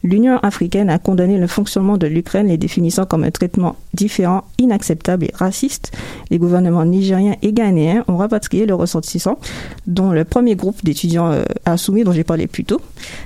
L'Union 0.03 0.37
africaine 0.39 0.89
a 0.89 0.97
condamné 0.97 1.37
le 1.37 1.47
fonctionnement 1.47 1.97
de 1.97 2.07
l'Ukraine, 2.07 2.47
les 2.47 2.57
définissant 2.57 3.05
comme 3.05 3.23
un 3.23 3.31
traitement 3.31 3.75
différent, 3.93 4.45
inacceptable 4.57 5.25
et 5.25 5.31
raciste. 5.33 5.91
Les 6.31 6.39
gouvernements 6.39 6.85
nigériens 6.85 7.35
et 7.41 7.53
ghanéens 7.53 8.03
ont 8.07 8.17
rapatrié 8.17 8.65
leurs 8.65 8.79
ressortissants, 8.79 9.37
dont 9.85 10.11
le 10.11 10.25
premier 10.25 10.55
groupe 10.55 10.83
d'étudiants 10.83 11.31
euh, 11.31 11.43
a 11.65 11.75
dont 11.75 12.11
j'ai 12.11 12.23
parlé 12.23 12.47
plus 12.47 12.63
tôt. 12.63 12.81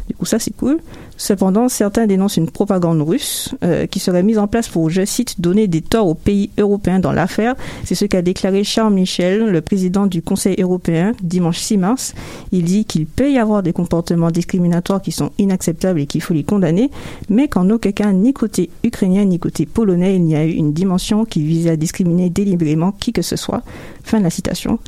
Du 0.09 0.15
coup, 0.15 0.26
ça, 0.26 0.39
c'est 0.39 0.55
cool. 0.55 0.80
Cependant, 1.18 1.70
certains 1.70 2.07
dénoncent 2.07 2.38
une 2.38 2.49
propagande 2.49 3.01
russe 3.01 3.55
euh, 3.63 3.86
qui 3.88 3.99
serait 3.99 4.24
mise 4.24 4.38
en 4.38 4.47
place 4.47 4.68
pour, 4.68 4.89
je 4.89 5.05
cite, 5.05 5.39
donner 5.39 5.68
des 5.68 5.82
torts 5.82 6.07
aux 6.07 6.16
pays 6.16 6.49
européens 6.57 6.99
dans 6.99 7.13
l'affaire. 7.13 7.55
C'est 7.84 7.95
ce 7.95 8.05
qu'a 8.05 8.22
déclaré 8.22 8.63
Charles 8.63 8.93
Michel, 8.93 9.49
le 9.49 9.61
président 9.61 10.07
du 10.07 10.22
Conseil 10.22 10.55
européen, 10.61 11.13
dimanche 11.22 11.59
6 11.59 11.78
mars. 11.78 12.13
Il 12.51 12.63
dit 12.63 12.86
qu'il 12.86 13.05
peut 13.05 13.32
y 13.32 13.38
avoir 13.38 13.63
des 13.63 13.74
comportements 13.74 14.32
discriminatoires 14.32 15.01
qui 15.01 15.11
sont 15.11 15.32
inacceptables 15.38 16.01
et 16.01 16.05
qu'il 16.05 16.22
faut 16.22 16.34
les 16.34 16.43
condamner, 16.43 16.91
mais 17.30 17.47
qu'en 17.47 17.70
aucun 17.70 17.91
cas, 17.91 18.11
ni 18.11 18.34
côté 18.34 18.70
ukrainien 18.84 19.26
ni 19.26 19.39
côté 19.39 19.66
polonais, 19.66 20.16
il 20.16 20.24
n'y 20.24 20.36
a 20.36 20.45
eu 20.45 20.51
une 20.51 20.74
dimension 20.74 21.26
qui 21.26 21.43
visait 21.43 21.72
à 21.72 21.76
discriminer 21.78 22.30
délibérément 22.30 22.91
qui 22.91 23.13
que 23.13 23.22
ce 23.22 23.36
soit. 23.36 23.61
Fin 24.03 24.20
de 24.20 24.24
la 24.24 24.30
citation. 24.30 24.80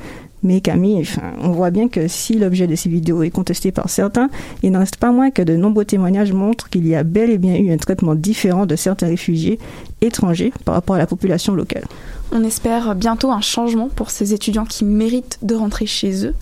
Mais 0.44 0.62
Camille, 0.62 1.04
on 1.42 1.50
voit 1.50 1.72
bien 1.72 1.88
que 1.88 2.08
si 2.08 2.38
l'objet 2.38 2.68
de 2.68 2.76
ces 2.76 2.90
vidéos 2.90 3.24
est 3.24 3.32
contesté 3.32 3.72
par 3.72 3.90
certains, 3.90 4.30
il 4.62 4.72
n'en 4.72 4.80
reste 4.80 4.98
pas 4.98 5.12
moins 5.12 5.32
que 5.32 5.42
de 5.42 5.56
nombreux 5.56 5.86
témoignages 5.86 6.32
montrent 6.32 6.70
qu'il 6.70 6.88
y 6.88 6.96
a 6.96 7.04
bel 7.04 7.32
et 7.32 7.38
bien 7.38 7.56
eu 7.56 7.72
un 7.72 7.78
traitement 7.78 8.14
différent 8.14 8.66
de 8.66 8.76
certains 8.76 9.08
réfugiés 9.08 9.58
étrangers 10.02 10.54
par 10.64 10.76
rapport 10.76 10.96
à 10.96 11.00
la 11.00 11.08
population 11.08 11.56
locale. 11.56 11.86
On 12.32 12.44
espère 12.44 12.94
bientôt 12.94 13.32
un 13.32 13.42
changement 13.42 13.90
pour 13.90 14.12
ces 14.12 14.34
étudiants 14.34 14.66
qui 14.66 14.86
méritent 14.86 15.40
de 15.42 15.56
rentrer 15.56 15.86
chez 15.86 16.26
eux. 16.26 16.36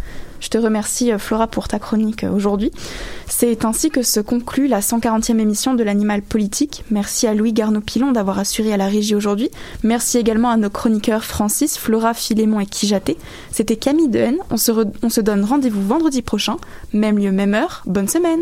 Je 0.45 0.49
te 0.51 0.59
remercie 0.59 1.11
euh, 1.11 1.17
Flora 1.17 1.47
pour 1.47 1.67
ta 1.67 1.79
chronique 1.79 2.23
euh, 2.23 2.29
aujourd'hui. 2.29 2.71
C'est 3.27 3.65
ainsi 3.65 3.89
que 3.89 4.03
se 4.03 4.19
conclut 4.19 4.67
la 4.67 4.79
140e 4.79 5.39
émission 5.39 5.73
de 5.73 5.81
l'Animal 5.81 6.21
Politique. 6.21 6.83
Merci 6.91 7.25
à 7.25 7.33
Louis 7.33 7.51
Garneau-Pilon 7.51 8.11
d'avoir 8.11 8.37
assuré 8.37 8.71
à 8.71 8.77
la 8.77 8.85
régie 8.85 9.15
aujourd'hui. 9.15 9.49
Merci 9.81 10.19
également 10.19 10.51
à 10.51 10.57
nos 10.57 10.69
chroniqueurs 10.69 11.23
Francis, 11.23 11.79
Flora, 11.79 12.13
Philémon 12.13 12.59
et 12.59 12.67
Kijaté. 12.67 13.17
C'était 13.51 13.75
Camille 13.75 14.07
Dehaene. 14.07 14.37
On 14.51 14.57
se, 14.57 14.71
re- 14.71 14.93
on 15.01 15.09
se 15.09 15.19
donne 15.19 15.43
rendez-vous 15.43 15.81
vendredi 15.81 16.21
prochain. 16.21 16.57
Même 16.93 17.17
lieu, 17.17 17.31
même 17.31 17.55
heure. 17.55 17.81
Bonne 17.87 18.07
semaine. 18.07 18.41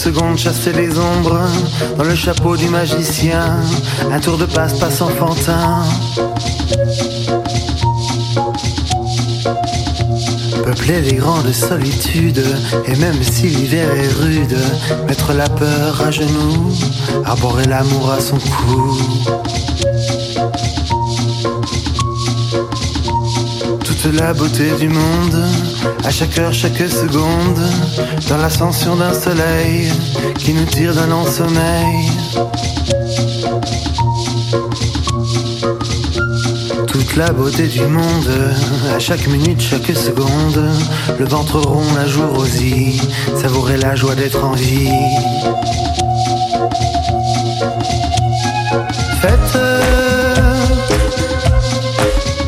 À 0.00 0.02
chaque 0.02 0.14
seconde 0.14 0.38
chasser 0.38 0.72
les 0.72 0.98
ombres. 0.98 1.40
Dans 1.98 2.04
le 2.04 2.14
chapeau 2.14 2.56
du 2.56 2.68
magicien, 2.68 3.56
un 4.10 4.20
tour 4.20 4.38
de 4.38 4.46
passe-passe 4.46 5.00
enfantin. 5.02 5.82
Peupler 10.64 11.00
les 11.02 11.14
grandes 11.14 11.52
solitudes, 11.52 12.44
et 12.86 12.96
même 12.96 13.22
si 13.22 13.48
l'hiver 13.48 13.88
est 13.94 14.12
rude, 14.22 14.58
mettre 15.06 15.32
la 15.32 15.48
peur 15.48 16.00
à 16.06 16.10
genoux, 16.10 16.72
arborer 17.24 17.66
l'amour 17.66 18.12
à 18.12 18.20
son 18.20 18.38
cou. 18.38 19.59
La 24.12 24.32
beauté 24.32 24.70
du 24.78 24.88
monde, 24.88 25.44
à 26.04 26.10
chaque 26.10 26.36
heure, 26.38 26.52
chaque 26.52 26.76
seconde, 26.76 27.60
dans 28.28 28.36
l'ascension 28.38 28.96
d'un 28.96 29.12
soleil 29.12 29.92
qui 30.38 30.52
nous 30.52 30.64
tire 30.64 30.94
d'un 30.94 31.06
lent 31.06 31.26
sommeil. 31.26 32.10
Toute 36.86 37.16
la 37.16 37.32
beauté 37.32 37.66
du 37.66 37.82
monde, 37.82 38.30
à 38.94 38.98
chaque 38.98 39.26
minute, 39.26 39.60
chaque 39.60 39.94
seconde, 39.96 40.70
le 41.18 41.24
ventre 41.26 41.60
rond, 41.60 41.94
la 41.96 42.06
joue 42.06 42.26
rosie, 42.28 43.00
savourer 43.40 43.76
la 43.76 43.94
joie 43.96 44.14
d'être 44.14 44.44
en 44.44 44.52
vie. 44.52 44.90
Faites 49.20 49.58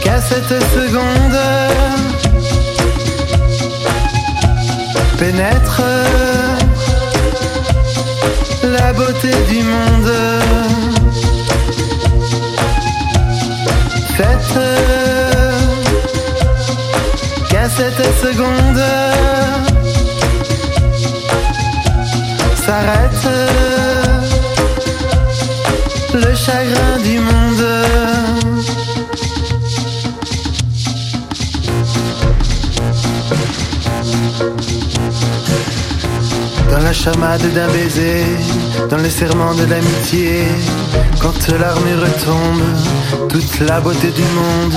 qu'à 0.02 0.20
cette 0.20 0.62
seconde 0.74 1.51
pénètre 5.22 5.82
la 8.64 8.92
beauté 8.92 9.30
du 9.48 9.62
monde. 9.62 10.12
Faites 14.16 14.58
qu'à 17.48 17.68
cette 17.68 18.04
seconde 18.24 18.82
Dans 36.72 36.78
la 36.78 36.92
chamade 36.94 37.42
d'un 37.52 37.68
baiser, 37.68 38.24
dans 38.88 38.96
le 38.96 39.10
serment 39.10 39.54
de 39.54 39.64
l'amitié, 39.66 40.46
quand 41.20 41.48
l'armure 41.60 42.06
tombe, 42.24 43.28
toute 43.28 43.60
la 43.68 43.78
beauté 43.78 44.10
du 44.10 44.22
monde. 44.22 44.74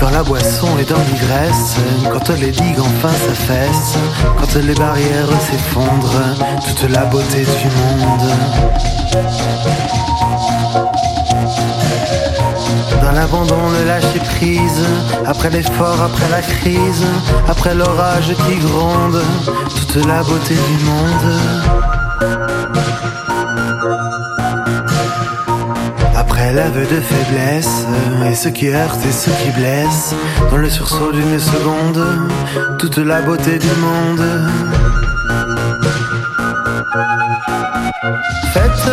Dans 0.00 0.10
la 0.10 0.24
boisson 0.24 0.66
et 0.80 0.84
dans 0.84 0.98
l'ivresse, 0.98 1.76
quand 2.12 2.28
les 2.40 2.50
digues 2.50 2.80
enfin 2.80 3.14
s'affaissent, 3.24 3.96
quand 4.36 4.60
les 4.60 4.74
barrières 4.74 5.30
s'effondrent, 5.48 6.34
toute 6.66 6.90
la 6.90 7.04
beauté 7.04 7.44
du 7.44 7.68
monde. 7.68 8.30
Dans 13.02 13.12
l'abandon, 13.12 13.70
le 13.78 13.86
lâcher 13.86 14.20
prise, 14.36 14.84
après 15.26 15.50
l'effort, 15.50 16.00
après 16.02 16.28
la 16.30 16.42
crise, 16.42 17.04
après 17.48 17.74
l'orage 17.74 18.34
qui 18.46 18.56
gronde, 18.56 19.22
toute 19.76 20.06
la 20.06 20.22
beauté 20.22 20.54
du 20.54 20.84
monde. 20.84 21.38
Après 26.16 26.52
l'aveu 26.52 26.86
de 26.86 27.00
faiblesse, 27.00 27.86
et 28.28 28.34
ce 28.34 28.48
qui 28.48 28.68
heurte 28.68 29.04
et 29.04 29.12
ce 29.12 29.30
qui 29.30 29.50
blesse, 29.58 30.14
dans 30.50 30.58
le 30.58 30.68
sursaut 30.68 31.12
d'une 31.12 31.38
seconde, 31.38 32.04
toute 32.78 32.98
la 32.98 33.22
beauté 33.22 33.58
du 33.58 33.72
monde. 33.80 34.24
Faites 38.52 38.90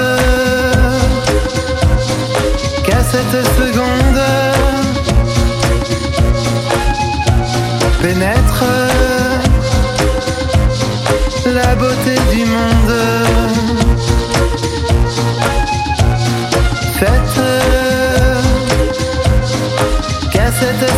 qu'à 2.86 3.04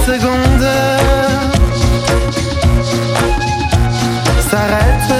seconde 0.09 0.65
s'arrête 4.49 5.11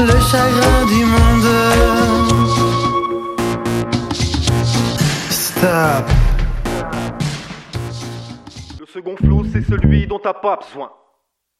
le 0.00 0.18
chagrin 0.30 0.86
du 0.86 1.04
monde. 1.14 1.50
Stop. 5.30 6.06
Le 8.80 8.86
second 8.86 9.16
flot, 9.16 9.44
c'est 9.52 9.62
celui 9.62 10.08
dont 10.08 10.18
t'as 10.18 10.34
pas 10.34 10.56
besoin. 10.56 10.90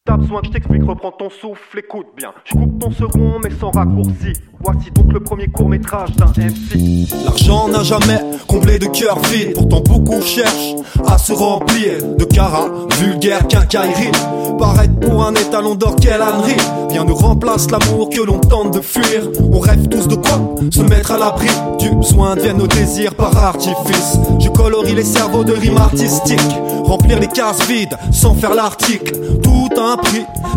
T'as 0.03 0.17
besoin 0.17 0.41
que 0.41 0.47
je 0.47 0.53
t'explique, 0.53 0.81
reprends 0.81 1.11
ton 1.11 1.29
souffle, 1.29 1.77
écoute 1.77 2.07
bien. 2.17 2.33
Je 2.45 2.57
coupe 2.57 2.79
ton 2.79 2.89
second 2.89 3.37
mais 3.43 3.51
sans 3.51 3.69
raccourci. 3.69 4.33
Voici 4.59 4.89
donc 4.89 5.13
le 5.13 5.19
premier 5.19 5.45
court 5.45 5.69
métrage 5.69 6.15
d'un 6.15 6.25
MC. 6.25 7.07
L'argent 7.23 7.67
n'a 7.67 7.83
jamais 7.83 8.19
comblé 8.47 8.79
de 8.79 8.87
cœur 8.87 9.19
vide. 9.19 9.53
Pourtant 9.53 9.81
beaucoup 9.81 10.19
cherchent 10.21 10.73
à 11.05 11.19
se 11.19 11.33
remplir 11.33 12.15
de 12.17 12.23
cara 12.25 12.65
vulgaire 12.99 13.47
quincaillerie. 13.47 14.11
Paraître 14.57 14.99
pour 14.99 15.23
un 15.23 15.35
étalon 15.35 15.75
d'or, 15.75 15.95
quelle 16.01 16.21
ânerie. 16.21 16.57
Rien 16.89 17.03
ne 17.03 17.11
remplace 17.11 17.69
l'amour 17.69 18.09
que 18.09 18.21
l'on 18.21 18.39
tente 18.39 18.73
de 18.73 18.81
fuir. 18.81 19.29
On 19.53 19.59
rêve 19.59 19.87
tous 19.87 20.07
de 20.07 20.15
quoi 20.15 20.55
Se 20.71 20.81
mettre 20.81 21.11
à 21.11 21.19
l'abri 21.19 21.47
du 21.77 21.91
besoin 21.91 22.35
deviennent 22.35 22.57
nos 22.57 22.67
désirs 22.67 23.13
par 23.13 23.37
artifice. 23.37 24.17
Je 24.39 24.49
colorie 24.49 24.95
les 24.95 25.03
cerveaux 25.03 25.43
de 25.43 25.53
rimes 25.53 25.77
artistiques. 25.77 26.39
Remplir 26.85 27.19
les 27.19 27.27
cases 27.27 27.67
vides 27.67 27.95
sans 28.11 28.33
faire 28.33 28.53
l'article. 28.55 29.13
Tout 29.41 29.69
a 29.79 29.90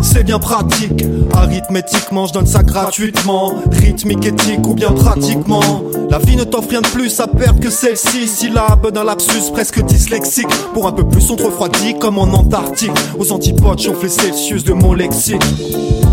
c'est 0.01 0.23
bien 0.23 0.39
pratique. 0.39 1.05
Arithmétiquement, 1.33 2.25
je 2.27 2.33
donne 2.33 2.45
ça 2.45 2.63
gratuitement. 2.63 3.53
Rythmique, 3.71 4.25
éthique 4.25 4.65
ou 4.67 4.73
bien 4.73 4.91
pratiquement. 4.91 5.61
La 6.09 6.19
vie 6.19 6.35
ne 6.35 6.43
t'offre 6.43 6.69
rien 6.69 6.81
de 6.81 6.87
plus 6.87 7.19
à 7.19 7.27
perdre 7.27 7.59
que 7.59 7.69
celle-ci. 7.69 8.27
Syllabe 8.27 8.91
d'un 8.91 9.03
lapsus 9.03 9.51
presque 9.51 9.83
dyslexique. 9.83 10.47
Pour 10.73 10.87
un 10.87 10.91
peu 10.91 11.07
plus, 11.07 11.29
on 11.31 11.35
te 11.35 11.43
refroidit 11.43 11.97
comme 11.99 12.17
en 12.17 12.23
Antarctique. 12.23 12.91
Aux 13.19 13.31
antipodes, 13.31 13.79
chauffe 13.79 14.03
les 14.03 14.09
Celsius 14.09 14.63
de 14.63 14.73
mon 14.73 14.93
lexique. 14.93 15.41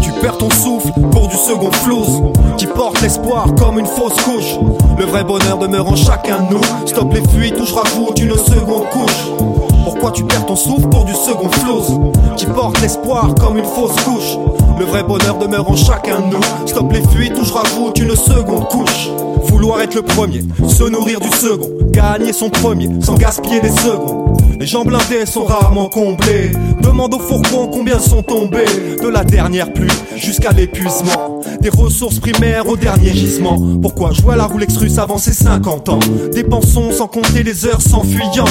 Tu 0.00 0.10
perds 0.20 0.38
ton 0.38 0.50
souffle 0.50 0.92
pour 1.12 1.28
du 1.28 1.36
second 1.36 1.70
flouze 1.70 2.22
qui 2.58 2.66
porte 2.66 3.00
l'espoir 3.02 3.46
comme 3.56 3.78
une 3.78 3.86
fausse 3.86 4.20
couche. 4.24 4.58
Le 4.98 5.04
vrai 5.04 5.24
bonheur 5.24 5.58
demeure 5.58 5.88
en 5.88 5.96
chacun 5.96 6.40
de 6.40 6.54
nous. 6.54 6.86
Stop 6.86 7.12
les 7.14 7.22
fuites 7.28 7.58
ou 7.60 7.64
je 7.64 7.74
rajoute 7.74 8.20
une 8.20 8.36
seconde 8.36 8.88
couche. 8.90 9.51
Pourquoi 9.84 10.12
tu 10.12 10.24
perds 10.24 10.46
ton 10.46 10.56
souffle 10.56 10.88
pour 10.88 11.04
du 11.04 11.14
second 11.14 11.50
flouze 11.50 11.98
qui 12.36 12.46
porte 12.46 12.80
l'espoir 12.80 13.34
comme 13.34 13.58
une 13.58 13.64
fausse 13.64 13.96
couche. 14.04 14.38
Le 14.78 14.84
vrai 14.84 15.02
bonheur 15.02 15.38
demeure 15.38 15.70
en 15.70 15.76
chacun 15.76 16.20
de 16.20 16.34
nous. 16.34 16.66
Stop 16.66 16.92
les 16.92 17.02
fuites 17.08 17.38
ou 17.38 17.44
je 17.44 17.52
rajoute 17.52 17.98
une 17.98 18.16
seconde 18.16 18.68
couche. 18.68 19.08
Vouloir 19.44 19.80
être 19.82 19.94
le 19.94 20.02
premier, 20.02 20.42
se 20.68 20.84
nourrir 20.84 21.20
du 21.20 21.28
second, 21.28 21.70
gagner 21.90 22.32
son 22.32 22.48
premier 22.48 22.88
sans 23.00 23.14
gaspiller 23.14 23.60
des 23.60 23.70
secondes. 23.70 24.32
Les 24.58 24.66
gens 24.66 24.84
blindés 24.84 25.26
sont 25.26 25.44
rarement 25.44 25.88
comblés. 25.88 26.52
Demande 26.80 27.14
aux 27.14 27.18
fourgons 27.18 27.66
combien 27.66 27.98
sont 27.98 28.22
tombés. 28.22 28.64
De 29.02 29.08
la 29.08 29.24
dernière 29.24 29.72
pluie 29.72 29.90
jusqu'à 30.16 30.52
l'épuisement. 30.52 31.40
Des 31.60 31.68
ressources 31.68 32.20
primaires 32.20 32.68
au 32.68 32.76
dernier 32.76 33.12
gisement. 33.12 33.58
Pourquoi 33.80 34.12
jouer 34.12 34.34
à 34.34 34.36
la 34.36 34.46
Rolex 34.46 34.76
russe 34.76 34.98
avant 34.98 35.18
ses 35.18 35.32
50 35.32 35.88
ans? 35.88 35.98
Dépensons 36.32 36.92
sans 36.92 37.08
compter 37.08 37.42
les 37.42 37.66
heures 37.66 37.80
s'enfuyant. 37.80 38.44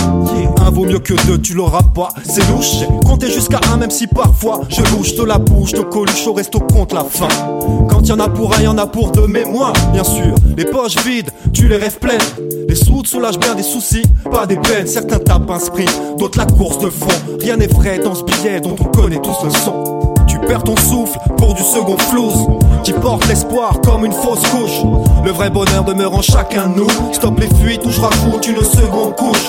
Un 0.62 0.70
vaut 0.70 0.86
mieux 0.86 1.00
que 1.00 1.14
tu 1.42 1.54
l'auras 1.54 1.84
pas. 1.84 2.10
C'est 2.24 2.48
louche. 2.50 2.88
Compter 3.06 3.32
jusqu'à 3.32 3.60
un, 3.72 3.78
même 3.78 3.92
si 3.92 4.08
parfois 4.08 4.62
je 4.70 4.82
louche 4.96 5.16
de 5.16 5.24
la 5.24 5.38
bouche, 5.38 5.74
de 5.74 5.82
coluche 5.82 6.28
au 6.28 6.34
resto 6.34 6.60
compte 6.60 6.94
la 6.94 7.04
fin. 7.04 7.28
Quand 7.90 8.08
y 8.08 8.12
en 8.12 8.20
a 8.20 8.30
pour 8.30 8.56
un, 8.56 8.62
y 8.62 8.68
en 8.68 8.78
a 8.78 8.88
pour 8.88 9.12
deux, 9.12 9.28
mais 9.28 9.46
moi, 9.46 9.74
bien 9.94 10.04
sûr. 10.04 10.36
Les 10.58 10.66
poches 10.66 10.98
vides, 11.06 11.32
tu 11.54 11.68
les 11.68 11.78
rêves 11.78 12.00
pleines. 12.00 12.20
Les 12.68 12.76
sous 12.76 13.04
soulagent 13.06 13.40
bien 13.40 13.56
des 13.56 13.64
soucis, 13.64 14.04
pas 14.32 14.46
des 14.46 14.58
peines. 14.58 14.88
Certains 14.88 15.20
tapent 15.20 15.50
un 15.50 15.60
sprint, 15.60 15.92
d'autres 16.18 16.38
la 16.38 16.46
course 16.46 16.80
de 16.80 16.90
fond. 16.90 17.08
Rien 17.40 17.58
n'est 17.58 17.68
vrai 17.68 18.00
dans 18.00 18.16
ce 18.16 18.24
billet 18.24 18.60
dont 18.62 18.76
on 18.80 18.86
connaît 18.86 19.22
tous 19.22 19.44
le 19.44 19.50
son. 19.52 19.91
Perds 20.52 20.64
ton 20.64 20.76
souffle 20.76 21.18
pour 21.38 21.54
du 21.54 21.64
second 21.64 21.98
flouze 21.98 22.46
qui 22.84 22.92
porte 22.92 23.26
l'espoir 23.30 23.80
comme 23.86 24.04
une 24.04 24.12
fausse 24.12 24.46
couche. 24.50 24.82
Le 25.24 25.32
vrai 25.32 25.50
bonheur 25.50 25.86
demeure 25.86 26.14
en 26.14 26.22
chacun 26.22 26.68
de 26.68 26.76
nous. 26.76 27.14
Stop 27.14 27.40
les 27.40 27.48
fuites 27.56 27.86
ou 27.86 27.90
je 27.90 28.02
rajoute 28.02 28.46
une 28.50 28.62
seconde 28.62 29.16
couche. 29.16 29.48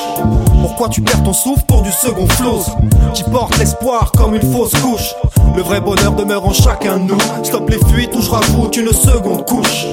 Pourquoi 0.60 0.88
tu 0.90 1.00
perds 1.02 1.24
ton 1.24 1.32
souffle 1.32 1.64
pour 1.66 1.82
du 1.82 1.90
second 1.90 2.28
flouze? 2.28 2.70
Qui 3.14 3.24
porte 3.24 3.58
l'espoir 3.58 4.12
comme 4.12 4.36
une 4.36 4.52
fausse 4.52 4.74
couche. 4.80 5.12
Le 5.56 5.62
vrai 5.62 5.80
bonheur 5.80 6.12
demeure 6.12 6.46
en 6.46 6.52
chacun 6.52 6.98
de 6.98 7.10
nous. 7.10 7.18
Stop 7.42 7.68
les 7.68 7.80
fuites 7.92 8.14
ou 8.14 8.22
je 8.22 8.80
une 8.80 8.92
seconde 8.92 9.44
couche. 9.44 9.86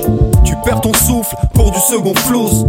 Tu 0.44 0.54
perds 0.64 0.82
ton 0.82 0.94
souffle 0.94 1.36
pour 1.56 1.72
du 1.72 1.80
second 1.80 2.14
flouze. 2.14 2.68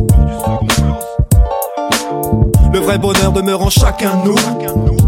Le 2.72 2.78
vrai 2.78 2.96
bonheur 2.96 3.32
demeure 3.32 3.60
en 3.60 3.68
chacun 3.68 4.16
de 4.24 4.28
nous. 4.28 4.99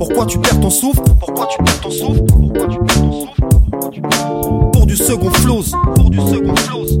Pourquoi 0.00 0.24
tu 0.24 0.38
perds 0.38 0.58
ton 0.60 0.70
souffle? 0.70 1.02
Pourquoi 1.20 1.46
tu 1.46 1.62
perds 1.62 1.80
ton 1.82 1.90
souffle? 1.90 2.22
Pourquoi 2.24 2.66
tu 2.68 2.78
perds 2.78 3.02
ton 3.02 3.12
souffle? 3.12 4.70
Pour 4.72 4.86
du 4.86 4.96
second 4.96 5.30
flouze 5.30 5.74
Pour 5.94 6.08
du 6.08 6.18
second 6.20 6.56
flouze 6.56 7.00